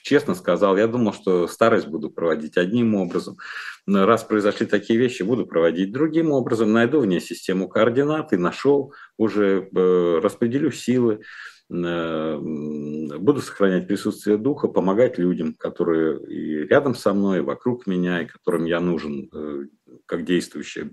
честно 0.04 0.36
сказал, 0.36 0.76
я 0.76 0.86
думал, 0.86 1.14
что 1.14 1.48
старость 1.48 1.88
буду 1.88 2.08
проводить 2.08 2.56
одним 2.56 2.94
образом. 2.94 3.38
Но 3.86 4.06
раз 4.06 4.22
произошли 4.22 4.66
такие 4.66 5.00
вещи, 5.00 5.24
буду 5.24 5.44
проводить 5.44 5.90
другим 5.90 6.30
образом. 6.30 6.72
Найду 6.72 7.00
в 7.00 7.06
ней 7.06 7.20
систему 7.20 7.68
координат 7.68 8.32
и 8.32 8.36
нашел, 8.36 8.94
уже 9.16 9.68
э, 9.74 10.20
распределю 10.22 10.70
силы 10.70 11.22
буду 11.68 13.40
сохранять 13.40 13.88
присутствие 13.88 14.36
духа, 14.36 14.68
помогать 14.68 15.18
людям, 15.18 15.54
которые 15.54 16.24
и 16.28 16.66
рядом 16.66 16.94
со 16.94 17.12
мной, 17.12 17.38
и 17.38 17.42
вокруг 17.42 17.86
меня, 17.86 18.22
и 18.22 18.26
которым 18.26 18.66
я 18.66 18.78
нужен 18.80 19.28
э, 19.32 19.64
как 20.06 20.24
действующая 20.24 20.92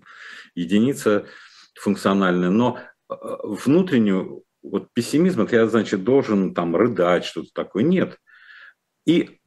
единица 0.56 1.28
функциональная. 1.76 2.50
Но 2.50 2.80
внутреннюю 3.08 4.44
вот 4.64 4.94
пессимизм, 4.94 5.42
это 5.42 5.58
я, 5.58 5.68
значит, 5.68 6.04
должен 6.04 6.54
там 6.54 6.76
рыдать, 6.76 7.26
что-то 7.26 7.50
такое. 7.54 7.84
Нет. 7.84 8.18
И, 9.06 9.40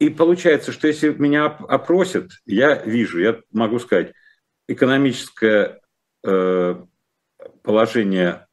и 0.00 0.08
получается, 0.08 0.72
что 0.72 0.88
если 0.88 1.10
меня 1.10 1.46
опросят, 1.46 2.30
я 2.46 2.82
вижу, 2.82 3.20
я 3.20 3.40
могу 3.52 3.78
сказать, 3.78 4.12
экономическое 4.66 5.80
э, 6.24 6.82
положение 7.62 8.46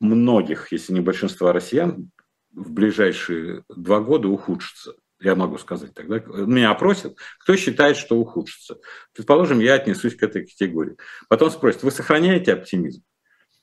многих, 0.00 0.72
если 0.72 0.92
не 0.92 1.00
большинства 1.00 1.52
россиян, 1.52 2.10
в 2.52 2.70
ближайшие 2.70 3.64
два 3.68 4.00
года 4.00 4.28
ухудшится. 4.28 4.94
Я 5.20 5.34
могу 5.34 5.56
сказать 5.58 5.94
тогда. 5.94 6.18
Меня 6.18 6.70
опросят, 6.70 7.16
кто 7.38 7.56
считает, 7.56 7.96
что 7.96 8.18
ухудшится. 8.18 8.78
Предположим, 9.14 9.60
я 9.60 9.74
отнесусь 9.74 10.14
к 10.14 10.22
этой 10.22 10.42
категории. 10.42 10.96
Потом 11.28 11.50
спросят, 11.50 11.82
вы 11.82 11.90
сохраняете 11.90 12.52
оптимизм? 12.52 13.02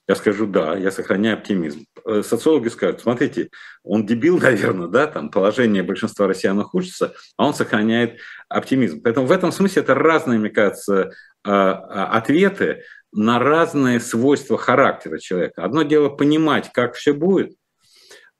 Я 0.06 0.16
скажу, 0.16 0.46
да, 0.46 0.76
я 0.76 0.90
сохраняю 0.90 1.38
оптимизм. 1.38 1.86
Э, 2.04 2.22
социологи 2.22 2.68
скажут, 2.68 3.00
смотрите, 3.00 3.48
он 3.82 4.04
дебил, 4.04 4.38
наверное, 4.42 4.88
да, 4.88 5.06
там 5.06 5.30
положение 5.30 5.82
большинства 5.82 6.26
россиян 6.26 6.58
ухудшится, 6.58 7.14
а 7.36 7.46
он 7.46 7.54
сохраняет 7.54 8.18
оптимизм. 8.48 9.00
Поэтому 9.02 9.26
в 9.26 9.32
этом 9.32 9.50
смысле 9.50 9.82
это 9.82 9.94
разные, 9.94 10.38
мне 10.38 10.50
кажется, 10.50 11.12
а, 11.42 11.72
а, 11.72 12.18
ответы 12.18 12.82
на 13.14 13.38
разные 13.38 14.00
свойства 14.00 14.58
характера 14.58 15.18
человека. 15.18 15.64
Одно 15.64 15.82
дело 15.82 16.08
понимать, 16.08 16.70
как 16.72 16.94
все 16.94 17.12
будет, 17.12 17.54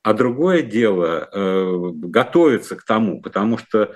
а 0.02 0.12
другое 0.12 0.62
дело 0.62 1.28
э, 1.32 1.90
готовиться 1.94 2.76
к 2.76 2.84
тому, 2.84 3.22
потому 3.22 3.56
что 3.56 3.94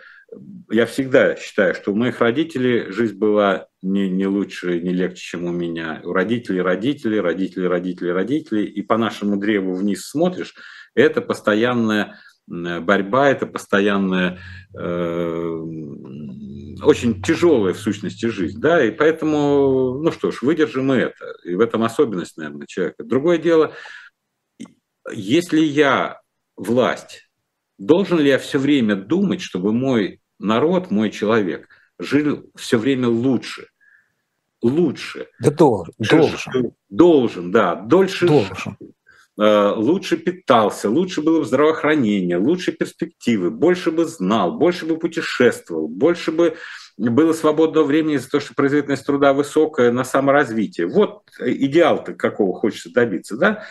я 0.71 0.87
всегда 0.87 1.37
считаю, 1.37 1.75
что 1.75 1.93
у 1.93 1.97
моих 1.97 2.21
родителей 2.21 2.93
жизнь 2.93 3.17
была 3.17 3.67
не, 3.83 4.09
не 4.09 4.27
лучше, 4.27 4.81
не 4.81 4.93
легче, 4.93 5.23
чем 5.23 5.45
у 5.47 5.53
меня. 5.53 6.01
У 6.05 6.13
родителей 6.13 6.61
родители, 6.61 7.17
родители, 7.19 7.65
родители, 7.65 8.11
родители. 8.11 8.63
И 8.63 8.83
по 8.83 8.99
нашему 8.99 9.37
древу 9.37 9.75
вниз 9.75 10.07
смотришь, 10.07 10.55
это 10.95 11.23
постоянная 11.23 12.19
борьба, 12.47 13.29
это 13.29 13.47
постоянная, 13.47 14.39
э, 14.79 15.63
очень 16.83 17.23
тяжелая 17.23 17.75
в 17.75 17.79
сущности 17.79 18.27
жизнь. 18.27 18.61
Да? 18.61 18.85
И 18.85 18.91
поэтому, 18.91 19.99
ну 20.03 20.13
что 20.13 20.31
ж, 20.31 20.43
выдержим 20.43 20.93
и 20.93 20.99
это. 20.99 21.35
И 21.45 21.55
в 21.55 21.61
этом 21.61 21.83
особенность, 21.85 22.37
наверное, 22.37 22.67
человека. 22.67 23.05
Другое 23.05 23.39
дело, 23.39 23.73
если 25.11 25.61
я 25.61 26.21
власть, 26.57 27.29
Должен 27.79 28.19
ли 28.19 28.29
я 28.29 28.39
все 28.39 28.59
время 28.59 28.97
думать, 28.97 29.41
чтобы 29.41 29.73
мой 29.73 30.21
народ, 30.39 30.91
мой 30.91 31.11
человек 31.11 31.69
жил 31.99 32.51
все 32.57 32.77
время 32.77 33.09
лучше? 33.09 33.69
Лучше. 34.61 35.29
Да 35.39 35.53
должен. 35.53 35.95
Должен, 35.99 36.73
должен 36.89 37.53
да. 37.53 37.77
Дольше 37.77 38.27
должен. 38.27 38.77
Э, 39.41 39.73
лучше 39.77 40.17
питался, 40.17 40.91
лучше 40.91 41.23
было 41.23 41.39
бы 41.39 41.45
здравоохранение, 41.45 42.39
лучше 42.39 42.73
перспективы, 42.73 43.51
больше 43.51 43.93
бы 43.93 44.05
знал, 44.05 44.59
больше 44.59 44.85
бы 44.85 44.99
путешествовал, 44.99 45.87
больше 45.87 46.33
бы 46.33 46.57
было 46.97 47.33
свободного 47.33 47.85
времени 47.85 48.17
за 48.17 48.29
то, 48.29 48.41
что 48.41 48.55
производительность 48.55 49.07
труда 49.07 49.33
высокая 49.33 49.93
на 49.93 50.03
саморазвитие. 50.03 50.89
Вот 50.89 51.23
идеал-то 51.39 52.15
какого 52.15 52.59
хочется 52.59 52.93
добиться, 52.93 53.37
да? 53.37 53.65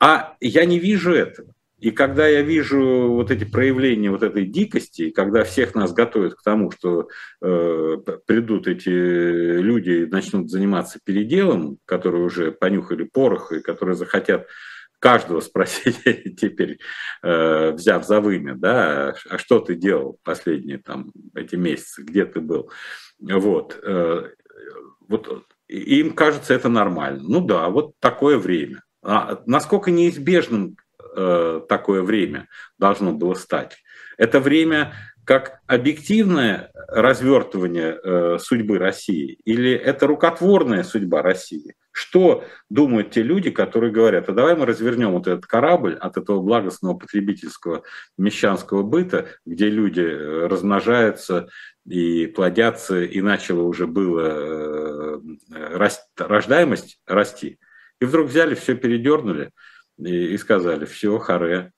А 0.00 0.34
я 0.40 0.64
не 0.64 0.78
вижу 0.78 1.12
этого. 1.12 1.52
И 1.78 1.90
когда 1.90 2.26
я 2.26 2.40
вижу 2.40 3.12
вот 3.12 3.30
эти 3.30 3.44
проявления 3.44 4.10
вот 4.10 4.22
этой 4.22 4.46
дикости, 4.46 5.10
когда 5.10 5.44
всех 5.44 5.74
нас 5.74 5.92
готовят 5.92 6.36
к 6.36 6.42
тому, 6.42 6.70
что 6.70 7.08
э, 7.42 7.96
придут 8.26 8.66
эти 8.66 8.88
люди 8.88 9.90
и 9.90 10.06
начнут 10.06 10.50
заниматься 10.50 10.98
переделом, 11.04 11.76
которые 11.84 12.24
уже 12.24 12.50
понюхали 12.50 13.04
порох 13.04 13.52
и 13.52 13.60
которые 13.60 13.94
захотят 13.94 14.46
каждого 14.98 15.40
спросить 15.40 16.02
теперь, 16.40 16.78
э, 17.22 17.70
взяв 17.72 18.06
за 18.06 18.20
вымя, 18.20 18.54
да, 18.54 19.14
а 19.28 19.38
что 19.38 19.60
ты 19.60 19.74
делал 19.74 20.18
последние 20.22 20.78
там 20.78 21.12
эти 21.34 21.56
месяцы, 21.56 22.02
где 22.02 22.24
ты 22.24 22.40
был, 22.40 22.70
вот, 23.18 23.78
э, 23.82 24.30
вот 25.08 25.46
им 25.68 26.14
кажется 26.14 26.54
это 26.54 26.68
нормально. 26.68 27.22
Ну 27.22 27.40
да, 27.44 27.68
вот 27.68 27.94
такое 28.00 28.38
время. 28.38 28.82
А 29.02 29.42
насколько 29.46 29.90
неизбежным 29.90 30.76
Э, 31.18 31.62
такое 31.66 32.02
время 32.02 32.46
должно 32.78 33.12
было 33.12 33.32
стать. 33.32 33.82
Это 34.18 34.38
время 34.38 34.92
как 35.24 35.60
объективное 35.66 36.70
развертывание 36.88 38.38
судьбы 38.38 38.78
России 38.78 39.38
или 39.44 39.72
это 39.72 40.06
рукотворная 40.06 40.84
судьба 40.84 41.22
России? 41.22 41.74
Что 41.96 42.44
думают 42.68 43.12
те 43.12 43.22
люди, 43.22 43.50
которые 43.50 43.90
говорят, 43.90 44.28
а 44.28 44.32
давай 44.32 44.54
мы 44.54 44.66
развернем 44.66 45.12
вот 45.12 45.26
этот 45.26 45.46
корабль 45.46 45.94
от 45.94 46.18
этого 46.18 46.42
благостного 46.42 46.92
потребительского 46.92 47.84
мещанского 48.18 48.82
быта, 48.82 49.28
где 49.46 49.70
люди 49.70 50.02
э, 50.02 50.46
размножаются 50.46 51.48
и 51.86 52.26
плодятся, 52.26 53.00
и 53.00 53.22
начало 53.22 53.62
уже 53.62 53.86
было 53.86 55.22
рождаемость 56.18 57.00
расти. 57.06 57.58
И 57.98 58.04
вдруг 58.04 58.28
взяли, 58.28 58.54
все 58.54 58.74
передернули, 58.74 59.52
и, 59.96 60.34
и 60.34 60.36
сказали, 60.36 60.84
все, 60.84 61.18
харе. 61.18 61.72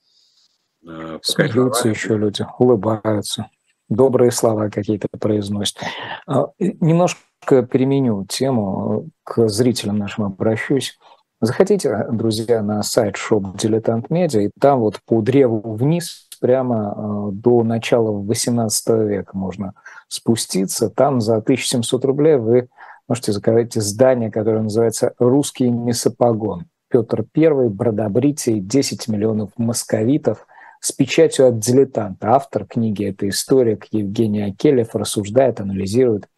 Э, 0.85 1.21
Смеются 1.23 1.91
еще 1.91 2.17
люди, 2.17 2.45
улыбаются, 2.59 3.49
добрые 3.89 4.31
слова 4.31 4.69
какие-то 4.69 5.09
произносят. 5.19 5.79
А, 6.27 6.49
немножко 6.59 7.63
переменю 7.63 8.27
тему, 8.27 9.09
к 9.25 9.49
зрителям 9.49 9.99
нашим 9.99 10.25
обращусь. 10.25 10.99
Заходите, 11.41 12.07
друзья, 12.11 12.63
на 12.63 12.83
сайт 12.83 13.15
Shop 13.15 13.55
Dilettant 13.55 14.09
Media, 14.09 14.47
и 14.47 14.51
там 14.61 14.81
вот 14.81 15.01
по 15.07 15.21
древу 15.23 15.75
вниз 15.75 16.29
прямо 16.41 16.95
э, 16.97 17.33
до 17.33 17.63
начала 17.63 18.11
18 18.11 18.89
века 19.09 19.37
можно 19.37 19.75
спуститься. 20.09 20.91
Там 20.91 21.21
за 21.21 21.37
1700 21.37 22.05
рублей 22.05 22.37
вы 22.37 22.69
можете 23.09 23.33
заказать 23.33 23.77
издание, 23.77 24.31
которое 24.31 24.63
называется 24.63 25.15
«Русский 25.19 25.71
месопогон». 25.71 26.67
Петр 26.91 27.25
I, 27.37 27.69
Бродобритий, 27.69 28.61
10 28.61 29.09
миллионов 29.09 29.51
московитов 29.57 30.47
с 30.81 30.93
печатью 30.93 31.49
от 31.49 31.59
дилетанта. 31.59 32.35
Автор 32.35 32.67
книги 32.67 33.05
«Это 33.05 33.29
историк» 33.29 33.87
Евгений 33.91 34.43
Акелев 34.43 34.95
рассуждает, 34.95 35.61
анализирует, 35.61 36.29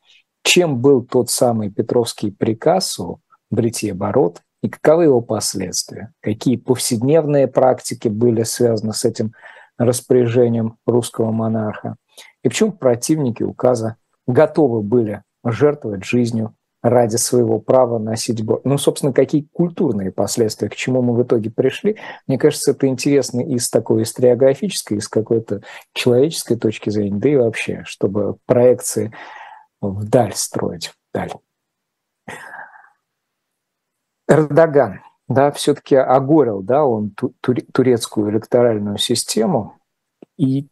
чем 0.43 0.81
был 0.81 1.03
тот 1.03 1.31
самый 1.31 1.71
Петровский 1.71 2.31
приказ 2.31 2.99
о 2.99 3.19
бритье 3.51 3.95
бород 3.95 4.43
и 4.63 4.69
каковы 4.69 5.05
его 5.05 5.21
последствия, 5.21 6.13
какие 6.21 6.57
повседневные 6.57 7.49
практики 7.49 8.09
были 8.09 8.43
связаны 8.43 8.93
с 8.93 9.05
этим 9.05 9.33
распоряжением 9.79 10.77
русского 10.87 11.31
монарха, 11.31 11.97
и 12.43 12.49
почему 12.49 12.73
противники 12.73 13.43
указа 13.43 13.97
готовы 14.27 14.83
были 14.83 15.23
жертвовать 15.45 16.05
жизнью 16.05 16.55
ради 16.83 17.17
своего 17.17 17.59
права 17.59 17.99
носить 17.99 18.43
бород. 18.43 18.65
Ну, 18.65 18.79
собственно, 18.79 19.13
какие 19.13 19.47
культурные 19.53 20.11
последствия, 20.13 20.69
к 20.69 20.77
чему 20.77 21.03
мы 21.03 21.15
в 21.15 21.23
итоге 21.23 21.51
пришли. 21.51 21.99
Мне 22.27 22.39
кажется, 22.39 22.71
это 22.71 22.87
интересно 22.87 23.41
и 23.41 23.59
с 23.59 23.69
такой 23.69 24.03
историографической, 24.03 24.99
и 24.99 25.01
с 25.01 25.09
какой-то 25.09 25.63
человеческой 25.93 26.57
точки 26.57 26.91
зрения, 26.91 27.19
да 27.19 27.29
и 27.29 27.37
вообще, 27.37 27.83
чтобы 27.85 28.37
проекции 28.47 29.13
вдаль 29.81 30.35
строить, 30.35 30.93
вдаль. 31.13 31.33
Эрдоган, 34.29 35.01
да, 35.29 35.51
все-таки 35.51 35.97
огорил, 35.97 36.63
да, 36.63 36.85
он 36.85 37.15
турецкую 37.73 38.31
электоральную 38.31 38.99
систему, 38.99 39.77
и 40.37 40.69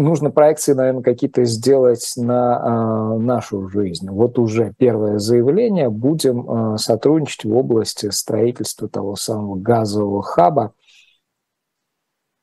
нужно 0.00 0.30
проекции, 0.30 0.72
наверное, 0.72 1.02
какие-то 1.02 1.44
сделать 1.44 2.12
на 2.16 3.16
э, 3.16 3.18
нашу 3.18 3.68
жизнь. 3.68 4.08
Вот 4.08 4.38
уже 4.38 4.74
первое 4.78 5.18
заявление. 5.18 5.90
Будем 5.90 6.74
э, 6.74 6.78
сотрудничать 6.78 7.44
в 7.44 7.54
области 7.54 8.10
строительства 8.10 8.88
того 8.88 9.16
самого 9.16 9.56
газового 9.56 10.22
хаба. 10.22 10.74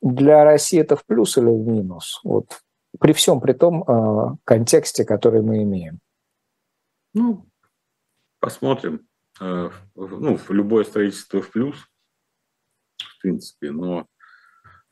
Для 0.00 0.44
России 0.44 0.80
это 0.80 0.96
в 0.96 1.04
плюс 1.04 1.36
или 1.36 1.46
в 1.46 1.66
минус? 1.66 2.20
Вот 2.22 2.60
при 2.98 3.12
всем 3.12 3.40
при 3.40 3.52
том 3.52 3.82
э, 3.82 4.36
контексте, 4.44 5.04
который 5.04 5.42
мы 5.42 5.62
имеем. 5.62 6.00
Ну, 7.14 7.46
посмотрим. 8.38 9.06
Э, 9.40 9.70
ну, 9.94 10.38
любое 10.48 10.84
строительство 10.84 11.42
в 11.42 11.50
плюс, 11.50 11.76
в 12.96 13.20
принципе, 13.20 13.70
но, 13.70 14.06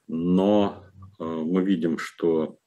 но 0.07 0.86
мы 1.18 1.62
видим, 1.64 1.98
что 1.98 2.59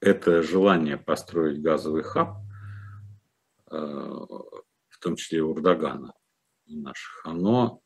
это 0.00 0.42
желание 0.42 0.96
построить 0.96 1.62
газовый 1.62 2.02
хаб, 2.02 2.38
э, 3.70 3.76
в 3.76 4.98
том 5.00 5.16
числе 5.16 5.38
и 5.38 5.40
у 5.40 5.50
Урдагана 5.50 6.12
наших, 6.66 7.24
оно 7.24 7.80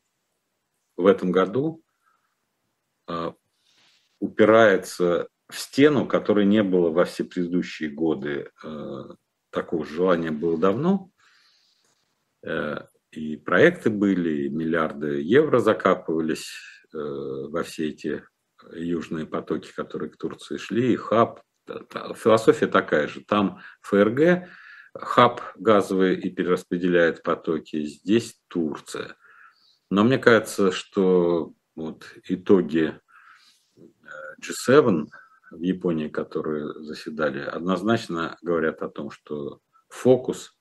в 0.95 1.05
этом 1.05 1.31
году 1.31 1.83
упирается 4.19 5.27
в 5.47 5.57
стену, 5.57 6.07
которой 6.07 6.45
не 6.45 6.61
было 6.61 6.91
во 6.91 7.05
все 7.05 7.23
предыдущие 7.23 7.89
годы. 7.89 8.51
Такого 9.49 9.83
желания 9.83 10.29
было 10.29 10.59
давно, 10.59 11.11
Э, 12.43 12.83
и 13.11 13.37
проекты 13.37 13.89
были, 13.89 14.45
и 14.45 14.49
миллиарды 14.49 15.21
евро 15.21 15.59
закапывались 15.59 16.51
э, 16.93 16.97
во 16.97 17.63
все 17.63 17.89
эти 17.89 18.23
южные 18.73 19.25
потоки, 19.25 19.71
которые 19.73 20.09
к 20.09 20.17
Турции 20.17 20.57
шли, 20.57 20.93
и 20.93 20.95
хаб. 20.95 21.41
Философия 21.67 22.67
такая 22.67 23.07
же. 23.07 23.21
Там 23.21 23.59
ФРГ, 23.81 24.49
хаб 24.95 25.41
газовый 25.55 26.15
и 26.15 26.29
перераспределяет 26.29 27.23
потоки. 27.23 27.85
Здесь 27.85 28.39
Турция. 28.47 29.15
Но 29.89 30.03
мне 30.03 30.17
кажется, 30.17 30.71
что 30.71 31.53
вот 31.75 32.05
итоги 32.27 32.99
э, 33.75 33.81
G7 34.41 35.07
в 35.51 35.61
Японии, 35.61 36.07
которые 36.07 36.73
заседали, 36.83 37.39
однозначно 37.39 38.37
говорят 38.41 38.81
о 38.81 38.89
том, 38.89 39.11
что 39.11 39.61
фокус 39.87 40.57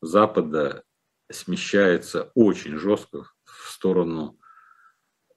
Запада 0.00 0.84
смещается 1.30 2.30
очень 2.34 2.76
жестко 2.78 3.24
в 3.44 3.70
сторону 3.70 4.38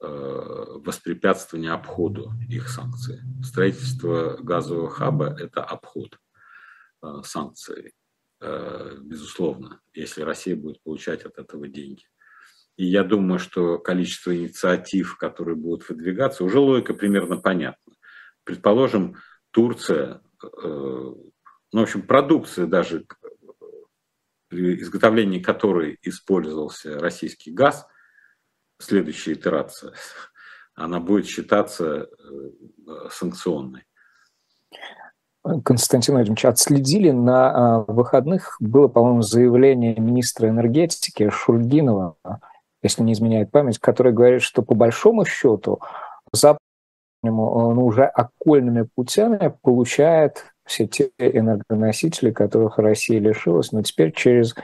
э, 0.04 0.78
воспрепятствования 0.84 1.72
обходу 1.72 2.32
их 2.48 2.68
санкций. 2.68 3.20
Строительство 3.42 4.36
газового 4.36 4.90
хаба– 4.90 5.36
это 5.38 5.64
обход 5.64 6.18
э, 7.02 7.22
санкций, 7.24 7.92
э, 8.40 8.96
безусловно, 9.00 9.80
если 9.94 10.22
Россия 10.22 10.56
будет 10.56 10.82
получать 10.82 11.24
от 11.24 11.38
этого 11.38 11.68
деньги. 11.68 12.04
И 12.76 12.86
я 12.86 13.04
думаю, 13.04 13.38
что 13.38 13.78
количество 13.78 14.36
инициатив, 14.36 15.16
которые 15.16 15.56
будут 15.56 15.88
выдвигаться, 15.88 16.44
уже 16.44 16.58
логика 16.58 16.92
примерно 16.92 17.36
понятна. 17.36 17.94
Предположим, 18.42 19.16
Турция, 19.52 20.20
ну, 20.42 21.30
в 21.72 21.82
общем, 21.82 22.02
продукция 22.02 22.66
даже 22.66 23.06
при 24.48 24.80
изготовлении 24.80 25.40
которой 25.40 25.98
использовался 26.02 26.98
российский 26.98 27.50
газ, 27.50 27.86
следующая 28.84 29.34
итерация, 29.34 29.92
она 30.74 31.00
будет 31.00 31.26
считаться 31.26 32.06
э, 32.06 33.08
санкционной. 33.10 33.84
Константин 35.62 36.14
Владимирович, 36.14 36.46
отследили 36.46 37.10
на 37.10 37.50
а, 37.50 37.78
выходных, 37.86 38.56
было, 38.60 38.88
по-моему, 38.88 39.20
заявление 39.20 39.94
министра 39.94 40.48
энергетики 40.48 41.28
Шульгинова, 41.28 42.16
если 42.82 43.02
не 43.02 43.12
изменяет 43.12 43.50
память, 43.50 43.78
который 43.78 44.12
говорит, 44.12 44.40
что 44.40 44.62
по 44.62 44.74
большому 44.74 45.26
счету 45.26 45.80
Запад 46.32 46.60
ну, 47.22 47.86
уже 47.86 48.04
окольными 48.04 48.88
путями 48.94 49.54
получает 49.62 50.54
все 50.64 50.86
те 50.86 51.10
энергоносители, 51.18 52.30
которых 52.30 52.78
Россия 52.78 53.20
лишилась, 53.20 53.72
но 53.72 53.82
теперь 53.82 54.12
через 54.12 54.54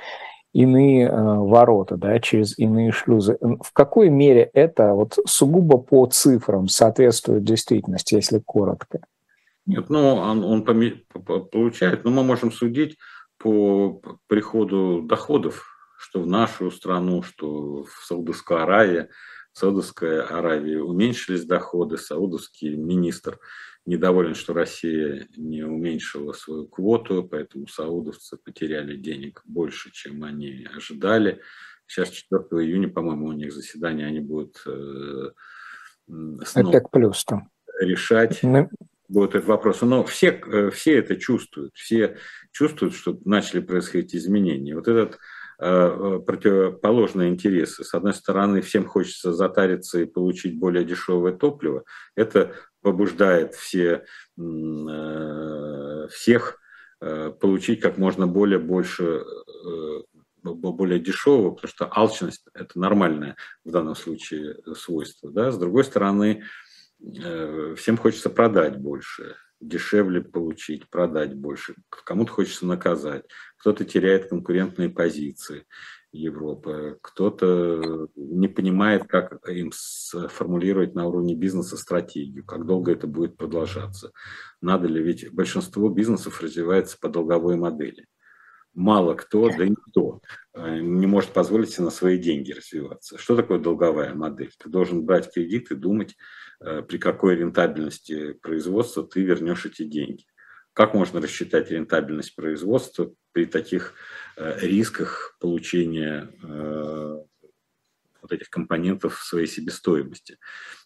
иные 0.52 1.06
э, 1.06 1.12
ворота, 1.12 1.96
да, 1.96 2.18
через 2.18 2.58
иные 2.58 2.92
шлюзы. 2.92 3.38
В 3.40 3.72
какой 3.72 4.08
мере 4.08 4.50
это 4.52 4.94
вот 4.94 5.18
сугубо 5.26 5.78
по 5.78 6.06
цифрам 6.06 6.68
соответствует 6.68 7.44
действительности, 7.44 8.14
если 8.14 8.40
коротко? 8.44 9.00
Нет, 9.66 9.88
ну 9.88 10.16
он, 10.16 10.42
он 10.42 10.64
получает, 10.64 12.04
но 12.04 12.10
мы 12.10 12.24
можем 12.24 12.50
судить 12.50 12.96
по 13.38 14.02
приходу 14.26 15.02
доходов, 15.02 15.66
что 15.98 16.22
в 16.22 16.26
нашу 16.26 16.70
страну, 16.70 17.22
что 17.22 17.84
в 17.84 18.04
Саудовской 18.04 18.62
Аравии, 18.62 19.08
в 19.52 19.58
Саудовской 19.58 20.22
Аравии 20.22 20.76
уменьшились 20.76 21.44
доходы, 21.44 21.98
саудовский 21.98 22.76
министр 22.76 23.38
недоволен, 23.90 24.35
что 24.35 24.55
Россия 24.55 25.26
не 25.37 25.64
уменьшила 25.64 26.33
свою 26.33 26.68
квоту, 26.68 27.24
поэтому 27.24 27.66
саудовцы 27.66 28.37
потеряли 28.37 28.96
денег 28.96 29.42
больше, 29.44 29.90
чем 29.90 30.22
они 30.22 30.66
ожидали. 30.74 31.40
Сейчас 31.87 32.11
4 32.11 32.42
июня, 32.64 32.88
по-моему, 32.88 33.26
у 33.26 33.33
них 33.33 33.53
заседание, 33.53 34.07
они 34.07 34.20
будут 34.20 34.62
э, 34.64 35.31
снова 36.07 36.81
плюс 36.92 37.24
там. 37.24 37.50
решать 37.81 38.44
Мы... 38.44 38.70
будут 39.09 39.35
этот 39.35 39.48
вопрос. 39.48 39.81
Но 39.81 40.05
все, 40.05 40.40
э, 40.46 40.70
все 40.70 40.98
это 40.98 41.16
чувствуют, 41.16 41.74
все 41.74 42.16
чувствуют, 42.53 42.94
что 42.94 43.18
начали 43.24 43.59
происходить 43.59 44.14
изменения. 44.14 44.76
Вот 44.76 44.87
этот 44.87 45.18
противоположные 45.61 47.29
интересы. 47.29 47.85
С 47.85 47.92
одной 47.92 48.14
стороны, 48.14 48.62
всем 48.62 48.87
хочется 48.87 49.33
затариться 49.35 50.01
и 50.01 50.07
получить 50.07 50.59
более 50.59 50.85
дешевое 50.85 51.33
топливо. 51.33 51.85
Это 52.16 52.55
побуждает 52.83 53.55
все, 53.55 54.05
э, 54.38 56.09
всех 56.11 56.59
э, 57.01 57.31
получить 57.38 57.81
как 57.81 57.99
можно 57.99 58.27
более 58.27 58.59
больше 58.59 59.23
э, 59.66 60.03
более 60.42 60.99
дешевого, 60.99 61.51
потому 61.51 61.68
что 61.68 61.88
алчность– 61.90 62.42
это 62.55 62.79
нормальное 62.79 63.37
в 63.62 63.70
данном 63.70 63.94
случае 63.94 64.57
свойство. 64.75 65.31
Да? 65.31 65.53
С 65.53 65.59
другой 65.59 65.85
стороны, 65.85 66.44
всем 66.99 67.99
хочется 67.99 68.31
продать 68.31 68.79
больше, 68.79 69.37
дешевле 69.61 70.23
получить, 70.23 70.88
продать 70.88 71.35
больше. 71.35 71.75
Кому-то 71.88 72.33
хочется 72.33 72.66
наказать, 72.66 73.25
кто-то 73.59 73.85
теряет 73.85 74.29
конкурентные 74.29 74.88
позиции. 74.88 75.66
Европы, 76.12 76.99
кто-то 77.03 78.09
не 78.16 78.49
понимает, 78.49 79.05
как 79.07 79.49
им 79.49 79.70
сформулировать 79.73 80.94
на 80.94 81.07
уровне 81.07 81.37
бизнеса 81.37 81.77
стратегию, 81.77 82.44
как 82.44 82.66
долго 82.66 82.90
это 82.90 83.07
будет 83.07 83.37
продолжаться. 83.37 84.11
Надо 84.61 84.88
ли, 84.88 85.01
ведь 85.01 85.33
большинство 85.33 85.88
бизнесов 85.88 86.42
развивается 86.42 86.99
по 86.99 87.09
долговой 87.09 87.57
модели. 87.57 88.07
Мало 88.75 89.14
кто, 89.14 89.51
да 89.51 89.66
никто 89.66 90.20
э, 90.55 90.79
не 90.79 91.07
может 91.07 91.31
позволить 91.31 91.70
себе 91.70 91.85
на 91.85 91.90
свои 91.90 92.18
деньги 92.18 92.53
развиваться. 92.53 93.18
Что 93.18 93.35
такое 93.35 93.59
долговая 93.59 94.14
модель? 94.14 94.53
Ты 94.59 94.68
должен 94.68 95.05
брать 95.05 95.33
кредит 95.33 95.73
и 95.73 95.75
думать, 95.75 96.16
при 96.61 96.99
какой 96.99 97.37
рентабельности 97.37 98.33
производства 98.35 99.03
ты 99.03 99.23
вернешь 99.23 99.64
эти 99.64 99.85
деньги. 99.85 100.25
Как 100.73 100.94
можно 100.94 101.20
рассчитать 101.20 101.70
рентабельность 101.70 102.35
производства 102.37 103.12
при 103.33 103.46
таких 103.46 103.94
э, 104.37 104.61
рисках 104.61 105.37
получения 105.40 106.33
э, 106.42 107.18
вот 108.23 108.33
этих 108.33 108.51
компонентов 108.51 109.18
в 109.18 109.25
своей 109.25 109.46
себестоимости? 109.46 110.38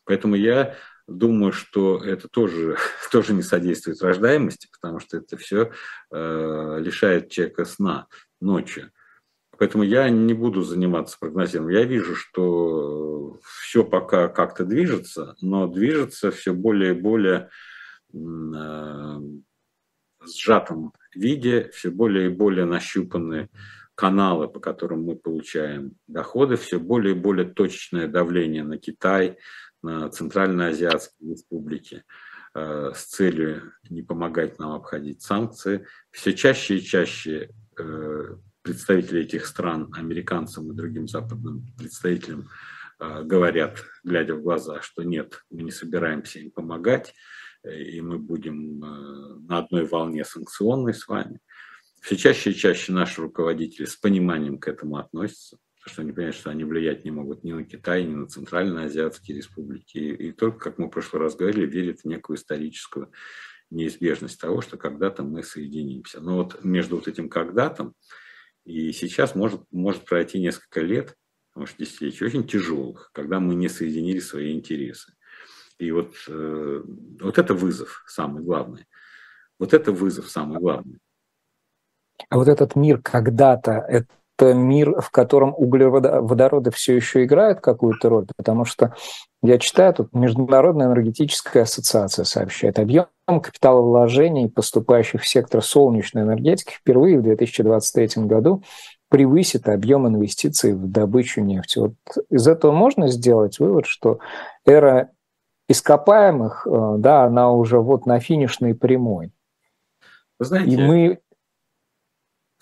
Поэтому 0.04 0.36
я 0.36 0.76
думаю, 1.06 1.52
что 1.52 2.02
это 2.02 2.28
тоже, 2.28 2.78
тоже 3.12 3.34
не 3.34 3.42
содействует 3.42 4.00
рождаемости, 4.02 4.68
потому 4.72 5.00
что 5.00 5.18
это 5.18 5.36
все 5.36 5.70
э, 6.10 6.78
лишает 6.80 7.30
человека 7.30 7.66
сна 7.66 8.06
ночью. 8.40 8.90
Поэтому 9.64 9.82
я 9.82 10.10
не 10.10 10.34
буду 10.34 10.60
заниматься 10.60 11.16
прогнозированием. 11.18 11.80
Я 11.80 11.86
вижу, 11.86 12.14
что 12.14 13.40
все 13.62 13.82
пока 13.82 14.28
как-то 14.28 14.66
движется, 14.66 15.36
но 15.40 15.66
движется 15.66 16.30
все 16.30 16.52
более 16.52 16.90
и 16.90 17.00
более 17.00 17.48
сжатом 20.22 20.92
виде, 21.14 21.70
все 21.72 21.88
более 21.90 22.26
и 22.26 22.28
более 22.28 22.66
нащупаны 22.66 23.48
каналы, 23.94 24.48
по 24.48 24.60
которым 24.60 25.04
мы 25.04 25.16
получаем 25.16 25.92
доходы, 26.08 26.56
все 26.56 26.78
более 26.78 27.14
и 27.14 27.18
более 27.18 27.50
точечное 27.50 28.06
давление 28.06 28.64
на 28.64 28.76
Китай, 28.76 29.38
на 29.80 30.10
Центральноазиатские 30.10 31.30
республики 31.30 32.04
э, 32.54 32.92
с 32.94 33.04
целью 33.06 33.72
не 33.88 34.02
помогать 34.02 34.58
нам 34.58 34.72
обходить 34.72 35.22
санкции. 35.22 35.86
Все 36.10 36.34
чаще 36.34 36.76
и 36.76 36.82
чаще 36.82 37.48
э, 37.78 38.36
представители 38.64 39.20
этих 39.20 39.46
стран, 39.46 39.92
американцам 39.96 40.72
и 40.72 40.74
другим 40.74 41.06
западным 41.06 41.64
представителям, 41.78 42.48
э, 42.98 43.22
говорят, 43.22 43.84
глядя 44.02 44.34
в 44.34 44.42
глаза, 44.42 44.80
что 44.82 45.04
нет, 45.04 45.44
мы 45.50 45.62
не 45.62 45.70
собираемся 45.70 46.40
им 46.40 46.50
помогать, 46.50 47.14
и 47.64 48.02
мы 48.02 48.18
будем 48.18 48.78
на 48.78 49.56
одной 49.56 49.86
волне 49.86 50.22
санкционной 50.22 50.92
с 50.92 51.08
вами. 51.08 51.38
Все 52.02 52.16
чаще 52.16 52.50
и 52.50 52.54
чаще 52.54 52.92
наши 52.92 53.22
руководители 53.22 53.86
с 53.86 53.96
пониманием 53.96 54.58
к 54.58 54.68
этому 54.68 54.98
относятся 54.98 55.56
что 55.86 56.02
они 56.02 56.12
понимают, 56.12 56.36
что 56.36 56.50
они 56.50 56.64
влиять 56.64 57.04
не 57.04 57.10
могут 57.10 57.44
ни 57.44 57.52
на 57.52 57.64
Китай, 57.64 58.04
ни 58.04 58.14
на 58.14 58.26
Центральноазиатские 58.26 59.36
республики. 59.36 59.98
И 59.98 60.32
только, 60.32 60.58
как 60.58 60.78
мы 60.78 60.86
в 60.86 60.90
прошлый 60.90 61.22
раз 61.22 61.36
говорили, 61.36 61.66
верят 61.66 62.00
в 62.00 62.04
некую 62.06 62.36
историческую 62.36 63.12
неизбежность 63.70 64.40
того, 64.40 64.60
что 64.60 64.76
когда-то 64.76 65.22
мы 65.22 65.42
соединимся. 65.42 66.20
Но 66.20 66.36
вот 66.36 66.64
между 66.64 66.96
вот 66.96 67.08
этим 67.08 67.28
когда-то 67.28 67.92
и 68.64 68.92
сейчас 68.92 69.34
может, 69.34 69.60
может 69.70 70.04
пройти 70.04 70.40
несколько 70.40 70.80
лет, 70.80 71.16
может 71.54 71.76
десятилетий, 71.78 72.24
очень 72.24 72.46
тяжелых, 72.46 73.10
когда 73.12 73.40
мы 73.40 73.54
не 73.54 73.68
соединили 73.68 74.20
свои 74.20 74.52
интересы. 74.52 75.12
И 75.78 75.90
вот, 75.90 76.14
э, 76.28 76.82
вот 77.20 77.38
это 77.38 77.54
вызов 77.54 78.04
самый 78.06 78.42
главный. 78.42 78.86
Вот 79.58 79.74
это 79.74 79.92
вызов 79.92 80.30
самый 80.30 80.58
главный. 80.58 80.98
А 82.28 82.36
вот 82.36 82.48
этот 82.48 82.74
мир 82.76 83.00
когда-то, 83.02 83.72
это 83.72 84.54
мир, 84.54 85.00
в 85.00 85.10
котором 85.10 85.54
углеводороды 85.56 86.70
все 86.70 86.96
еще 86.96 87.24
играют 87.24 87.60
какую-то 87.60 88.08
роль, 88.08 88.26
потому 88.36 88.64
что 88.64 88.94
я 89.42 89.58
читаю, 89.58 89.94
тут 89.94 90.12
Международная 90.12 90.86
энергетическая 90.86 91.64
ассоциация 91.64 92.24
сообщает, 92.24 92.78
объем 92.78 93.06
капиталовложений, 93.26 94.50
поступающих 94.50 95.22
в 95.22 95.28
сектор 95.28 95.62
солнечной 95.62 96.24
энергетики, 96.24 96.74
впервые 96.74 97.18
в 97.18 97.22
2023 97.22 98.24
году 98.24 98.62
превысит 99.08 99.68
объем 99.68 100.06
инвестиций 100.08 100.74
в 100.74 100.90
добычу 100.90 101.40
нефти. 101.40 101.78
Вот 101.78 101.94
из 102.30 102.46
этого 102.48 102.72
можно 102.72 103.08
сделать 103.08 103.58
вывод, 103.58 103.86
что 103.86 104.18
эра 104.66 105.10
ископаемых, 105.68 106.66
э, 106.66 106.94
да, 106.98 107.24
она 107.24 107.52
уже 107.52 107.78
вот 107.78 108.06
на 108.06 108.20
финишной 108.20 108.74
прямой. 108.74 109.32
Вы 110.38 110.44
знаете, 110.44 110.70
и 110.72 110.76
мы 110.76 111.20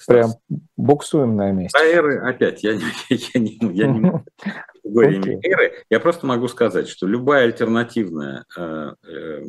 Прям 0.07 0.33
буксуем 0.77 1.37
на 1.37 1.53
месте. 1.53 1.79
А 1.79 1.85
эры, 1.85 2.19
опять, 2.19 2.63
я, 2.63 2.73
я, 2.73 2.81
я 3.09 3.41
не, 3.41 3.59
я 3.73 3.87
не 3.87 4.01
могу 4.01 4.25
категориями 4.83 5.37
okay. 5.37 5.51
эры. 5.51 5.85
Я 5.91 6.01
просто 6.01 6.27
могу 6.27 6.49
сказать, 6.49 6.89
что 6.89 7.07
любая 7.07 7.45
альтернативная, 7.45 8.45
э, 8.57 8.95
э, 9.05 9.43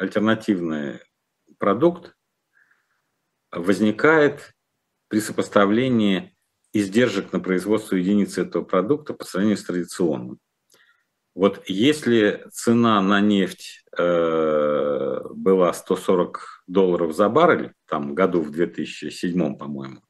альтернативный 0.00 1.00
продукт 1.58 2.14
возникает 3.50 4.54
при 5.08 5.20
сопоставлении 5.20 6.36
издержек 6.72 7.32
на 7.32 7.40
производство 7.40 7.96
единицы 7.96 8.42
этого 8.42 8.64
продукта 8.64 9.14
по 9.14 9.24
сравнению 9.24 9.56
с 9.56 9.64
традиционным. 9.64 10.38
Вот 11.34 11.62
если 11.66 12.46
цена 12.50 13.00
на 13.00 13.20
нефть 13.20 13.84
э, 13.96 15.20
была 15.30 15.72
140 15.72 16.64
долларов 16.66 17.14
за 17.14 17.28
баррель, 17.28 17.72
там 17.86 18.14
году 18.14 18.42
в 18.42 18.50
2007, 18.50 19.56
по-моему, 19.56 20.02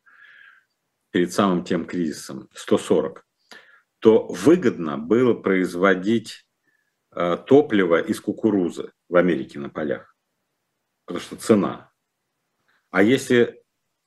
перед 1.10 1.32
самым 1.32 1.64
тем 1.64 1.84
кризисом, 1.84 2.48
140, 2.54 3.27
то 3.98 4.26
выгодно 4.28 4.98
было 4.98 5.34
производить 5.34 6.46
э, 7.12 7.36
топливо 7.46 8.00
из 8.00 8.20
кукурузы 8.20 8.92
в 9.08 9.16
Америке 9.16 9.58
на 9.58 9.70
полях, 9.70 10.14
потому 11.04 11.20
что 11.20 11.36
цена. 11.36 11.90
А 12.90 13.02
если 13.02 13.62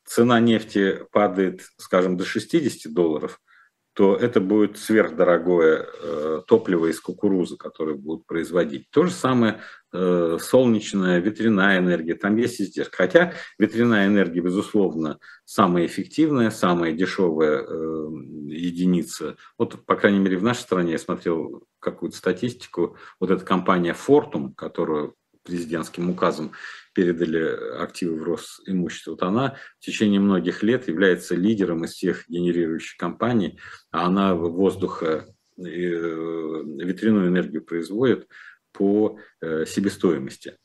цена 0.05 0.39
нефти 0.39 1.05
падает, 1.11 1.61
скажем, 1.77 2.17
до 2.17 2.25
60 2.25 2.93
долларов– 2.93 3.41
то 3.93 4.15
это 4.15 4.39
будет 4.39 4.77
сверхдорогое 4.77 5.85
э, 6.01 6.41
топливо 6.47 6.87
из 6.87 6.99
кукурузы, 6.99 7.57
которое 7.57 7.95
будут 7.95 8.25
производить. 8.25 8.89
То 8.89 9.05
же 9.05 9.11
самое 9.11 9.59
э, 9.91 10.37
солнечная, 10.39 11.19
ветряная 11.19 11.79
энергия, 11.79 12.15
там 12.15 12.37
есть 12.37 12.61
издержки. 12.61 12.95
Хотя 12.95 13.33
ветряная 13.59 14.07
энергия, 14.07 14.39
безусловно, 14.39 15.19
самая 15.43 15.85
эффективная, 15.85 16.51
самая 16.51 16.93
дешевая 16.93 17.65
э, 17.67 18.07
единица. 18.47 19.35
Вот, 19.57 19.85
по 19.85 19.95
крайней 19.95 20.19
мере, 20.19 20.37
в 20.37 20.43
нашей 20.43 20.61
стране 20.61 20.93
я 20.93 20.99
смотрел 20.99 21.63
какую-то 21.79 22.15
статистику, 22.15 22.95
вот 23.19 23.29
эта 23.29 23.43
компания 23.43 23.93
Fortum, 23.95 24.53
которую 24.55 25.15
президентским 25.51 26.09
указом 26.09 26.53
передали 26.93 27.81
активы 27.81 28.15
в 28.17 28.23
Росимущество, 28.23 29.11
вот 29.11 29.23
она 29.23 29.57
в 29.79 29.85
течение 29.85 30.21
многих 30.21 30.63
лет 30.63 30.87
является 30.87 31.35
лидером 31.35 31.83
из 31.83 31.91
всех 31.91 32.29
генерирующих 32.29 32.97
компаний, 32.97 33.59
а 33.91 34.05
она 34.05 34.33
воздуха 34.33 35.25
э, 35.57 35.61
ветряную 35.63 37.27
энергию 37.27 37.63
производит 37.63 38.27
по 38.71 39.19
э, 39.41 39.65
себестоимости 39.65 40.57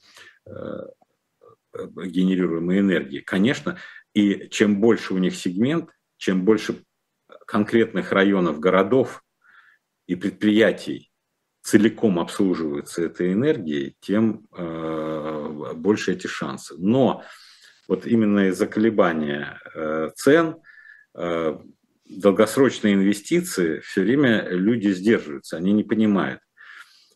э, 0.46 0.52
генерируемой 1.74 2.78
энергии. 2.78 3.18
Конечно, 3.20 3.78
и 4.14 4.48
чем 4.50 4.80
больше 4.80 5.14
у 5.14 5.18
них 5.18 5.34
сегмент, 5.34 5.90
чем 6.16 6.44
больше 6.44 6.84
конкретных 7.46 8.12
районов, 8.12 8.60
городов 8.60 9.24
и 10.06 10.14
предприятий 10.14 11.05
целиком 11.66 12.20
обслуживаются 12.20 13.02
этой 13.02 13.32
энергией, 13.32 13.96
тем 14.00 14.46
э, 14.56 15.72
больше 15.74 16.12
эти 16.12 16.28
шансы. 16.28 16.76
Но 16.78 17.24
вот 17.88 18.06
именно 18.06 18.48
из-за 18.50 18.68
колебания 18.68 19.58
э, 19.74 20.10
цен 20.14 20.58
э, 21.16 21.58
долгосрочные 22.08 22.94
инвестиции 22.94 23.80
все 23.80 24.02
время 24.02 24.48
люди 24.48 24.88
сдерживаются, 24.92 25.56
они 25.56 25.72
не 25.72 25.82
понимают, 25.82 26.40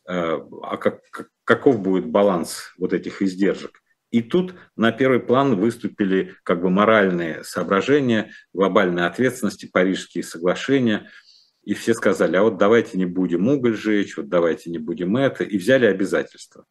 э, 0.09 0.39
а 0.63 0.75
как, 0.75 0.99
как, 1.11 1.29
каков 1.45 1.79
будет 1.79 2.07
баланс 2.07 2.73
вот 2.77 2.91
этих 2.91 3.21
издержек. 3.21 3.81
И 4.09 4.21
тут 4.21 4.55
на 4.75 4.91
первый 4.91 5.21
план 5.21 5.55
выступили 5.55 6.35
как 6.43 6.61
бы 6.61 6.69
моральные 6.69 7.45
соображения, 7.45 8.33
глобальной 8.51 9.05
ответственности, 9.05 9.69
парижские 9.71 10.25
соглашения– 10.25 11.09
и 11.63 11.73
все 11.73 11.93
сказали, 11.93 12.35
а 12.35 12.43
вот 12.43 12.57
давайте 12.57 12.97
не 12.97 13.05
будем 13.05 13.47
уголь 13.47 13.75
жечь, 13.75 14.17
вот 14.17 14.29
давайте 14.29 14.69
не 14.69 14.79
будем 14.79 15.15
это, 15.17 15.43
и 15.43 15.57
взяли 15.57 15.85
обязательства. 15.85 16.65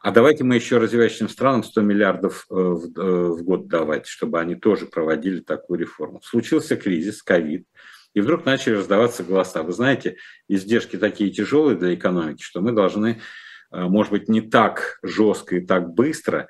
А 0.00 0.12
давайте 0.12 0.44
мы 0.44 0.54
еще 0.54 0.78
развивающим 0.78 1.28
странам 1.28 1.64
100 1.64 1.80
миллиардов 1.80 2.46
э, 2.50 2.54
в, 2.54 2.98
э, 2.98 3.28
в 3.32 3.42
год 3.42 3.66
давать, 3.66 4.06
чтобы 4.06 4.40
они 4.40 4.54
тоже 4.54 4.86
проводили 4.86 5.40
такую 5.40 5.80
реформу. 5.80 6.20
Случился 6.22 6.76
кризис, 6.76 7.22
ковид, 7.22 7.66
и 8.14 8.20
вдруг 8.20 8.44
начали 8.44 8.74
раздаваться 8.74 9.24
голоса. 9.24 9.62
Вы 9.64 9.72
знаете, 9.72 10.16
издержки 10.46 10.96
такие 10.96 11.30
тяжелые 11.30 11.76
для 11.76 11.94
экономики, 11.94 12.42
что 12.42 12.60
мы 12.60 12.70
должны, 12.70 13.20
э, 13.72 13.80
может 13.80 14.12
быть, 14.12 14.28
не 14.28 14.40
так 14.40 15.00
жестко 15.02 15.56
и 15.56 15.66
так 15.66 15.92
быстро 15.92 16.48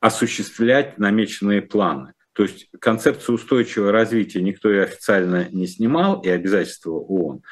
осуществлять 0.00 0.98
намеченные 0.98 1.62
планы. 1.62 2.12
То 2.34 2.42
есть 2.42 2.68
концепцию 2.80 3.36
устойчивого 3.36 3.92
развития 3.92 4.42
никто 4.42 4.70
и 4.70 4.78
официально 4.78 5.48
не 5.50 5.66
снимал, 5.66 6.20
и 6.20 6.28
обязательства 6.28 6.90
ООН. 6.90 7.42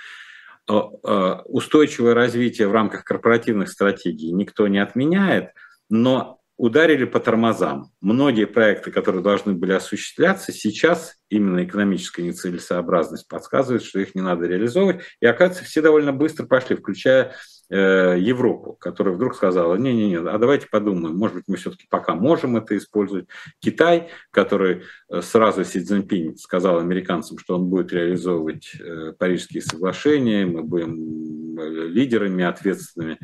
А, 0.68 0.90
а, 1.04 1.42
устойчивое 1.46 2.14
развитие 2.14 2.68
в 2.68 2.72
рамках 2.72 3.04
корпоративных 3.04 3.70
стратегий 3.70 4.32
никто 4.32 4.68
не 4.68 4.78
отменяет, 4.78 5.50
но 5.88 6.40
ударили 6.56 7.04
по 7.04 7.18
тормозам. 7.18 7.90
Многие 8.00 8.46
проекты, 8.46 8.90
которые 8.90 9.22
должны 9.22 9.52
были 9.52 9.72
осуществляться, 9.72 10.52
сейчас 10.52 11.16
именно 11.28 11.64
экономическая 11.64 12.22
нецелесообразность 12.22 13.26
подсказывает, 13.26 13.82
что 13.82 13.98
их 13.98 14.14
не 14.14 14.20
надо 14.20 14.46
реализовывать. 14.46 15.02
И 15.20 15.26
оказывается, 15.26 15.64
все 15.64 15.80
довольно 15.82 16.12
быстро 16.12 16.46
пошли, 16.46 16.76
включая 16.76 17.34
Европу, 17.74 18.76
которая 18.78 19.14
вдруг 19.14 19.34
сказала, 19.34 19.76
не-не-не, 19.76 20.18
а 20.18 20.38
давайте 20.38 20.68
подумаем, 20.68 21.16
может 21.16 21.36
быть, 21.36 21.44
мы 21.48 21.56
все-таки 21.56 21.86
пока 21.88 22.14
можем 22.14 22.56
это 22.56 22.76
использовать. 22.76 23.26
Китай, 23.60 24.08
который 24.30 24.82
э, 25.08 25.22
сразу 25.22 25.64
Си 25.64 25.80
Цзиньпинь 25.80 26.36
сказал 26.36 26.78
американцам, 26.78 27.38
что 27.38 27.56
он 27.56 27.66
будет 27.66 27.92
реализовывать 27.92 28.74
э, 28.78 29.12
Парижские 29.18 29.62
соглашения, 29.62 30.44
мы 30.44 30.62
будем 30.62 31.32
лидерами 31.58 32.44
ответственными, 32.44 33.18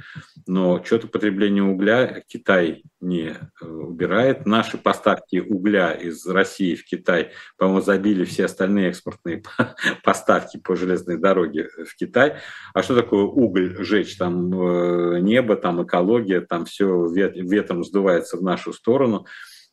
но 0.46 0.82
что-то 0.84 1.08
потребление 1.08 1.62
угля 1.62 2.22
Китай 2.26 2.84
не 3.00 3.36
убирает. 3.60 4.46
Наши 4.46 4.78
поставки 4.78 5.38
угля 5.38 5.92
из 5.92 6.26
России 6.26 6.74
в 6.74 6.84
Китай, 6.84 7.32
по-моему, 7.56 7.80
забили 7.80 8.24
все 8.24 8.46
остальные 8.46 8.88
экспортные 8.88 9.42
поставки 10.04 10.58
по 10.58 10.76
железной 10.76 11.18
дороге 11.18 11.68
в 11.84 11.94
Китай. 11.96 12.36
А 12.74 12.82
что 12.82 12.94
такое 12.94 13.24
уголь 13.24 13.76
жечь 13.84 14.16
там 14.16 14.37
Э, 14.38 15.18
небо, 15.20 15.56
там 15.56 15.82
экология, 15.82 16.40
там 16.40 16.64
все 16.64 17.06
ветром 17.08 17.84
сдувается 17.84 18.36
в 18.36 18.42
нашу 18.42 18.72
сторону. 18.72 19.26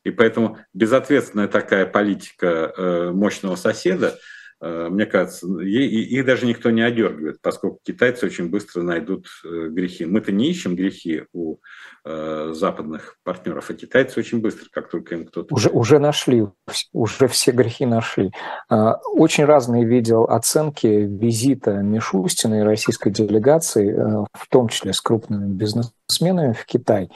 И 0.04 0.12
поэтому 0.12 0.60
безответственная 0.74 1.48
такая 1.48 1.86
политика 1.86 2.74
э, 2.76 3.12
мощного 3.12 3.56
соседа, 3.56 4.16
мне 4.62 5.06
кажется, 5.06 5.48
их 5.62 6.26
даже 6.26 6.46
никто 6.46 6.72
не 6.72 6.82
одергивает, 6.82 7.42
поскольку 7.42 7.80
китайцы 7.84 8.26
очень 8.26 8.50
быстро 8.50 8.82
найдут 8.82 9.28
грехи. 9.44 10.06
Мы-то 10.06 10.32
не 10.32 10.50
ищем 10.50 10.76
грехи 10.76 11.24
у 11.34 11.58
западных 12.04 13.18
партнеров, 13.24 13.70
а 13.70 13.74
китайцы 13.74 14.20
очень 14.20 14.40
быстро, 14.40 14.68
как 14.72 14.90
только 14.90 15.16
им 15.16 15.26
кто-то... 15.26 15.54
Уже, 15.54 15.70
уже 15.70 16.00
нашли, 16.00 16.48
уже 16.94 17.28
все 17.28 17.52
грехи 17.52 17.86
нашли. 17.86 18.32
Очень 18.70 19.46
разные 19.46 19.86
видел 19.86 20.24
оценки 20.24 20.88
визита 20.88 21.74
Мишустина 21.74 22.62
и 22.62 22.64
российской 22.64 23.12
делегации, 23.12 23.94
в 23.94 24.48
том 24.50 24.70
числе 24.70 24.94
с 24.94 25.02
крупными 25.02 25.52
бизнесменами 25.52 26.54
в 26.54 26.66
Китай. 26.66 27.10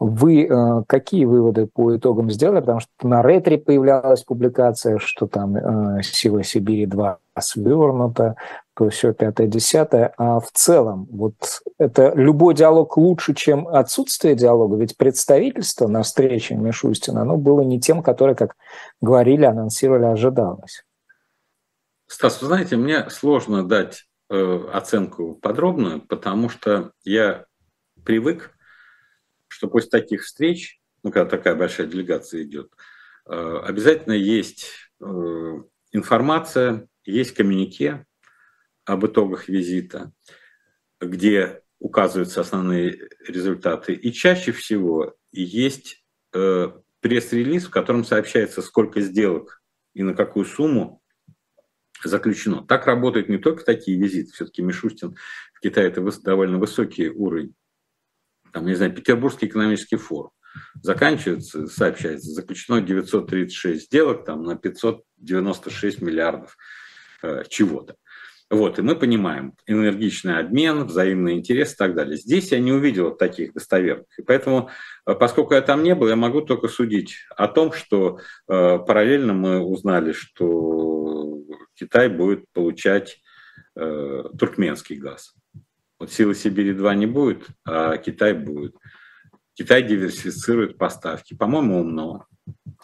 Вы 0.00 0.46
э, 0.46 0.82
какие 0.86 1.26
выводы 1.26 1.66
по 1.66 1.94
итогам 1.94 2.30
сделали? 2.30 2.60
Потому 2.60 2.80
что 2.80 2.90
на 3.02 3.22
ретре 3.22 3.58
появлялась 3.58 4.22
публикация, 4.22 4.98
что 4.98 5.26
там 5.26 5.54
э, 5.54 6.02
«Сила 6.02 6.42
Сибири-2» 6.42 7.18
свернута, 7.38 8.36
то 8.74 8.88
все 8.88 9.12
пятое-десятое. 9.12 10.14
А 10.16 10.40
в 10.40 10.50
целом, 10.52 11.06
вот 11.10 11.34
это 11.78 12.14
любой 12.14 12.54
диалог 12.54 12.96
лучше, 12.96 13.34
чем 13.34 13.68
отсутствие 13.68 14.34
диалога? 14.34 14.78
Ведь 14.78 14.96
представительство 14.96 15.86
на 15.86 16.02
встрече 16.02 16.54
Мишустина, 16.54 17.20
оно 17.20 17.36
было 17.36 17.60
не 17.60 17.78
тем, 17.78 18.02
которое, 18.02 18.34
как 18.34 18.56
говорили, 19.02 19.44
анонсировали, 19.44 20.06
ожидалось. 20.06 20.82
Стас, 22.06 22.40
вы 22.40 22.46
знаете, 22.46 22.76
мне 22.78 23.08
сложно 23.10 23.68
дать 23.68 24.06
э, 24.30 24.60
оценку 24.72 25.34
подробную, 25.34 26.00
потому 26.00 26.48
что 26.48 26.92
я 27.04 27.44
привык, 28.02 28.56
что 29.50 29.68
после 29.68 29.90
таких 29.90 30.22
встреч, 30.22 30.80
ну, 31.02 31.10
когда 31.10 31.28
такая 31.28 31.54
большая 31.54 31.86
делегация 31.86 32.42
идет, 32.42 32.72
э, 33.26 33.60
обязательно 33.64 34.12
есть 34.12 34.70
э, 35.00 35.04
информация, 35.92 36.88
есть 37.04 37.34
коммюнике 37.34 38.06
об 38.84 39.04
итогах 39.06 39.48
визита, 39.48 40.12
где 41.00 41.62
указываются 41.78 42.40
основные 42.40 43.08
результаты. 43.26 43.94
И 43.94 44.12
чаще 44.12 44.52
всего 44.52 45.16
есть 45.32 46.04
э, 46.32 46.70
пресс-релиз, 47.00 47.66
в 47.66 47.70
котором 47.70 48.04
сообщается, 48.04 48.62
сколько 48.62 49.00
сделок 49.00 49.62
и 49.94 50.02
на 50.02 50.14
какую 50.14 50.44
сумму 50.44 51.02
заключено. 52.04 52.64
Так 52.66 52.86
работают 52.86 53.28
не 53.28 53.38
только 53.38 53.64
такие 53.64 53.98
визиты, 53.98 54.32
все-таки 54.32 54.62
Мишустин 54.62 55.16
в 55.54 55.60
Китае 55.60 55.88
это 55.88 56.02
довольно 56.22 56.58
высокий 56.58 57.08
уровень. 57.08 57.54
Там, 58.52 58.66
не 58.66 58.74
знаю, 58.74 58.94
Петербургский 58.94 59.46
экономический 59.46 59.96
форум. 59.96 60.32
Заканчивается, 60.82 61.66
сообщается, 61.68 62.30
заключено 62.30 62.80
936 62.80 63.86
сделок 63.86 64.24
там, 64.24 64.42
на 64.42 64.56
596 64.56 66.02
миллиардов 66.02 66.56
э, 67.22 67.44
чего-то. 67.48 67.96
Вот, 68.50 68.80
и 68.80 68.82
мы 68.82 68.96
понимаем 68.96 69.54
энергичный 69.66 70.38
обмен, 70.38 70.84
взаимный 70.84 71.34
интерес 71.34 71.72
и 71.72 71.76
так 71.76 71.94
далее. 71.94 72.16
Здесь 72.16 72.50
я 72.50 72.58
не 72.58 72.72
увидел 72.72 73.14
таких 73.14 73.52
достоверных. 73.52 74.08
И 74.18 74.22
поэтому, 74.22 74.70
э, 75.06 75.14
поскольку 75.14 75.54
я 75.54 75.62
там 75.62 75.84
не 75.84 75.94
был, 75.94 76.08
я 76.08 76.16
могу 76.16 76.40
только 76.40 76.66
судить 76.66 77.14
о 77.36 77.46
том, 77.46 77.72
что 77.72 78.18
э, 78.48 78.78
параллельно 78.78 79.34
мы 79.34 79.60
узнали, 79.60 80.10
что 80.10 81.38
Китай 81.74 82.08
будет 82.08 82.44
получать 82.52 83.22
э, 83.76 84.24
туркменский 84.36 84.96
газ. 84.96 85.36
Вот 86.00 86.10
силы 86.10 86.34
Сибири-2 86.34 86.96
не 86.96 87.06
будет, 87.06 87.46
а 87.64 87.96
Китай 87.98 88.32
будет. 88.32 88.74
Китай 89.54 89.82
диверсифицирует 89.82 90.78
поставки. 90.78 91.34
По-моему, 91.34 91.80
умно. 91.80 92.26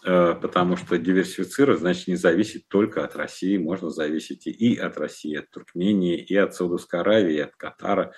Э, 0.05 0.35
потому 0.41 0.77
что 0.77 0.99
диверсифицировать 0.99 1.81
значит 1.81 2.07
не 2.09 2.17
зависеть 2.17 2.69
только 2.69 3.05
от 3.05 3.17
России, 3.17 3.57
можно 3.57 3.91
зависеть 3.91 4.47
и 4.47 4.77
от 4.77 4.99
России, 4.99 5.37
от 5.37 5.51
Туркмении, 5.51 6.19
и 6.19 6.37
от 6.37 6.55
Саудовской 6.55 7.01
Аравии, 7.01 7.37
и 7.37 7.41
от 7.41 7.57
Катара. 7.57 8.13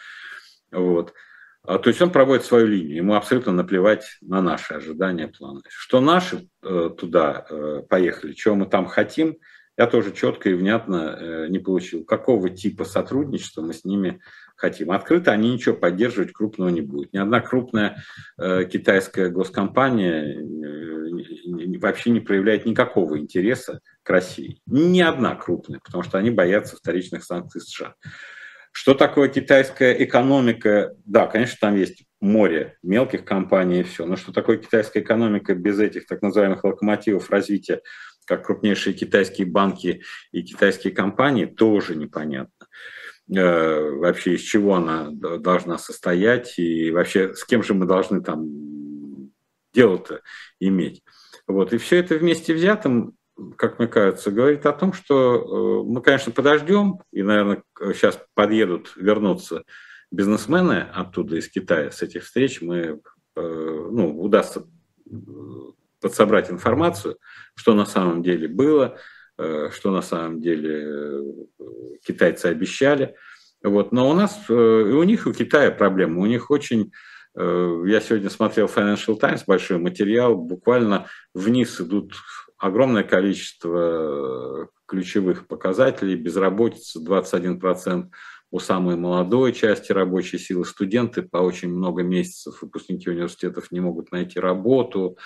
Вот. 0.71 1.15
А, 1.63 1.79
то 1.79 1.89
есть 1.89 2.03
он 2.03 2.11
проводит 2.11 2.45
свою 2.45 2.67
линию, 2.67 2.97
ему 2.97 3.15
абсолютно 3.15 3.53
наплевать 3.53 4.19
на 4.21 4.43
наши 4.43 4.75
ожидания, 4.75 5.29
планы. 5.29 5.63
Что 5.69 6.01
наши 6.01 6.49
э, 6.63 6.91
туда 6.99 7.47
э, 7.49 7.83
поехали, 7.89 8.33
чего 8.33 8.55
мы 8.55 8.67
там 8.67 8.87
хотим, 8.87 9.39
я 9.77 9.87
тоже 9.87 10.13
четко 10.13 10.51
и 10.51 10.55
внятно 10.55 11.47
не 11.49 11.61
получил. 11.61 12.05
Какого 12.05 12.51
типа 12.51 12.85
сотрудничества 12.85 13.63
мы 13.63 13.73
с 13.73 13.85
ними 13.85 14.21
хотим. 14.59 14.91
Открыто 14.91 15.33
они 15.33 15.53
ничего 15.53 15.75
поддерживать 15.75 16.33
крупного 16.33 16.69
не 16.69 16.81
будут. 16.81 17.13
Ни 17.13 17.19
одна 17.19 17.41
крупная 17.41 18.03
э, 18.39 18.65
китайская 18.65 19.31
госкомпания 19.31 20.43
э, 20.43 21.79
вообще 21.79 22.11
не 22.11 22.21
проявляет 22.21 22.67
никакого 22.67 23.19
интереса 23.19 23.81
к 24.03 24.11
России. 24.11 24.61
Ни 24.67 25.01
одна 25.01 25.35
крупная, 25.37 25.81
потому 25.83 26.03
что 26.03 26.19
они 26.19 26.31
боятся 26.31 26.77
вторичных 26.77 27.25
санкций 27.25 27.61
США. 27.61 27.95
Что 28.73 28.95
такое 28.95 29.29
китайская 29.29 29.93
экономика? 30.05 30.95
Да, 31.05 31.27
конечно, 31.27 31.57
там 31.61 31.77
есть 31.77 32.05
море 32.21 32.77
мелких 32.83 33.25
компаний 33.25 33.81
и 33.81 33.85
все. 33.85 34.07
Но 34.07 34.17
что 34.17 34.33
такое 34.33 34.59
китайская 34.59 35.01
экономика 35.01 35.55
без 35.55 35.79
этих 35.79 36.07
так 36.07 36.21
называемых 36.21 36.65
локомотивов 36.65 37.31
развития, 37.31 37.81
как 38.27 38.45
крупнейшие 38.45 38.95
китайские 38.95 39.47
банки 39.47 40.03
и 40.33 40.43
китайские 40.43 40.93
компании, 40.93 41.47
тоже 41.47 41.95
непонятно. 41.95 42.58
Э, 43.35 43.91
вообще 43.91 44.35
из 44.35 44.41
чего 44.41 44.77
она 44.77 45.11
должна 45.11 45.77
состоять 45.77 46.59
и 46.59 46.91
вообще 46.91 47.35
с 47.35 47.45
кем 47.45 47.63
же 47.63 47.75
мы 47.75 47.85
должны 47.85 48.23
там 48.23 49.31
дело-то 49.75 50.23
иметь. 50.61 51.03
Вот. 51.47 51.73
И 51.73 51.79
все 51.79 51.97
это 51.97 52.15
вместе 52.17 52.55
взятым, 52.55 53.15
как 53.57 53.79
мне 53.79 53.87
кажется, 53.87 54.31
говорит 54.31 54.65
о 54.65 54.73
том, 54.73 54.95
что 54.95 55.83
э, 55.85 55.89
мы, 55.91 56.01
конечно, 56.01 56.33
подождем, 56.33 57.01
и, 57.13 57.23
наверное, 57.23 57.63
сейчас 57.93 58.19
подъедут, 58.35 58.93
вернутся 58.97 59.65
бизнесмены 60.11 60.87
оттуда, 60.95 61.37
из 61.37 61.51
Китая, 61.51 61.91
с 61.91 62.01
этих 62.01 62.25
встреч, 62.25 62.63
мы, 62.63 63.01
э, 63.37 63.89
ну, 63.91 64.19
удастся 64.21 64.67
подсобрать 66.01 66.51
информацию, 66.51 67.19
что 67.55 67.75
на 67.75 67.85
самом 67.85 68.23
деле 68.23 68.49
было, 68.49 68.99
что 69.39 69.91
на 69.91 70.03
самом 70.03 70.41
деле 70.41 70.85
э, 70.85 71.23
китайцы 72.05 72.47
обещали. 72.47 73.15
Вот. 73.63 73.93
Но 73.93 74.11
у 74.11 74.15
нас, 74.15 74.39
э, 74.49 74.53
и 74.53 74.93
у 74.93 75.03
них, 75.05 75.27
и 75.27 75.31
у 75.31 75.33
Китая 75.33 75.71
проблема. 75.71 76.21
У 76.21 76.27
них 76.27 76.51
очень, 76.51 76.93
я 77.37 78.01
сегодня 78.01 78.31
смотрел 78.31 78.67
Financial 78.67 79.17
Times, 79.17 79.45
большой 79.47 79.79
материал, 79.79 80.35
буквально 80.35 81.07
вниз 81.35 81.81
идут 81.81 82.15
огромное 82.57 83.05
количество 83.05 84.69
ключевых 84.87 85.47
показателей, 85.47 86.17
безработица 86.17 86.99
21% 86.99 88.07
у 88.51 88.59
самой 88.61 88.97
молодой 88.97 89.53
части 89.53 89.93
рабочей 89.93 90.39
силы, 90.39 90.65
студенты 90.65 91.23
по 91.23 91.39
очень 91.39 91.69
много 91.69 92.03
месяцев, 92.03 92.63
выпускники 92.63 93.11
университетов 93.11 93.71
не 93.71 93.81
могут 93.81 94.11
найти 94.13 94.41
работу, 94.41 95.19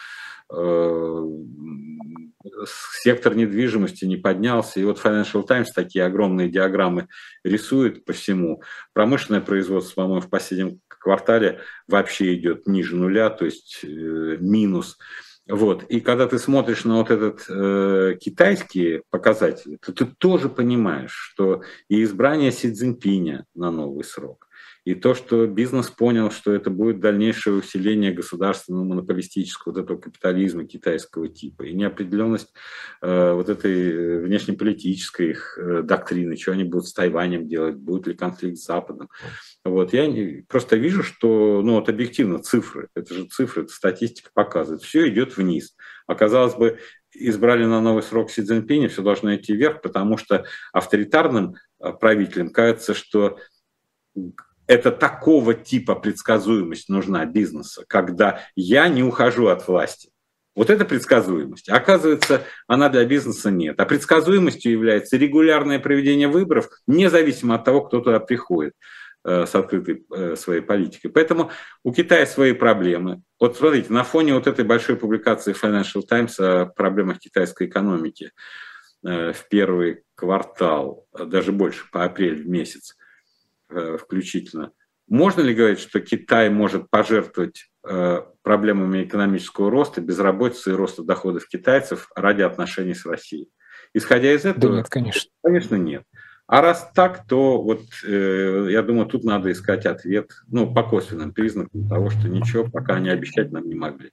Э, 0.55 1.27
сектор 3.03 3.35
недвижимости 3.35 4.05
не 4.05 4.17
поднялся. 4.17 4.81
И 4.81 4.85
вот 4.85 5.01
Financial 5.03 5.47
Times 5.47 5.73
такие 5.73 6.05
огромные 6.05 6.49
диаграммы 6.49 7.09
рисует 7.45 8.05
по 8.05 8.13
всему. 8.13 8.63
Промышленное 8.93 9.41
производство, 9.41 10.03
по-моему, 10.03 10.21
в 10.21 10.31
последнем 10.31 10.81
квартале 10.89 11.61
вообще 11.89 12.35
идет 12.35 12.67
ниже 12.67 12.97
нуля, 12.97 13.31
то 13.31 13.45
есть 13.45 13.81
э, 13.83 13.87
минус. 13.87 14.99
Вот. 15.53 15.85
И 15.91 16.01
когда 16.01 16.27
ты 16.27 16.39
смотришь 16.39 16.85
на 16.87 16.97
вот 16.97 17.11
этот 17.11 17.45
э, 17.47 18.17
китайские 18.19 19.03
показатели, 19.11 19.77
то 19.85 19.93
ты 19.93 20.07
тоже 20.07 20.49
понимаешь, 20.49 21.13
что 21.13 21.61
и 21.91 22.03
избрание 22.03 22.51
Си 22.51 22.73
Цзиньпиня 22.73 23.45
на 23.55 23.71
новый 23.71 24.03
срок, 24.03 24.49
и 24.85 24.95
то, 24.95 25.15
что 25.15 25.47
бизнес 25.47 25.91
понял, 25.91 26.31
что 26.31 26.53
это 26.53 26.69
будет 26.71 26.99
дальнейшее 27.01 27.55
усиление 27.55 28.13
государственного 28.13 28.85
монополистического 28.85 29.73
вот 29.73 29.83
этого 29.83 29.99
капитализма 29.99 30.65
китайского 30.65 31.29
типа, 31.29 31.63
и 31.63 31.73
неопределенность 31.73 32.53
э, 33.01 33.33
вот 33.33 33.49
этой 33.49 33.93
э, 33.93 34.19
внешнеполитической 34.23 35.31
их 35.31 35.57
э, 35.57 35.83
доктрины, 35.83 36.37
что 36.37 36.53
они 36.53 36.65
будут 36.65 36.89
с 36.89 36.93
Тайванем 36.93 37.47
делать, 37.47 37.77
будет 37.77 38.09
ли 38.09 38.15
конфликт 38.15 38.59
с 38.59 38.67
Западом. 38.67 39.09
Вот, 39.65 39.93
я 39.93 40.13
просто 40.49 40.77
вижу, 40.77 41.05
что, 41.05 41.63
ну 41.63 41.75
вот 41.75 41.89
объективно 41.89 42.41
цифры, 42.41 42.89
это 42.95 43.15
же 43.15 43.27
цифры, 43.27 43.63
это 43.63 43.73
статистика 43.73 44.31
показывает, 44.35 44.83
все 44.83 45.09
идет 45.09 45.37
вниз. 45.37 45.77
Оказалось 46.09 46.55
бы, 46.55 46.81
избрали 47.15 47.65
на 47.65 47.81
новый 47.81 48.03
срок 48.03 48.31
Си 48.31 48.43
Цзиньпиня, 48.43 48.89
все 48.89 49.03
должно 49.03 49.37
идти 49.37 49.55
вверх, 49.55 49.81
потому 49.81 50.17
что 50.17 50.45
авторитарным 50.73 51.55
э, 51.79 51.93
правителям 51.93 52.51
кажется, 52.51 52.95
что 52.95 53.39
это 54.73 54.91
такого 54.91 55.53
типа 55.53 55.95
предсказуемость 55.95 56.89
нужна 56.89 57.27
бизнеса, 57.27 57.85
когда 57.87 58.41
я 58.57 58.89
не 58.89 59.03
ухожу 59.03 59.49
от 59.49 59.69
власти. 59.69 60.09
Вот 60.55 60.71
это 60.71 60.87
предсказуемость. 60.87 61.69
Оказывается, 61.69 62.43
она 62.67 62.89
для 62.89 63.05
бизнеса 63.05 63.51
нет. 63.51 63.79
А 63.81 63.85
предсказуемостью 63.85 64.73
является 64.73 65.19
регулярное 65.19 65.79
проведение 65.79 66.29
выборов, 66.29 66.71
независимо 66.87 67.57
от 67.57 67.65
того, 67.65 67.83
кто 67.83 68.01
туда 68.01 68.19
приходит 68.19 68.73
э, 69.25 69.45
с 69.45 69.55
открытой 69.55 70.07
э, 70.11 70.37
своей 70.37 70.63
политикой. 70.63 71.09
Поэтому 71.09 71.51
у 71.85 71.93
Китая 71.93 72.25
свои 72.27 72.53
проблемы. 72.53 73.23
Вот 73.39 73.57
смотрите, 73.59 73.93
на 73.93 74.05
фоне 74.05 74.35
вот 74.35 74.47
этой 74.47 74.65
большой 74.65 74.97
публикации 74.97 75.55
Financial 75.55 76.03
Times 76.03 76.39
о 76.41 76.67
проблемах 76.67 77.19
китайской 77.19 77.67
экономики 77.67 78.33
э, 79.05 79.33
в 79.33 79.49
первый 79.49 80.05
квартал, 80.15 81.07
даже 81.13 81.53
больше, 81.53 81.85
по 81.91 82.05
апрель 82.05 82.47
месяц, 82.47 82.95
включительно. 83.99 84.73
Можно 85.09 85.43
ли 85.43 85.55
говорить, 85.55 85.81
что 85.81 86.01
Китай 86.01 86.49
может 86.49 86.89
пожертвовать 86.89 87.71
э, 87.87 88.23
проблемами 88.43 89.05
экономического 89.05 89.71
роста, 89.71 90.01
безработицы 90.01 90.71
и 90.71 90.75
роста 90.75 91.03
доходов 91.03 91.49
китайцев 91.49 92.09
ради 92.15 92.43
отношений 92.43 92.95
с 92.95 93.05
Россией? 93.05 93.49
Исходя 93.95 94.33
из 94.33 94.45
этого, 94.45 94.73
да 94.73 94.79
нет, 94.79 94.89
конечно. 94.89 95.31
конечно, 95.43 95.75
нет. 95.75 96.05
А 96.47 96.61
раз 96.61 96.91
так, 96.95 97.27
то 97.27 97.61
вот 97.63 97.83
э, 98.05 98.69
я 98.71 98.83
думаю, 98.83 99.07
тут 99.07 99.25
надо 99.25 99.53
искать 99.53 99.87
ответ, 99.87 100.31
ну, 100.49 100.73
по 100.73 100.83
косвенным 100.83 101.33
признакам 101.33 101.89
того, 101.89 102.11
что 102.11 102.29
ничего 102.29 102.69
пока 102.71 102.95
они 102.95 103.11
обещать 103.11 103.53
нам 103.53 103.69
не 103.69 103.75
могли. 103.75 104.13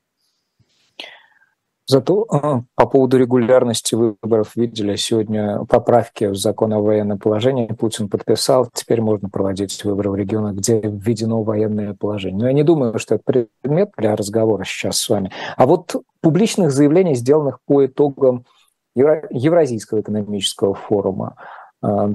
Зато 1.90 2.28
по 2.76 2.86
поводу 2.86 3.18
регулярности 3.18 3.96
выборов 3.96 4.56
видели 4.56 4.96
сегодня 4.96 5.66
поправки 5.66 6.26
в 6.26 6.36
закон 6.36 6.72
о 6.74 6.82
военном 6.82 7.18
положении. 7.18 7.66
Путин 7.66 8.10
подписал, 8.10 8.70
теперь 8.72 9.02
можно 9.02 9.28
проводить 9.28 9.84
выборы 9.84 10.12
в 10.12 10.16
регионах, 10.16 10.54
где 10.54 10.80
введено 10.80 11.42
военное 11.42 11.96
положение. 11.96 12.40
Но 12.40 12.48
я 12.48 12.54
не 12.54 12.64
думаю, 12.64 13.00
что 13.00 13.16
это 13.16 13.24
предмет 13.26 13.90
для 13.98 14.16
разговора 14.16 14.66
сейчас 14.66 14.98
с 14.98 15.10
вами. 15.10 15.32
А 15.58 15.66
вот 15.66 15.96
публичных 16.22 16.72
заявлений, 16.72 17.16
сделанных 17.16 17.58
по 17.66 17.84
итогам 17.84 18.46
Евразийского 18.96 20.02
экономического 20.02 20.76
форума, 20.76 21.38
Э, 21.82 22.08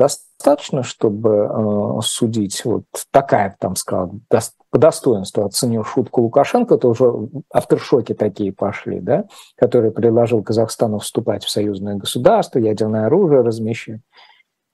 достаточно, 0.44 0.82
чтобы 0.82 1.30
э, 1.30 2.00
судить, 2.02 2.64
вот 2.64 2.84
такая, 3.10 3.56
там 3.58 3.76
сказал, 3.76 4.20
по 4.28 4.78
достоинству 4.78 5.44
оценил 5.44 5.84
шутку 5.84 6.20
Лукашенко, 6.20 6.74
это 6.74 6.88
уже 6.88 7.10
авторшоки 7.50 8.12
такие 8.12 8.52
пошли, 8.52 9.00
да, 9.00 9.24
который 9.56 9.90
предложил 9.90 10.42
Казахстану 10.42 10.98
вступать 10.98 11.44
в 11.44 11.50
союзное 11.50 11.94
государство, 11.94 12.58
ядерное 12.58 13.06
оружие 13.06 13.40
размещать, 13.40 14.00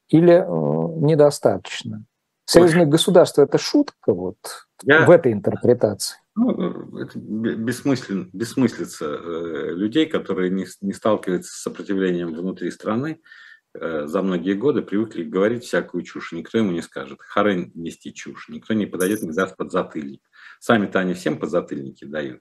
или 0.09 0.33
э, 0.33 1.05
недостаточно? 1.07 2.05
Союзное 2.47 2.87
государство– 2.87 3.43
это 3.45 3.59
шутка 3.59 4.13
вот 4.13 4.39
Я... 4.83 5.07
в 5.07 5.11
этой 5.11 5.33
интерпретации? 5.33 6.17
Ну, 6.35 6.99
это 6.99 7.17
бессмыслен, 7.17 8.29
бессмыслица 8.33 9.07
людей, 9.07 10.07
которые 10.07 10.51
не, 10.51 10.67
не 10.81 10.93
сталкиваются 10.93 11.53
с 11.53 11.63
сопротивлением 11.63 12.35
внутри 12.35 12.73
страны, 12.73 13.19
Э, 13.19 13.19
за 13.75 14.23
многие 14.23 14.55
годы 14.55 14.83
привыкли 14.83 15.23
говорить 15.23 15.65
всякую 15.65 16.03
чушь. 16.03 16.33
Никто 16.33 16.59
ему 16.59 16.73
не 16.73 16.83
скажет. 16.83 17.19
Харен 17.21 17.71
нести 17.75 18.13
чушь. 18.13 18.49
Никто 18.49 18.75
не 18.75 18.87
подойдет, 18.87 19.23
не 19.23 19.33
даст 19.33 19.57
подзатыльник. 19.57 20.23
Сами-то 20.59 20.99
они 20.99 21.15
всем 21.15 21.39
подзатыльники 21.39 22.05
дают. 22.05 22.41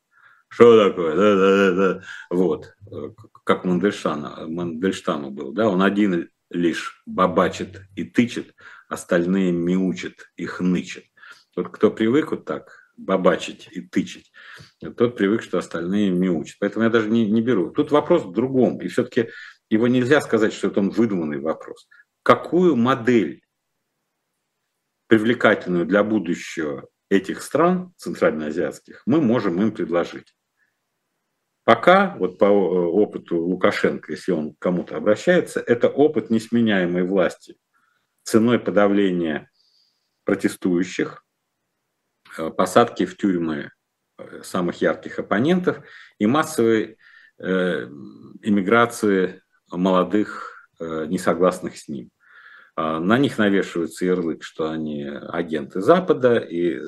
Что 0.49 0.89
такое? 0.89 1.15
Да, 1.15 1.35
да, 1.35 1.57
да, 1.57 1.75
да. 1.75 2.03
Вот. 2.31 2.73
Э, 2.91 3.09
как 3.43 3.65
Мандельштана, 3.65 4.47
Мандельштану 4.47 5.29
был. 5.29 5.53
Да? 5.53 5.69
Он 5.69 5.83
один 5.83 6.29
лишь 6.49 7.03
бабачит 7.05 7.83
и 7.95 8.03
тычет, 8.03 8.55
остальные 8.87 9.51
мяучат 9.51 10.31
и 10.35 10.45
хнычат. 10.45 11.03
Вот 11.55 11.69
кто 11.69 11.91
привык 11.91 12.31
вот 12.31 12.45
так 12.45 12.71
бабачить 12.97 13.69
и 13.71 13.81
тычить, 13.81 14.31
тот 14.97 15.15
привык, 15.15 15.43
что 15.43 15.59
остальные 15.59 16.09
мяучат. 16.09 16.57
Поэтому 16.59 16.83
я 16.83 16.89
даже 16.89 17.09
не, 17.09 17.29
не 17.29 17.41
беру. 17.41 17.69
Тут 17.69 17.91
вопрос 17.91 18.23
в 18.23 18.33
другом. 18.33 18.81
И 18.81 18.87
все-таки 18.87 19.29
его 19.69 19.87
нельзя 19.87 20.21
сказать, 20.21 20.53
что 20.53 20.67
это 20.67 20.79
он 20.79 20.89
выдуманный 20.89 21.39
вопрос. 21.39 21.87
Какую 22.23 22.75
модель 22.75 23.43
привлекательную 25.07 25.85
для 25.85 26.03
будущего 26.03 26.87
этих 27.09 27.41
стран 27.41 27.93
центральноазиатских 27.97 29.03
мы 29.05 29.21
можем 29.21 29.61
им 29.61 29.71
предложить? 29.71 30.35
Пока, 31.69 32.15
вот 32.17 32.39
по 32.39 32.45
э, 32.45 32.47
опыту 32.49 33.37
Лукашенко, 33.37 34.13
если 34.13 34.31
он 34.31 34.55
к 34.55 34.59
кому-то 34.59 34.97
обращается, 34.97 35.59
это 35.59 35.87
опыт 35.87 36.31
несменяемой 36.31 37.03
власти 37.03 37.57
ценой 38.23 38.57
подавления 38.57 39.51
протестующих, 40.23 41.23
э, 42.39 42.49
посадки 42.49 43.05
в 43.05 43.15
тюрьмы 43.17 43.69
э, 44.17 44.41
самых 44.41 44.81
ярких 44.81 45.19
оппонентов 45.19 45.85
и 46.17 46.25
массовой 46.25 46.97
иммиграции 48.41 49.41
молодых, 49.71 50.69
э, 50.79 51.05
несогласных 51.07 51.77
с 51.77 51.87
ним. 51.87 52.09
А, 52.75 52.99
на 52.99 53.17
них 53.17 53.37
навешивается 53.37 54.05
ярлык, 54.05 54.41
что 54.41 54.69
они 54.69 55.03
агенты 55.03 55.81
Запада, 55.81 56.37
и 56.37 56.75
э, 56.75 56.81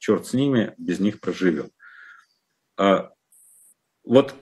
черт 0.00 0.26
с 0.26 0.32
ними, 0.32 0.74
без 0.76 0.98
них 0.98 1.20
проживем. 1.20 1.70
А, 2.76 3.12
вот 4.02 4.34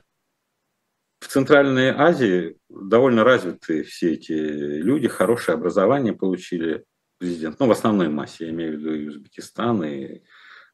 в 1.20 1.28
Центральной 1.28 1.90
Азии 1.90 2.58
довольно 2.70 3.22
развиты 3.22 3.82
все 3.82 4.14
эти 4.14 4.32
люди, 4.32 5.08
хорошее 5.08 5.56
образование 5.56 6.14
получили 6.14 6.84
президент. 7.18 7.60
Ну, 7.60 7.66
в 7.66 7.70
основной 7.70 8.08
массе, 8.08 8.46
я 8.46 8.50
имею 8.50 8.76
в 8.76 8.80
виду 8.80 8.94
и 8.94 9.08
Узбекистан, 9.08 9.84
и 9.84 10.22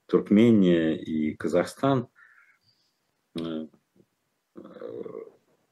Туркмения, 0.06 0.94
и 0.94 1.34
Казахстан 1.34 2.08
э, 3.38 3.66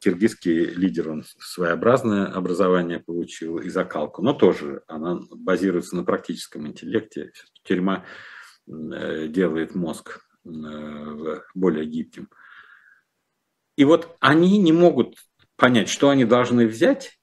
киргизский 0.01 0.67
лидер, 0.67 1.11
он 1.11 1.25
своеобразное 1.39 2.27
образование 2.27 3.01
получил 3.01 3.59
и 3.59 3.69
закалку, 3.69 4.23
но 4.23 4.33
тоже 4.33 4.83
она 4.87 5.21
базируется 5.31 5.97
на 5.97 6.05
практическом 6.05 6.67
интеллекте. 6.67 7.33
Тюрьма 7.65 8.05
э, 8.67 9.27
делает 9.29 9.75
мозг 9.75 10.21
э, 10.45 11.41
более 11.55 11.85
гибким. 11.87 12.29
И 13.77 13.85
вот 13.85 14.17
они 14.21 14.59
не 14.59 14.73
могут 14.73 15.17
понять, 15.57 15.89
что 15.89 16.11
они 16.11 16.25
должны 16.25 16.67
взять 16.67 17.19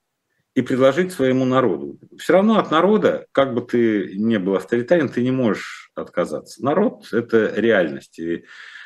и 0.53 0.61
предложить 0.61 1.11
своему 1.11 1.43
народу. 1.45 1.99
Все 2.17 2.33
равно 2.33 2.59
от 2.59 2.71
народа, 2.71 3.27
как 3.33 3.53
бы 3.53 3.61
ты 3.61 4.15
не 4.15 4.39
был 4.39 4.55
авторитарен, 4.55 5.09
ты 5.09 5.21
не 5.21 5.31
можешь 5.31 5.91
отказаться. 5.95 6.63
Народ– 6.63 7.09
это 7.11 7.53
реальность. 7.55 8.19
И 8.19 8.45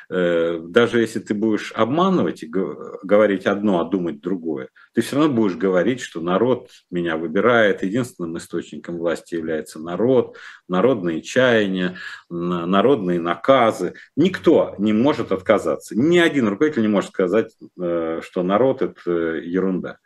даже 0.10 1.02
если 1.02 1.20
ты 1.20 1.36
будешь 1.36 1.72
обманывать 1.74 2.42
и 2.42 2.48
говорить 2.48 3.46
одно, 3.46 3.80
а 3.80 3.86
думать 3.86 4.22
другое, 4.22 4.70
ты 4.94 5.02
все 5.02 5.18
равно 5.18 5.34
будешь 5.34 5.56
говорить, 5.56 6.02
что 6.02 6.20
народ 6.20 6.70
меня 6.90 7.16
выбирает, 7.16 7.84
единственным 7.84 8.38
источником 8.38 8.98
власти 8.98 9.36
является 9.36 9.80
народ, 9.80 10.38
народные 10.68 11.22
чаяния, 11.22 11.98
народные 12.30 13.20
наказы. 13.20 13.94
Никто 14.16 14.74
не 14.80 14.94
может 14.94 15.32
отказаться. 15.32 15.96
Ни 15.98 16.18
один 16.18 16.48
руководитель 16.48 16.82
не 16.82 16.88
может 16.88 17.12
сказать, 17.12 17.56
э, 17.80 18.22
что 18.24 18.44
народ– 18.44 18.82
это 18.84 19.12
ерунда. 19.12 20.00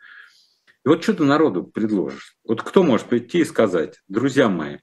И 0.84 0.88
вот 0.88 1.02
что 1.02 1.14
ты 1.14 1.24
народу 1.24 1.64
предложишь? 1.64 2.36
Вот 2.44 2.62
кто 2.62 2.82
может 2.82 3.06
прийти 3.06 3.38
и 3.38 3.44
сказать, 3.44 4.00
друзья 4.08 4.48
мои, 4.50 4.78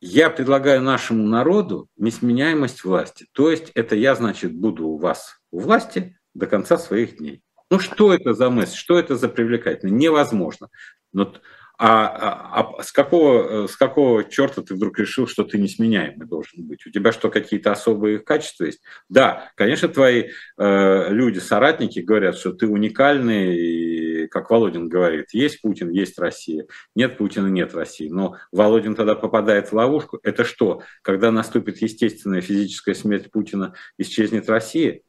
я 0.00 0.30
предлагаю 0.30 0.82
нашему 0.82 1.26
народу 1.26 1.88
несменяемость 1.96 2.84
власти. 2.84 3.26
То 3.32 3.50
есть 3.50 3.70
это 3.74 3.96
я, 3.96 4.14
значит, 4.14 4.52
буду 4.54 4.88
у 4.88 4.98
вас 4.98 5.40
у 5.50 5.60
власти 5.60 6.18
до 6.34 6.46
конца 6.46 6.78
своих 6.78 7.18
дней. 7.18 7.42
Ну 7.70 7.78
что 7.78 8.12
это 8.12 8.32
за 8.32 8.50
мысль, 8.50 8.76
что 8.76 8.98
это 8.98 9.16
за 9.16 9.28
привлекательно? 9.28 9.90
Невозможно. 9.90 10.68
Но 11.12 11.34
а, 11.82 12.06
а, 12.06 12.60
а 12.78 12.82
с, 12.82 12.92
какого, 12.92 13.66
с 13.66 13.74
какого 13.74 14.24
черта 14.24 14.60
ты 14.60 14.74
вдруг 14.74 14.98
решил, 14.98 15.26
что 15.26 15.44
ты 15.44 15.56
несменяемый 15.56 16.26
должен 16.26 16.66
быть? 16.66 16.84
У 16.86 16.90
тебя 16.90 17.10
что, 17.10 17.30
какие-то 17.30 17.72
особые 17.72 18.18
качества 18.18 18.64
есть? 18.64 18.82
Да, 19.08 19.50
конечно, 19.56 19.88
твои 19.88 20.28
э, 20.58 21.08
люди, 21.08 21.38
соратники 21.38 22.00
говорят, 22.00 22.36
что 22.36 22.52
ты 22.52 22.66
уникальный, 22.66 23.56
и, 23.56 23.99
как 24.30 24.50
Володин 24.50 24.88
говорит, 24.88 25.26
есть 25.32 25.60
Путин, 25.60 25.90
есть 25.90 26.18
Россия. 26.18 26.66
Нет 26.94 27.18
Путина, 27.18 27.48
нет 27.48 27.74
России. 27.74 28.08
Но 28.08 28.36
Володин 28.52 28.94
тогда 28.94 29.14
попадает 29.14 29.68
в 29.68 29.74
ловушку. 29.74 30.18
Это 30.22 30.44
что? 30.44 30.82
Когда 31.02 31.30
наступит 31.30 31.82
естественная 31.82 32.40
физическая 32.40 32.94
смерть 32.94 33.30
Путина, 33.30 33.74
исчезнет 33.98 34.48
Россия? 34.48 35.02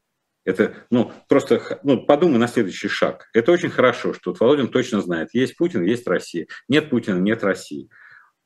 Это, 0.44 0.74
ну, 0.90 1.12
просто 1.28 1.80
ну, 1.84 2.04
подумай 2.04 2.38
на 2.38 2.48
следующий 2.48 2.88
шаг. 2.88 3.28
Это 3.32 3.52
очень 3.52 3.70
хорошо, 3.70 4.12
что 4.12 4.30
вот 4.30 4.40
Володин 4.40 4.68
точно 4.68 5.00
знает, 5.00 5.30
есть 5.32 5.56
Путин, 5.56 5.84
есть 5.84 6.06
Россия. 6.06 6.46
Нет 6.68 6.90
Путина, 6.90 7.18
нет 7.18 7.44
России. 7.44 7.88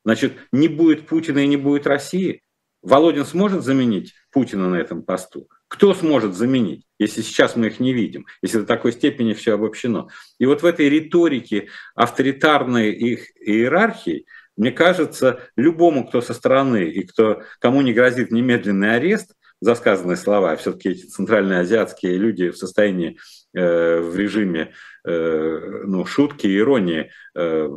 Значит, 0.05 0.33
не 0.51 0.67
будет 0.67 1.07
Путина 1.07 1.39
и 1.39 1.47
не 1.47 1.57
будет 1.57 1.87
России. 1.87 2.43
Володин 2.83 3.25
сможет 3.25 3.63
заменить 3.63 4.13
Путина 4.31 4.69
на 4.69 4.75
этом 4.75 5.01
посту? 5.01 5.49
Кто 5.67 5.93
сможет 5.93 6.33
заменить, 6.35 6.85
если 6.97 7.21
сейчас 7.21 7.55
мы 7.55 7.67
их 7.67 7.79
не 7.79 7.93
видим, 7.93 8.25
если 8.41 8.59
до 8.59 8.65
такой 8.65 8.93
степени 8.93 9.33
все 9.33 9.53
обобщено? 9.53 10.09
И 10.39 10.45
вот 10.45 10.61
в 10.61 10.65
этой 10.65 10.89
риторике 10.89 11.69
авторитарной 11.95 12.91
их 12.93 13.31
иерархии, 13.39 14.25
мне 14.55 14.71
кажется, 14.71 15.41
любому, 15.55 16.07
кто 16.07 16.21
со 16.21 16.33
стороны 16.33 16.89
и 16.89 17.05
кто, 17.05 17.43
кому 17.59 17.81
не 17.81 17.93
грозит 17.93 18.31
немедленный 18.31 18.95
арест, 18.95 19.33
за 19.59 19.75
сказанные 19.75 20.17
слова. 20.17 20.55
Все-таки 20.55 20.89
эти 20.89 21.05
центральные 21.05 21.59
азиатские 21.59 22.17
люди 22.17 22.49
в 22.49 22.57
состоянии 22.57 23.17
в 23.61 24.15
режиме 24.15 24.73
э, 25.05 25.83
ну, 25.85 26.05
шутки 26.05 26.47
и 26.47 26.57
иронии 26.57 27.11
э, 27.35 27.69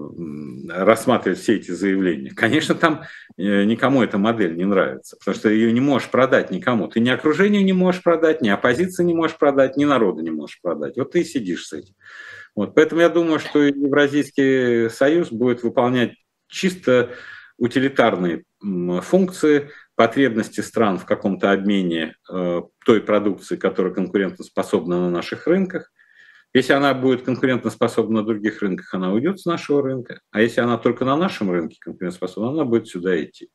рассматривать 0.69 1.39
все 1.39 1.57
эти 1.57 1.71
заявления. 1.71 2.31
Конечно, 2.31 2.75
там 2.75 3.05
э, 3.37 3.65
никому 3.65 4.03
эта 4.03 4.19
модель 4.19 4.57
не 4.57 4.65
нравится, 4.65 5.17
потому 5.17 5.37
что 5.37 5.49
ее 5.49 5.73
не 5.73 5.81
можешь 5.81 6.09
продать 6.09 6.51
никому. 6.51 6.89
Ты 6.89 7.01
ни 7.01 7.09
окружению 7.09 7.65
не 7.65 7.73
можешь 7.73 8.03
продать, 8.03 8.43
ни 8.43 8.49
оппозиции 8.49 9.05
не 9.05 9.15
можешь 9.15 9.39
продать, 9.39 9.77
ни 9.77 9.85
народу 9.85 10.23
не 10.23 10.31
можешь 10.31 10.61
продать. 10.61 10.97
Вот 10.97 11.13
ты 11.13 11.25
сидишь 11.25 11.67
с 11.67 11.73
этим. 11.73 11.95
Вот. 12.55 12.75
Поэтому 12.75 13.01
я 13.01 13.09
думаю, 13.09 13.39
что 13.39 13.61
Евразийский 13.61 14.91
союз 14.91 15.31
будет 15.31 15.63
выполнять 15.63 16.15
чисто 16.49 17.11
утилитарные 17.59 18.45
функции, 19.03 19.71
потребности 20.01 20.63
стран 20.63 20.97
в 20.99 21.05
каком-то 21.05 21.53
обмене 21.53 22.15
э, 22.33 22.63
той 22.87 23.03
продукции, 23.03 23.57
которая 23.57 23.93
конкурентоспособна 23.93 24.99
на 24.99 25.11
наших 25.11 25.47
рынках. 25.47 25.93
Если 26.55 26.73
она 26.73 26.95
будет 26.95 27.21
конкурентоспособна 27.21 28.23
на 28.23 28.27
других 28.27 28.63
рынках, 28.63 28.95
она 28.95 29.13
уйдет 29.13 29.41
с 29.41 29.45
нашего 29.45 29.83
рынка. 29.83 30.21
А 30.31 30.41
если 30.41 30.63
она 30.63 30.79
только 30.79 31.05
на 31.05 31.19
нашем 31.19 31.51
рынке 31.51 31.77
конкурентоспособна, 31.81 32.49
она 32.49 32.65
будет 32.65 32.89
сюда 32.89 33.23
идти. 33.23 33.51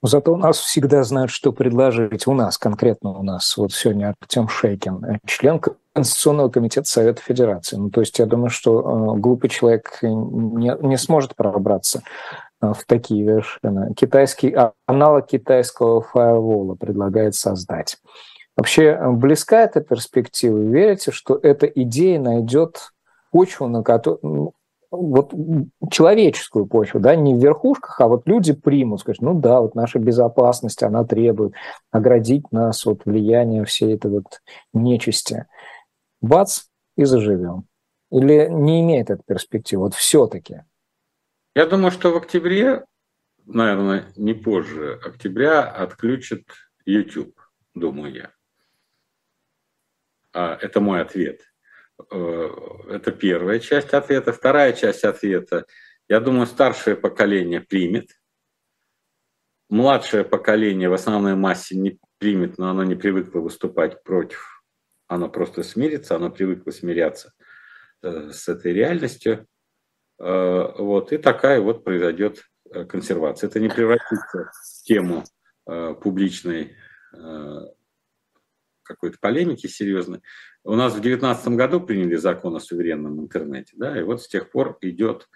Зато 0.00 0.32
у 0.32 0.38
нас 0.38 0.58
всегда 0.58 1.02
знают, 1.02 1.30
что 1.30 1.52
предложить. 1.52 2.26
У 2.26 2.32
нас, 2.32 2.56
конкретно 2.56 3.10
у 3.10 3.22
нас. 3.22 3.54
Вот 3.58 3.74
сегодня 3.74 4.14
Артем 4.18 4.48
Шейкин, 4.48 5.18
член 5.26 5.60
Конституционного 5.92 6.48
комитета 6.48 6.88
Совета 6.88 7.20
Федерации. 7.20 7.76
Ну, 7.76 7.90
то 7.90 8.00
есть 8.00 8.18
я 8.18 8.24
думаю, 8.24 8.48
что 8.48 8.80
э, 8.80 9.18
глупый 9.18 9.50
человек 9.50 9.98
не, 10.00 10.74
не 10.86 10.96
сможет 10.96 11.36
пробраться 11.36 12.02
в 12.60 12.78
такие 12.86 13.24
вершины. 13.24 13.94
Китайский, 13.94 14.52
а, 14.52 14.72
аналог 14.86 15.26
китайского 15.26 16.00
фаервола 16.00 16.74
предлагает 16.74 17.34
создать. 17.34 17.98
Вообще 18.56 18.84
э, 18.84 19.10
близка 19.10 19.62
эта 19.62 19.80
перспектива? 19.80 20.58
Верите, 20.58 21.10
что 21.10 21.38
эта 21.42 21.66
идея 21.66 22.18
найдет 22.18 22.92
почву, 23.30 23.68
на 23.68 23.82
которую, 23.82 24.54
вот 24.90 25.34
человеческую 25.90 26.66
почву, 26.66 27.00
да, 27.00 27.14
не 27.16 27.34
в 27.34 27.38
верхушках, 27.38 28.00
а 28.00 28.08
вот 28.08 28.26
люди 28.26 28.54
примут, 28.54 29.00
скажут, 29.00 29.20
ну 29.20 29.34
да, 29.34 29.60
вот 29.60 29.74
наша 29.74 29.98
безопасность, 29.98 30.82
она 30.82 31.04
требует 31.04 31.52
оградить 31.90 32.50
нас 32.52 32.86
от 32.86 33.04
влияния 33.04 33.64
всей 33.64 33.94
этой 33.94 34.10
вот 34.10 34.40
нечисти. 34.72 35.46
Бац, 36.22 36.62
и 36.96 37.04
заживем. 37.04 37.66
Или 38.10 38.48
не 38.50 38.80
имеет 38.80 39.10
этой 39.10 39.22
перспективы, 39.26 39.84
вот 39.84 39.94
все-таки? 39.94 40.62
Я 41.56 41.64
думаю, 41.64 41.90
что 41.90 42.12
в 42.12 42.16
октябре, 42.18 42.84
наверное, 43.46 44.12
не 44.14 44.34
позже 44.34 45.00
октября 45.02 45.62
отключат 45.62 46.42
YouTube, 46.84 47.40
думаю 47.72 48.12
я. 48.12 48.32
А, 50.34 50.58
это 50.60 50.82
мой 50.82 51.00
ответ. 51.00 51.40
Э, 52.10 52.48
это 52.90 53.10
первая 53.10 53.58
часть 53.58 53.94
ответа. 53.94 54.34
Вторая 54.34 54.74
часть 54.74 55.04
ответа. 55.04 55.64
Я 56.08 56.20
думаю, 56.20 56.46
старшее 56.46 56.94
поколение 56.94 57.62
примет. 57.62 58.10
Младшее 59.70 60.24
поколение 60.24 60.90
в 60.90 60.92
основной 60.92 61.36
массе 61.36 61.74
не 61.74 61.98
примет, 62.18 62.58
но 62.58 62.68
оно 62.68 62.84
не 62.84 62.96
привыкло 62.96 63.40
выступать 63.40 64.02
против. 64.02 64.62
Оно 65.06 65.30
просто 65.30 65.62
смирится, 65.62 66.16
оно 66.16 66.30
привыкло 66.30 66.70
смиряться 66.70 67.32
э, 68.02 68.28
с 68.30 68.46
этой 68.46 68.74
реальностью. 68.74 69.48
Э, 70.18 70.72
вот, 70.78 71.12
и 71.12 71.18
такая 71.18 71.60
вот 71.60 71.84
произойдет 71.84 72.44
консервация. 72.88 73.48
Это 73.48 73.60
не 73.60 73.68
превратится 73.68 74.50
в 74.52 74.82
тему 74.82 75.24
публичной 76.00 76.76
какой-то 78.86 79.18
полемики 79.20 79.66
серьезной. 79.66 80.20
У 80.64 80.74
нас 80.74 80.92
в 80.92 81.00
2019 81.00 81.48
году 81.48 81.80
приняли 81.80 82.16
закон 82.16 82.56
о 82.56 82.60
суверенном 82.60 83.20
интернете, 83.20 83.74
да, 83.76 83.98
и 83.98 84.02
вот 84.02 84.22
с 84.22 84.28
тех 84.28 84.50
пор 84.50 84.78
идет, 84.80 85.28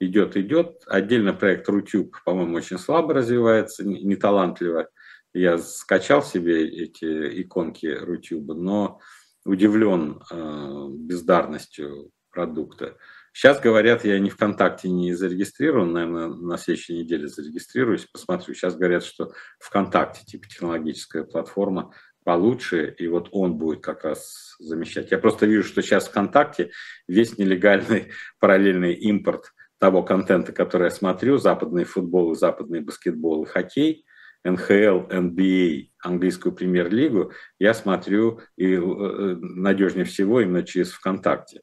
идет, 0.00 0.36
идет. 0.36 0.82
Отдельно 0.86 1.32
проект 1.32 1.68
Рутюб, 1.68 2.16
по-моему, 2.24 2.56
очень 2.56 2.78
слабо 2.78 3.14
развивается, 3.14 3.84
неталантливо. 3.86 4.88
Я 5.32 5.58
скачал 5.58 6.22
себе 6.22 6.66
эти 6.66 7.42
иконки 7.42 7.86
Рутюба, 7.86 8.54
но 8.54 9.00
удивлен 9.44 10.22
э, 10.30 10.86
бездарностью 10.90 12.10
продукта. 12.30 12.96
Сейчас 13.36 13.60
говорят, 13.60 14.02
я 14.06 14.18
не 14.18 14.30
ВКонтакте 14.30 14.88
не 14.88 15.12
зарегистрирован, 15.12 15.92
наверное, 15.92 16.28
на 16.28 16.56
следующей 16.56 16.94
неделе 16.94 17.28
зарегистрируюсь, 17.28 18.06
посмотрю. 18.06 18.54
Сейчас 18.54 18.76
говорят, 18.76 19.04
что 19.04 19.30
ВКонтакте, 19.58 20.24
типа 20.24 20.48
технологическая 20.48 21.22
платформа, 21.22 21.92
получше, 22.24 22.94
и 22.96 23.06
вот 23.08 23.28
он 23.32 23.58
будет 23.58 23.82
как 23.82 24.04
раз 24.04 24.56
замещать. 24.58 25.10
Я 25.10 25.18
просто 25.18 25.44
вижу, 25.44 25.68
что 25.68 25.82
сейчас 25.82 26.08
ВКонтакте 26.08 26.70
весь 27.08 27.36
нелегальный 27.36 28.10
параллельный 28.40 28.94
импорт 28.94 29.52
того 29.78 30.02
контента, 30.02 30.52
который 30.52 30.84
я 30.84 30.90
смотрю, 30.90 31.36
западный 31.36 31.84
футбол, 31.84 32.34
западный 32.34 32.80
баскетбол 32.80 33.42
и 33.42 33.46
хоккей, 33.46 34.06
НХЛ, 34.44 35.12
НБА, 35.12 35.88
английскую 36.02 36.54
премьер-лигу, 36.54 37.32
я 37.58 37.74
смотрю 37.74 38.40
и 38.56 38.76
э, 38.76 38.78
надежнее 38.78 40.06
всего 40.06 40.40
именно 40.40 40.62
через 40.62 40.92
ВКонтакте 40.92 41.58
э, 41.58 41.60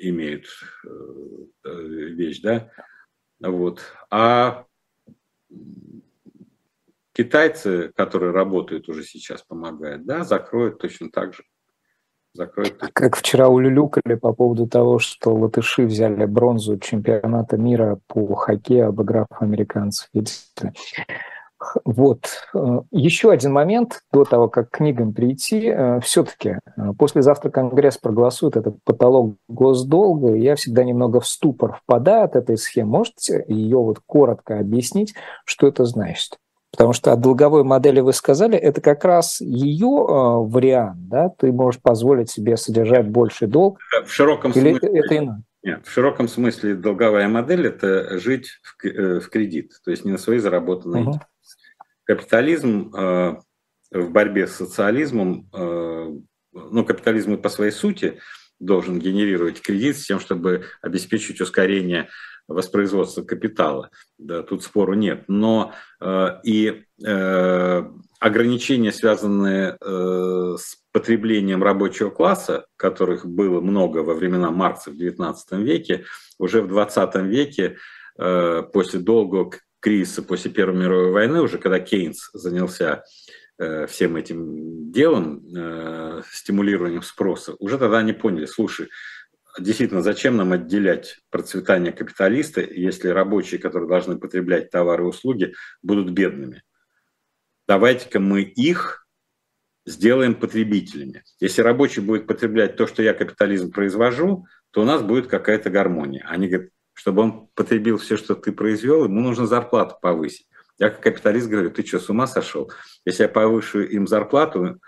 имеют 0.00 0.46
э, 0.84 1.70
вещь, 1.70 2.40
да, 2.40 2.70
вот. 3.40 3.80
А 4.10 4.64
Китайцы, 7.18 7.90
которые 7.96 8.30
работают 8.30 8.88
уже 8.88 9.02
сейчас, 9.02 9.42
помогают, 9.42 10.06
да, 10.06 10.22
закроют 10.22 10.78
точно 10.78 11.10
так 11.10 11.34
же. 11.34 11.42
Закроют. 12.32 12.78
Как 12.92 13.16
вчера 13.16 13.48
улюлюкали 13.48 14.14
по 14.14 14.32
поводу 14.32 14.68
того, 14.68 15.00
что 15.00 15.34
латыши 15.34 15.84
взяли 15.84 16.26
бронзу 16.26 16.78
чемпионата 16.78 17.56
мира 17.56 17.98
по 18.06 18.36
хоккею, 18.36 18.90
обыграв 18.90 19.26
американцев. 19.40 20.08
Видите? 20.14 20.72
Вот. 21.84 22.26
Э, 22.54 22.80
еще 22.90 23.30
один 23.30 23.52
момент 23.52 24.02
до 24.12 24.24
того, 24.24 24.48
как 24.48 24.70
к 24.70 24.76
книгам 24.78 25.12
прийти. 25.12 25.66
Э, 25.66 26.00
Все-таки 26.00 26.58
э, 26.76 26.92
послезавтра 26.98 27.50
Конгресс 27.50 27.98
проголосует 27.98 28.56
этот 28.56 28.76
потолок 28.84 29.36
госдолга, 29.48 30.34
и 30.34 30.40
я 30.40 30.56
всегда 30.56 30.84
немного 30.84 31.20
в 31.20 31.26
ступор 31.26 31.80
впадаю 31.82 32.24
от 32.24 32.36
этой 32.36 32.56
схемы. 32.56 32.98
Можете 32.98 33.44
ее 33.48 33.78
вот 33.78 34.00
коротко 34.06 34.58
объяснить, 34.58 35.14
что 35.44 35.66
это 35.66 35.84
значит? 35.84 36.38
Потому 36.70 36.92
что 36.92 37.12
о 37.12 37.16
долговой 37.16 37.64
модели 37.64 38.00
вы 38.00 38.12
сказали, 38.12 38.56
это 38.56 38.80
как 38.80 39.04
раз 39.04 39.40
ее 39.40 39.88
вариант, 39.88 41.08
да, 41.08 41.30
ты 41.30 41.50
можешь 41.50 41.80
позволить 41.80 42.30
себе 42.30 42.56
содержать 42.56 43.08
больший 43.08 43.48
долг. 43.48 43.78
В 44.04 44.12
широком 44.12 44.52
или 44.52 44.70
смысле. 44.70 44.98
Это 45.00 45.16
иное? 45.16 45.42
Нет, 45.62 45.86
в 45.86 45.90
широком 45.90 46.28
смысле 46.28 46.74
долговая 46.74 47.28
модель– 47.28 47.66
это 47.68 48.18
жить 48.18 48.60
в, 48.62 49.20
в 49.20 49.28
кредит, 49.28 49.72
то 49.84 49.90
есть 49.90 50.04
не 50.04 50.12
на 50.12 50.18
свои 50.18 50.38
заработанные 50.38 51.04
угу. 51.04 51.20
Капитализм 52.08 52.90
э, 52.96 53.36
в 53.90 54.10
борьбе 54.10 54.46
с 54.46 54.56
социализмом, 54.56 55.46
э, 55.52 56.10
ну, 56.52 56.84
капитализм 56.86 57.36
по 57.36 57.50
своей 57.50 57.70
сути 57.70 58.18
должен 58.58 58.98
генерировать 58.98 59.60
кредит 59.60 59.98
с 59.98 60.06
тем, 60.06 60.18
чтобы 60.18 60.64
обеспечить 60.80 61.38
ускорение 61.42 62.08
воспроизводства 62.48 63.24
капитала. 63.24 63.90
Да, 64.16 64.42
тут 64.42 64.62
спору 64.62 64.94
нет. 64.94 65.24
Но 65.28 65.74
э, 66.00 66.40
и 66.44 66.84
ограничения, 68.20 68.90
связанные 68.90 69.78
с 69.80 70.76
потреблением 70.90 71.62
рабочего 71.62 72.10
класса, 72.10 72.66
которых 72.74 73.24
было 73.24 73.60
много 73.60 73.98
во 73.98 74.14
времена 74.14 74.50
Маркса 74.50 74.90
в 74.90 74.94
XIX 74.94 75.36
веке, 75.62 76.06
уже 76.38 76.60
в 76.60 76.76
XX 76.76 77.24
веке, 77.24 77.76
после 78.16 78.98
долгого 78.98 79.52
кризиса, 79.80 80.22
после 80.22 80.50
Первой 80.50 80.78
мировой 80.78 81.12
войны, 81.12 81.40
уже 81.40 81.58
когда 81.58 81.80
Кейнс 81.80 82.30
занялся 82.32 83.04
э, 83.58 83.86
всем 83.86 84.16
этим 84.16 84.90
делом, 84.90 85.44
э, 85.54 86.22
стимулированием 86.30 87.02
спроса, 87.02 87.54
уже 87.58 87.78
тогда 87.78 87.98
они 87.98 88.12
поняли, 88.12 88.46
слушай, 88.46 88.88
действительно, 89.58 90.02
зачем 90.02 90.36
нам 90.36 90.52
отделять 90.52 91.18
процветание 91.30 91.92
капиталиста, 91.92 92.60
если 92.60 93.08
рабочие, 93.08 93.60
которые 93.60 93.88
должны 93.88 94.18
потреблять 94.18 94.70
товары 94.70 95.04
и 95.04 95.06
услуги, 95.06 95.54
будут 95.82 96.10
бедными? 96.10 96.62
Давайте-ка 97.66 98.20
мы 98.20 98.42
их 98.42 99.06
сделаем 99.86 100.34
потребителями. 100.34 101.22
Если 101.40 101.62
рабочий 101.62 102.00
будет 102.00 102.26
потреблять 102.26 102.76
то, 102.76 102.86
что 102.86 103.02
я 103.02 103.14
капитализм 103.14 103.72
произвожу, 103.72 104.46
то 104.70 104.82
у 104.82 104.84
нас 104.84 105.02
будет 105.02 105.28
какая-то 105.28 105.70
гармония. 105.70 106.24
Они 106.28 106.48
говорят, 106.48 106.70
чтобы 106.98 107.22
он 107.22 107.48
потребил 107.54 107.96
все, 107.96 108.16
что 108.16 108.34
ты 108.34 108.50
произвел, 108.50 109.04
ему 109.04 109.20
нужно 109.20 109.46
зарплату 109.46 109.96
повысить. 110.02 110.48
Я 110.80 110.90
как 110.90 111.00
капиталист 111.00 111.48
говорю, 111.48 111.70
ты 111.70 111.86
что, 111.86 112.00
с 112.00 112.10
ума 112.10 112.26
сошел? 112.26 112.72
Если 113.04 113.22
я 113.22 113.28
повышу 113.28 113.82
им 113.82 114.08
зарплату, 114.08 114.80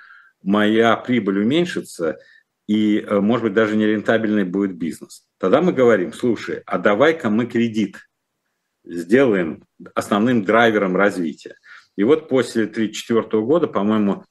моя 0.43 0.97
прибыль 0.97 1.43
уменьшится, 1.43 2.19
и, 2.67 2.99
э, 2.99 3.21
может 3.21 3.45
быть, 3.45 3.55
даже 3.55 3.77
нерентабельный 3.77 4.43
будет 4.43 4.75
бизнес. 4.75 5.25
Тогда 5.39 5.63
мы 5.63 5.73
говорим, 5.73 6.13
слушай, 6.13 6.63
а 6.67 6.79
давай-ка 6.79 7.31
мы 7.31 7.47
кредит 7.47 7.99
сделаем 8.85 9.63
основным 9.95 10.45
драйвером 10.45 10.97
развития. 10.97 11.55
И 11.95 12.03
вот 12.03 12.29
после 12.29 12.65
1934 12.65 13.43
года, 13.45 13.69
по-моему, 13.69 14.25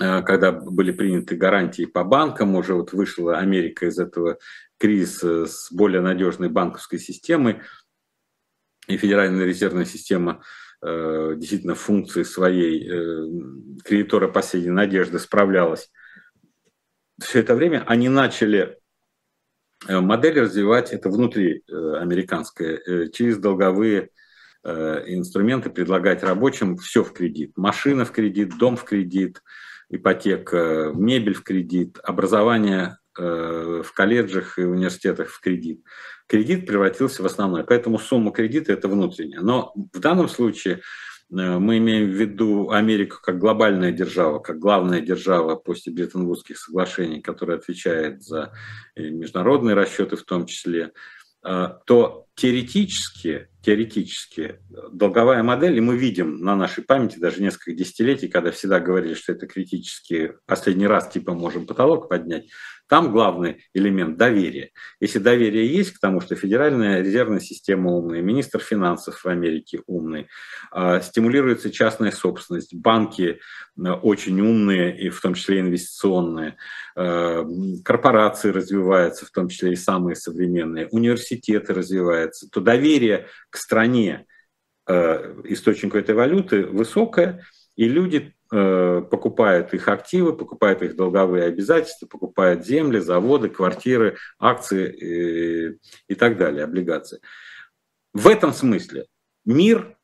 когда 0.00 0.50
были 0.50 0.92
приняты 0.92 1.36
гарантии 1.36 1.84
по 1.84 2.04
банкам, 2.04 2.54
уже 2.56 2.72
вот 2.74 2.94
вышла 2.94 3.36
Америка 3.36 3.84
из 3.84 3.98
этого 3.98 4.38
кризиса 4.78 5.46
с 5.46 5.70
более 5.70 6.00
надежной 6.00 6.48
банковской 6.48 6.98
системой, 6.98 7.60
и 8.88 8.96
Федеральная 8.96 9.44
резервная 9.44 9.84
система 9.84 10.42
э, 10.82 11.34
действительно 11.36 11.74
функции 11.74 12.22
своей 12.22 12.88
э, 12.88 13.26
кредитора 13.84 14.26
последней 14.28 14.70
надежды 14.70 15.18
справлялась 15.18 15.90
все 17.20 17.40
это 17.40 17.54
время 17.54 17.84
они 17.86 18.08
начали 18.08 18.78
э, 19.86 20.00
модель 20.00 20.40
развивать, 20.40 20.92
это 20.92 21.10
внутри 21.10 21.62
э, 21.68 21.94
американское, 21.98 22.78
э, 22.78 23.08
через 23.10 23.38
долговые 23.38 24.10
инструменты 24.62 25.70
предлагать 25.70 26.22
рабочим 26.22 26.76
все 26.76 27.02
в 27.02 27.14
кредит. 27.14 27.56
Машина 27.56 28.04
в 28.04 28.12
кредит, 28.12 28.58
дом 28.58 28.76
в 28.76 28.84
кредит, 28.84 29.42
ипотека, 29.90 30.92
мебель 30.94 31.34
в 31.34 31.42
кредит, 31.42 31.98
образование 32.02 32.96
в 33.16 33.92
колледжах 33.94 34.58
и 34.58 34.62
университетах 34.62 35.28
в 35.28 35.40
кредит. 35.40 35.82
Кредит 36.26 36.64
превратился 36.64 37.22
в 37.22 37.26
основной, 37.26 37.64
поэтому 37.64 37.98
сумма 37.98 38.30
кредита– 38.30 38.72
это 38.74 38.88
внутренняя. 38.88 39.40
Но 39.40 39.74
в 39.92 39.98
данном 39.98 40.28
случае 40.28 40.80
Э, 41.30 41.58
мы 41.58 41.78
имеем 41.78 42.10
в 42.10 42.14
виду 42.14 42.70
Америку 42.70 43.18
как 43.22 43.38
глобальная 43.38 43.92
держава, 43.92 44.38
как 44.38 44.58
главная 44.58 45.00
держава 45.00 45.56
после 45.56 45.92
Бреттон-Вудских 45.92 46.58
соглашений, 46.58 47.20
которая 47.20 47.58
отвечает 47.58 48.22
за 48.22 48.52
э, 48.96 49.08
международные 49.10 49.74
расчеты 49.74 50.16
в 50.16 50.24
том 50.24 50.46
числе, 50.46 50.92
э, 51.44 51.68
то 51.86 52.26
теоретически, 52.34 53.48
теоретически 53.62 54.60
долговая 54.92 55.42
модель, 55.42 55.76
и 55.76 55.80
мы 55.80 55.96
видим 55.96 56.40
на 56.40 56.56
нашей 56.56 56.84
памяти 56.84 57.18
даже 57.18 57.42
несколько 57.42 57.72
десятилетий, 57.72 58.28
когда 58.28 58.50
всегда 58.50 58.80
говорили, 58.80 59.14
что 59.14 59.32
это 59.32 59.46
критически, 59.46 60.34
последний 60.46 60.86
раз 60.86 61.10
типа 61.10 61.34
можем 61.34 61.66
потолок 61.66 62.08
поднять, 62.08 62.46
там 62.90 63.12
главный 63.12 63.64
элемент– 63.72 64.16
доверие. 64.18 64.72
Если 64.98 65.20
доверие 65.20 65.72
есть 65.72 65.92
к 65.92 66.00
тому, 66.00 66.20
что 66.20 66.34
Федеральная 66.34 67.00
резервная 67.00 67.38
система 67.38 67.92
умная, 67.92 68.20
министр 68.20 68.58
финансов 68.58 69.22
в 69.22 69.26
Америке 69.28 69.80
умный, 69.86 70.26
а, 70.72 71.00
стимулируется 71.00 71.70
частная 71.70 72.10
собственность, 72.10 72.74
банки 72.74 73.38
а, 73.78 73.94
очень 73.94 74.40
умные, 74.40 74.98
и 75.00 75.08
в 75.08 75.20
том 75.20 75.34
числе 75.34 75.60
инвестиционные, 75.60 76.56
а, 76.96 77.46
корпорации 77.84 78.50
развиваются, 78.50 79.24
в 79.24 79.30
том 79.30 79.48
числе 79.48 79.74
и 79.74 79.76
самые 79.76 80.16
современные, 80.16 80.88
университеты 80.88 81.72
развиваются, 81.72 82.50
то 82.50 82.60
доверие 82.60 83.28
к 83.50 83.56
стране, 83.56 84.26
источнику 84.88 85.98
этой 85.98 86.14
валюты 86.14 86.66
высокое, 86.66 87.44
и 87.76 87.88
люди 87.88 88.34
Э, 88.52 89.00
покупают 89.08 89.72
их 89.74 89.86
активы, 89.86 90.32
покупают 90.32 90.82
их 90.82 90.96
долговые 90.96 91.44
обязательства, 91.44 92.08
покупают 92.08 92.66
земли, 92.66 92.98
заводы, 92.98 93.48
квартиры, 93.48 94.16
акции 94.40 94.92
и, 94.92 95.68
э, 95.68 95.74
и 96.08 96.14
так 96.16 96.36
далее, 96.36 96.64
облигации. 96.64 97.20
В 98.12 98.26
этом 98.26 98.52
смысле 98.52 99.06
мир, 99.44 99.96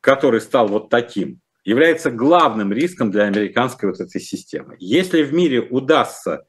который 0.00 0.40
стал 0.40 0.68
вот 0.68 0.88
таким, 0.88 1.40
является 1.62 2.10
главным 2.10 2.72
риском 2.72 3.10
для 3.10 3.24
американской 3.24 3.90
вот 3.90 4.00
этой 4.00 4.22
системы. 4.22 4.76
Если 4.78 5.22
в 5.22 5.34
мире 5.34 5.60
удастся 5.60 6.46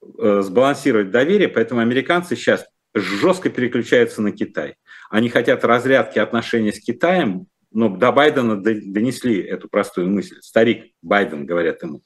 э, 0.00 0.42
сбалансировать 0.42 1.10
доверие, 1.10 1.48
поэтому 1.48 1.80
американцы 1.80 2.36
сейчас 2.36 2.64
жестко 2.94 3.50
переключаются 3.50 4.22
на 4.22 4.30
Китай. 4.30 4.76
Они 5.10 5.28
хотят 5.28 5.64
разрядки 5.64 6.18
отношений 6.18 6.72
с 6.72 6.80
Китаем 6.80 7.46
но 7.74 7.88
до 7.88 8.12
Байдена 8.12 8.62
донесли 8.62 9.42
эту 9.42 9.68
простую 9.68 10.08
мысль. 10.08 10.36
Старик 10.40 10.92
Байден, 11.02 11.44
говорят 11.44 11.82
ему, 11.82 12.02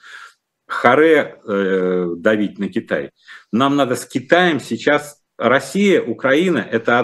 харе 0.66 1.40
э, 1.46 2.14
давить 2.16 2.58
на 2.58 2.68
Китай. 2.68 3.10
Нам 3.52 3.76
надо 3.76 3.94
с 3.94 4.06
Китаем 4.06 4.60
сейчас 4.60 5.22
Россия, 5.36 6.02
Украина– 6.02 6.58
это 6.70 6.98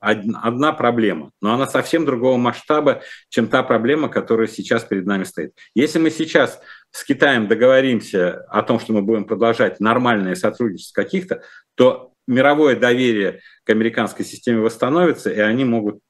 одна 0.00 0.72
проблема, 0.74 1.30
но 1.40 1.54
она 1.54 1.66
совсем 1.66 2.04
другого 2.04 2.36
масштаба, 2.36 3.00
чем 3.30 3.48
та 3.48 3.62
проблема, 3.62 4.10
которая 4.10 4.46
сейчас 4.46 4.84
перед 4.84 5.06
нами 5.06 5.24
стоит. 5.24 5.54
Если 5.74 5.98
мы 5.98 6.10
сейчас 6.10 6.60
с 6.90 7.02
Китаем 7.02 7.48
договоримся 7.48 8.44
о 8.50 8.62
том, 8.62 8.78
что 8.78 8.92
мы 8.92 9.00
будем 9.00 9.24
продолжать 9.24 9.80
нормальное 9.80 10.34
сотрудничество 10.34 11.02
каких-то, 11.02 11.42
то 11.74 12.11
мировое 12.32 12.76
доверие 12.76 13.40
к 13.64 13.70
американской 13.70 14.24
системе 14.24 14.60
восстановится, 14.60 15.30
и 15.30 15.38
они 15.38 15.64
могут 15.64 16.00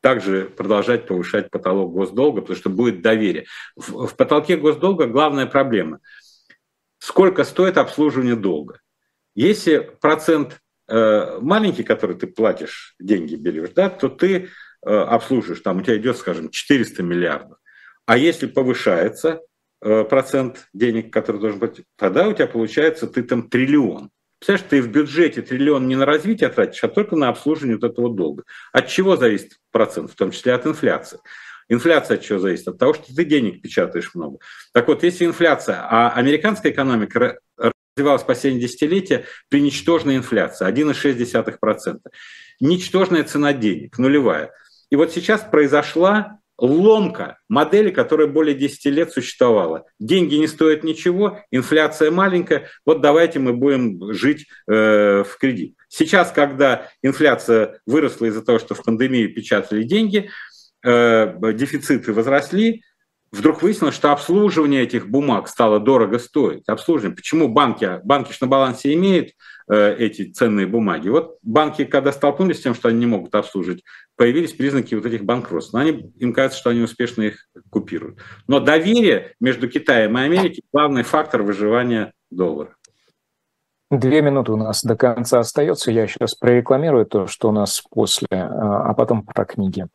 также 0.00 0.44
продолжать 0.44 1.06
повышать 1.06 1.50
потолок 1.50 1.92
госдолга, 1.92 2.42
потому 2.42 2.58
что 2.58 2.68
будет 2.68 3.00
доверие. 3.00 3.46
В, 3.74 4.06
в 4.06 4.16
потолке 4.16 4.56
госдолга 4.56 5.06
главная 5.06 5.46
проблема. 5.46 6.00
Сколько 6.98 7.44
стоит 7.44 7.78
обслуживание 7.78 8.36
долга? 8.36 8.80
Если 9.34 9.78
процент 9.78 10.60
э, 10.88 11.38
маленький, 11.40 11.84
который 11.84 12.16
ты 12.16 12.26
платишь, 12.26 12.94
деньги 13.00 13.34
берешь, 13.34 13.70
да, 13.70 13.88
то 13.88 14.08
ты 14.08 14.50
э, 14.84 14.90
обслуживаешь, 14.90 15.60
там 15.60 15.78
у 15.78 15.82
тебя 15.82 15.96
идет, 15.96 16.16
скажем, 16.18 16.50
400 16.50 17.02
миллиардов. 17.02 17.58
А 18.06 18.18
если 18.18 18.46
повышается 18.46 19.40
э, 19.80 20.04
процент 20.04 20.68
денег, 20.74 21.12
который 21.12 21.40
должен 21.40 21.58
быть, 21.58 21.82
тогда 21.96 22.28
у 22.28 22.32
тебя 22.32 22.46
получается 22.46 23.06
ты 23.06 23.22
там 23.22 23.48
триллион. 23.48 24.10
Представляешь, 24.44 24.68
ты 24.68 24.82
в 24.82 24.92
бюджете 24.92 25.40
триллион 25.40 25.88
не 25.88 25.96
на 25.96 26.04
развитие 26.04 26.50
тратишь, 26.50 26.84
а 26.84 26.88
только 26.88 27.16
на 27.16 27.30
обслуживание 27.30 27.78
вот 27.78 27.90
этого 27.90 28.14
долга. 28.14 28.44
От 28.72 28.88
чего 28.88 29.16
зависит 29.16 29.52
процент? 29.70 30.12
В 30.12 30.16
том 30.16 30.32
числе 30.32 30.52
от 30.52 30.66
инфляции. 30.66 31.18
Инфляция 31.70 32.18
от 32.18 32.22
чего 32.24 32.38
зависит? 32.38 32.68
От 32.68 32.76
того, 32.76 32.92
что 32.92 33.14
ты 33.14 33.24
денег 33.24 33.62
печатаешь 33.62 34.14
много. 34.14 34.36
Так 34.74 34.86
вот, 34.88 35.02
если 35.02 35.24
инфляция, 35.24 35.78
а 35.80 36.10
американская 36.10 36.72
экономика 36.72 37.38
развивалась 37.56 38.22
последние 38.22 38.68
десятилетия 38.68 39.24
при 39.48 39.62
ничтожной 39.62 40.16
инфляции, 40.16 40.68
1,6%. 40.68 42.00
Ничтожная 42.60 43.24
цена 43.24 43.54
денег, 43.54 43.96
нулевая. 43.96 44.52
И 44.90 44.96
вот 44.96 45.10
сейчас 45.10 45.40
произошла 45.40 46.40
ломка 46.58 47.38
модели, 47.48 47.90
которая 47.90 48.26
более 48.26 48.54
10 48.54 48.86
лет 48.86 49.12
существовала. 49.12 49.84
Деньги 49.98 50.36
не 50.36 50.46
стоят 50.46 50.84
ничего, 50.84 51.40
инфляция 51.50 52.10
маленькая, 52.10 52.68
вот 52.86 53.00
давайте 53.00 53.38
мы 53.38 53.52
будем 53.52 54.12
жить 54.12 54.46
э, 54.68 55.24
в 55.24 55.36
кредит. 55.38 55.76
Сейчас, 55.88 56.32
когда 56.32 56.88
инфляция 57.02 57.80
выросла 57.86 58.26
из-за 58.26 58.42
того, 58.42 58.58
что 58.58 58.74
в 58.74 58.82
пандемии 58.82 59.26
печатали 59.26 59.82
деньги, 59.82 60.30
э, 60.84 61.52
дефициты 61.54 62.12
возросли, 62.12 62.82
вдруг 63.34 63.62
выяснилось, 63.62 63.94
что 63.94 64.12
обслуживание 64.12 64.82
этих 64.82 65.08
бумаг 65.08 65.48
стало 65.48 65.80
дорого 65.80 66.18
стоить. 66.18 66.68
Обслуживание. 66.68 67.16
Почему 67.16 67.48
банки, 67.48 68.00
банки 68.04 68.32
на 68.40 68.46
балансе 68.46 68.94
имеют 68.94 69.30
э, 69.68 69.96
эти 69.98 70.30
ценные 70.30 70.66
бумаги? 70.66 71.08
Вот 71.08 71.38
банки, 71.42 71.84
когда 71.84 72.12
столкнулись 72.12 72.58
с 72.58 72.62
тем, 72.62 72.74
что 72.74 72.88
они 72.88 72.98
не 72.98 73.06
могут 73.06 73.34
обслуживать, 73.34 73.82
появились 74.16 74.52
признаки 74.52 74.94
вот 74.94 75.06
этих 75.06 75.24
банкротств. 75.24 75.72
Но 75.72 75.80
они, 75.80 76.12
им 76.18 76.32
кажется, 76.32 76.58
что 76.58 76.70
они 76.70 76.80
успешно 76.80 77.22
их 77.22 77.48
купируют. 77.70 78.18
Но 78.46 78.60
доверие 78.60 79.34
между 79.40 79.68
Китаем 79.68 80.16
и 80.16 80.22
Америкой– 80.22 80.62
главный 80.72 81.02
фактор 81.02 81.42
выживания 81.42 82.12
доллара. 82.30 82.76
Две 83.90 84.22
минуты 84.22 84.52
у 84.52 84.56
нас 84.56 84.82
до 84.82 84.96
конца 84.96 85.40
остается. 85.40 85.92
Я 85.92 86.06
сейчас 86.06 86.34
прорекламирую 86.34 87.06
то, 87.06 87.26
что 87.26 87.50
у 87.50 87.52
нас 87.52 87.82
после, 87.90 88.26
а, 88.30 88.90
а 88.90 88.94
потом 88.94 89.24
про 89.24 89.44
книги. 89.44 89.86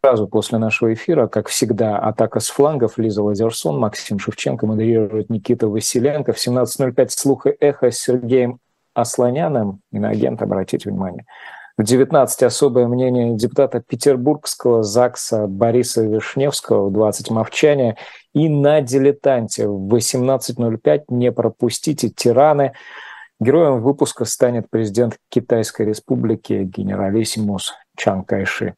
Сразу 0.00 0.28
после 0.28 0.58
нашего 0.58 0.94
эфира, 0.94 1.26
как 1.26 1.48
всегда, 1.48 1.98
атака 1.98 2.38
с 2.38 2.48
флангов. 2.48 2.98
Лиза 2.98 3.22
Лазерсон, 3.22 3.80
Максим 3.80 4.20
Шевченко, 4.20 4.66
модерирует 4.66 5.28
Никита 5.28 5.66
Василенко. 5.66 6.32
В 6.32 6.36
17.05 6.36 7.08
слух 7.08 7.46
эхо 7.58 7.90
с 7.90 7.98
Сергеем 7.98 8.60
Асланяным. 8.94 9.80
Иноагент, 9.90 10.40
обратите 10.40 10.88
внимание. 10.88 11.26
В 11.76 11.82
19 11.82 12.42
особое 12.44 12.86
мнение 12.86 13.36
депутата 13.36 13.80
Петербургского 13.80 14.84
ЗАГСа 14.84 15.46
Бориса 15.48 16.02
Вишневского, 16.02 16.88
в 16.88 16.92
20 16.92 17.30
мовчания. 17.30 17.96
И 18.34 18.48
на 18.48 18.80
дилетанте 18.80 19.66
в 19.66 19.92
18.05 19.92 21.04
не 21.08 21.32
пропустите 21.32 22.08
тираны. 22.08 22.72
Героем 23.40 23.80
выпуска 23.80 24.24
станет 24.24 24.70
президент 24.70 25.18
Китайской 25.28 25.86
республики 25.86 26.64
генералиссимус 26.64 27.74
Чан 27.96 28.24
Кайши. 28.24 28.74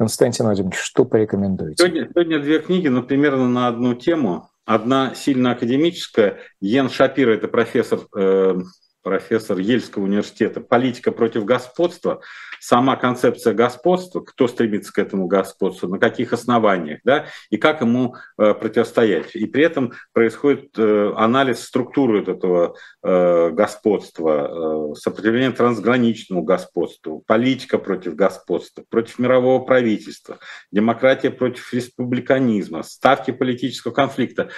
Константин 0.00 0.46
Владимирович, 0.46 0.78
что 0.78 1.04
порекомендуете? 1.04 1.84
Сегодня, 1.84 2.08
сегодня 2.08 2.40
две 2.40 2.60
книги, 2.60 2.88
но 2.88 3.02
примерно 3.02 3.50
на 3.50 3.68
одну 3.68 3.92
тему. 3.92 4.48
Одна 4.64 5.14
сильно 5.14 5.50
академическая. 5.50 6.38
Йен 6.58 6.88
Шапир, 6.88 7.28
это 7.28 7.48
профессор 7.48 8.00
э, 8.16 8.54
профессор 9.02 9.58
Ельского 9.58 10.04
университета, 10.04 10.62
политика 10.62 11.12
против 11.12 11.44
господства, 11.44 12.22
сама 12.60 12.96
концепция 12.96 13.54
господства, 13.54 14.20
кто 14.20 14.46
стремится 14.46 14.92
к 14.92 14.98
этому 14.98 15.26
господству, 15.26 15.88
на 15.88 15.98
каких 15.98 16.32
основаниях, 16.32 17.00
да, 17.04 17.26
и 17.48 17.56
как 17.56 17.80
ему 17.80 18.16
э, 18.38 18.54
противостоять. 18.54 19.34
И 19.34 19.46
при 19.46 19.64
этом 19.64 19.94
происходит 20.12 20.78
э, 20.78 21.12
анализ 21.16 21.64
структуры 21.64 22.22
этого 22.22 22.76
э, 23.02 23.50
господства, 23.50 24.94
сопротивление 24.94 25.52
трансграничному 25.52 26.42
господству, 26.42 27.24
политика 27.26 27.78
против 27.78 28.14
господства, 28.14 28.84
против 28.88 29.18
мирового 29.18 29.64
правительства, 29.64 30.38
демократия 30.70 31.30
против 31.30 31.72
республиканизма, 31.72 32.82
ставки 32.82 33.30
политического 33.30 33.92
конфликта. 33.92 34.50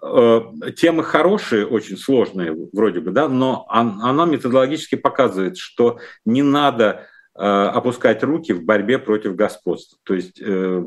Темы 0.00 1.04
хорошие, 1.04 1.66
очень 1.66 1.98
сложные 1.98 2.56
вроде 2.72 3.00
бы, 3.00 3.10
да, 3.10 3.28
но 3.28 3.66
она 3.68 4.24
методологически 4.24 4.94
показывает, 4.94 5.58
что 5.58 5.98
не 6.24 6.42
надо 6.42 7.06
опускать 7.34 8.22
руки 8.22 8.52
в 8.52 8.64
борьбе 8.64 8.98
против 8.98 9.34
господства. 9.34 9.98
То 10.04 10.14
есть 10.14 10.40
э, 10.40 10.84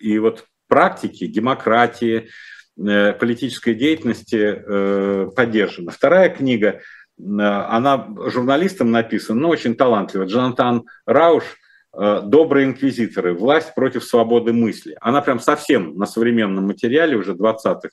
и 0.00 0.18
вот 0.18 0.44
практики 0.68 1.26
демократии, 1.26 2.28
политической 2.76 3.74
деятельности 3.74 5.34
поддержана. 5.34 5.90
Вторая 5.90 6.30
книга, 6.30 6.80
она 7.18 8.08
журналистом 8.26 8.90
написана, 8.90 9.40
но 9.40 9.48
очень 9.48 9.74
талантливая. 9.74 10.28
Джонатан 10.28 10.84
Рауш 11.04 11.44
«Добрые 11.92 12.66
инквизиторы. 12.66 13.34
Власть 13.34 13.74
против 13.74 14.04
свободы 14.04 14.52
мысли». 14.52 14.96
Она 15.00 15.22
прям 15.22 15.40
совсем 15.40 15.96
на 15.96 16.06
современном 16.06 16.68
материале 16.68 17.16
уже 17.16 17.32
20-х 17.32 17.88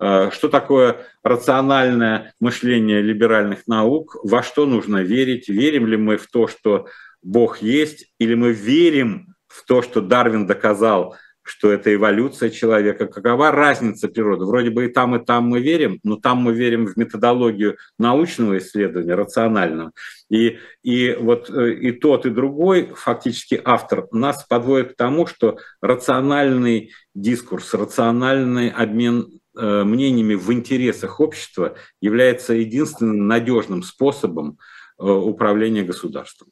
э, 0.00 0.30
что 0.32 0.48
такое 0.48 1.04
рациональное 1.22 2.32
мышление 2.40 3.02
либеральных 3.02 3.66
наук, 3.66 4.16
во 4.22 4.42
что 4.42 4.64
нужно 4.64 5.02
верить, 5.02 5.50
верим 5.50 5.86
ли 5.86 5.98
мы 5.98 6.16
в 6.16 6.26
то, 6.28 6.48
что 6.48 6.86
Бог 7.24 7.58
есть, 7.62 8.12
или 8.18 8.34
мы 8.34 8.52
верим 8.52 9.34
в 9.48 9.64
то, 9.64 9.82
что 9.82 10.00
Дарвин 10.00 10.46
доказал, 10.46 11.16
что 11.44 11.70
это 11.70 11.94
эволюция 11.94 12.48
человека. 12.48 13.06
Какова 13.06 13.50
разница 13.50 14.08
природы? 14.08 14.46
Вроде 14.46 14.70
бы 14.70 14.86
и 14.86 14.88
там, 14.88 15.14
и 15.14 15.24
там 15.24 15.44
мы 15.44 15.60
верим, 15.60 16.00
но 16.02 16.16
там 16.16 16.38
мы 16.38 16.54
верим 16.54 16.86
в 16.86 16.96
методологию 16.96 17.76
научного 17.98 18.58
исследования, 18.58 19.14
рационального. 19.14 19.92
И, 20.30 20.58
и 20.82 21.14
вот 21.20 21.50
э, 21.50 21.74
и 21.74 21.92
тот, 21.92 22.24
и 22.24 22.30
другой, 22.30 22.92
фактически 22.94 23.60
автор, 23.62 24.08
нас 24.10 24.44
подводит 24.44 24.94
к 24.94 24.96
тому, 24.96 25.26
что 25.26 25.58
рациональный 25.82 26.92
дискурс, 27.14 27.74
рациональный 27.74 28.70
обмен 28.70 29.40
э, 29.56 29.84
мнениями 29.84 30.34
в 30.34 30.50
интересах 30.50 31.20
общества 31.20 31.76
является 32.00 32.54
единственным 32.54 33.28
надежным 33.28 33.82
способом 33.82 34.58
э, 34.98 35.04
управления 35.04 35.82
государством. 35.82 36.48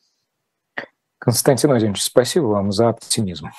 Константин 1.23 1.71
Владимирович, 1.71 2.03
спасибо 2.03 2.47
вам 2.47 2.73
за 2.73 2.89
оптимизм. 2.89 3.51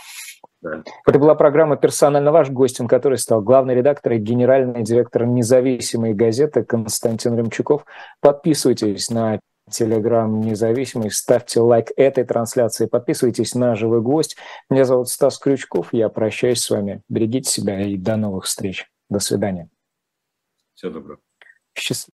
Да. 0.62 0.84
Это 1.08 1.18
была 1.18 1.34
программа 1.34 1.78
«Персонально 1.78 2.34
ваш», 2.34 2.50
гостем 2.50 2.90
которой 2.90 3.18
стал 3.18 3.42
главный 3.42 3.74
редактор 3.74 4.12
и 4.14 4.18
генеральный 4.18 4.84
директор 4.84 5.26
независимой 5.26 6.14
газеты 6.14 6.66
Константин 6.66 7.38
Ремчуков. 7.38 7.86
Подписывайтесь 8.20 9.10
на 9.10 9.40
Телеграм 9.72 10.42
независимый, 10.42 11.10
ставьте 11.10 11.62
лайк 11.62 11.88
этой 11.96 12.26
трансляции, 12.26 12.86
подписывайтесь 12.86 13.56
на 13.56 13.76
«Живой 13.76 14.02
гвоздь». 14.02 14.36
Меня 14.70 14.84
зовут 14.84 15.08
Стас 15.08 15.40
Крючков, 15.40 15.94
я 15.94 16.10
прощаюсь 16.10 16.60
с 16.60 16.70
вами. 16.70 17.02
Берегите 17.08 17.50
себя 17.50 17.80
и 17.80 17.96
до 17.96 18.18
новых 18.18 18.44
встреч. 18.44 18.90
До 19.10 19.20
свидания. 19.20 19.70
Всего 20.76 20.92
доброго. 20.92 21.20
Счастливо. 21.74 22.12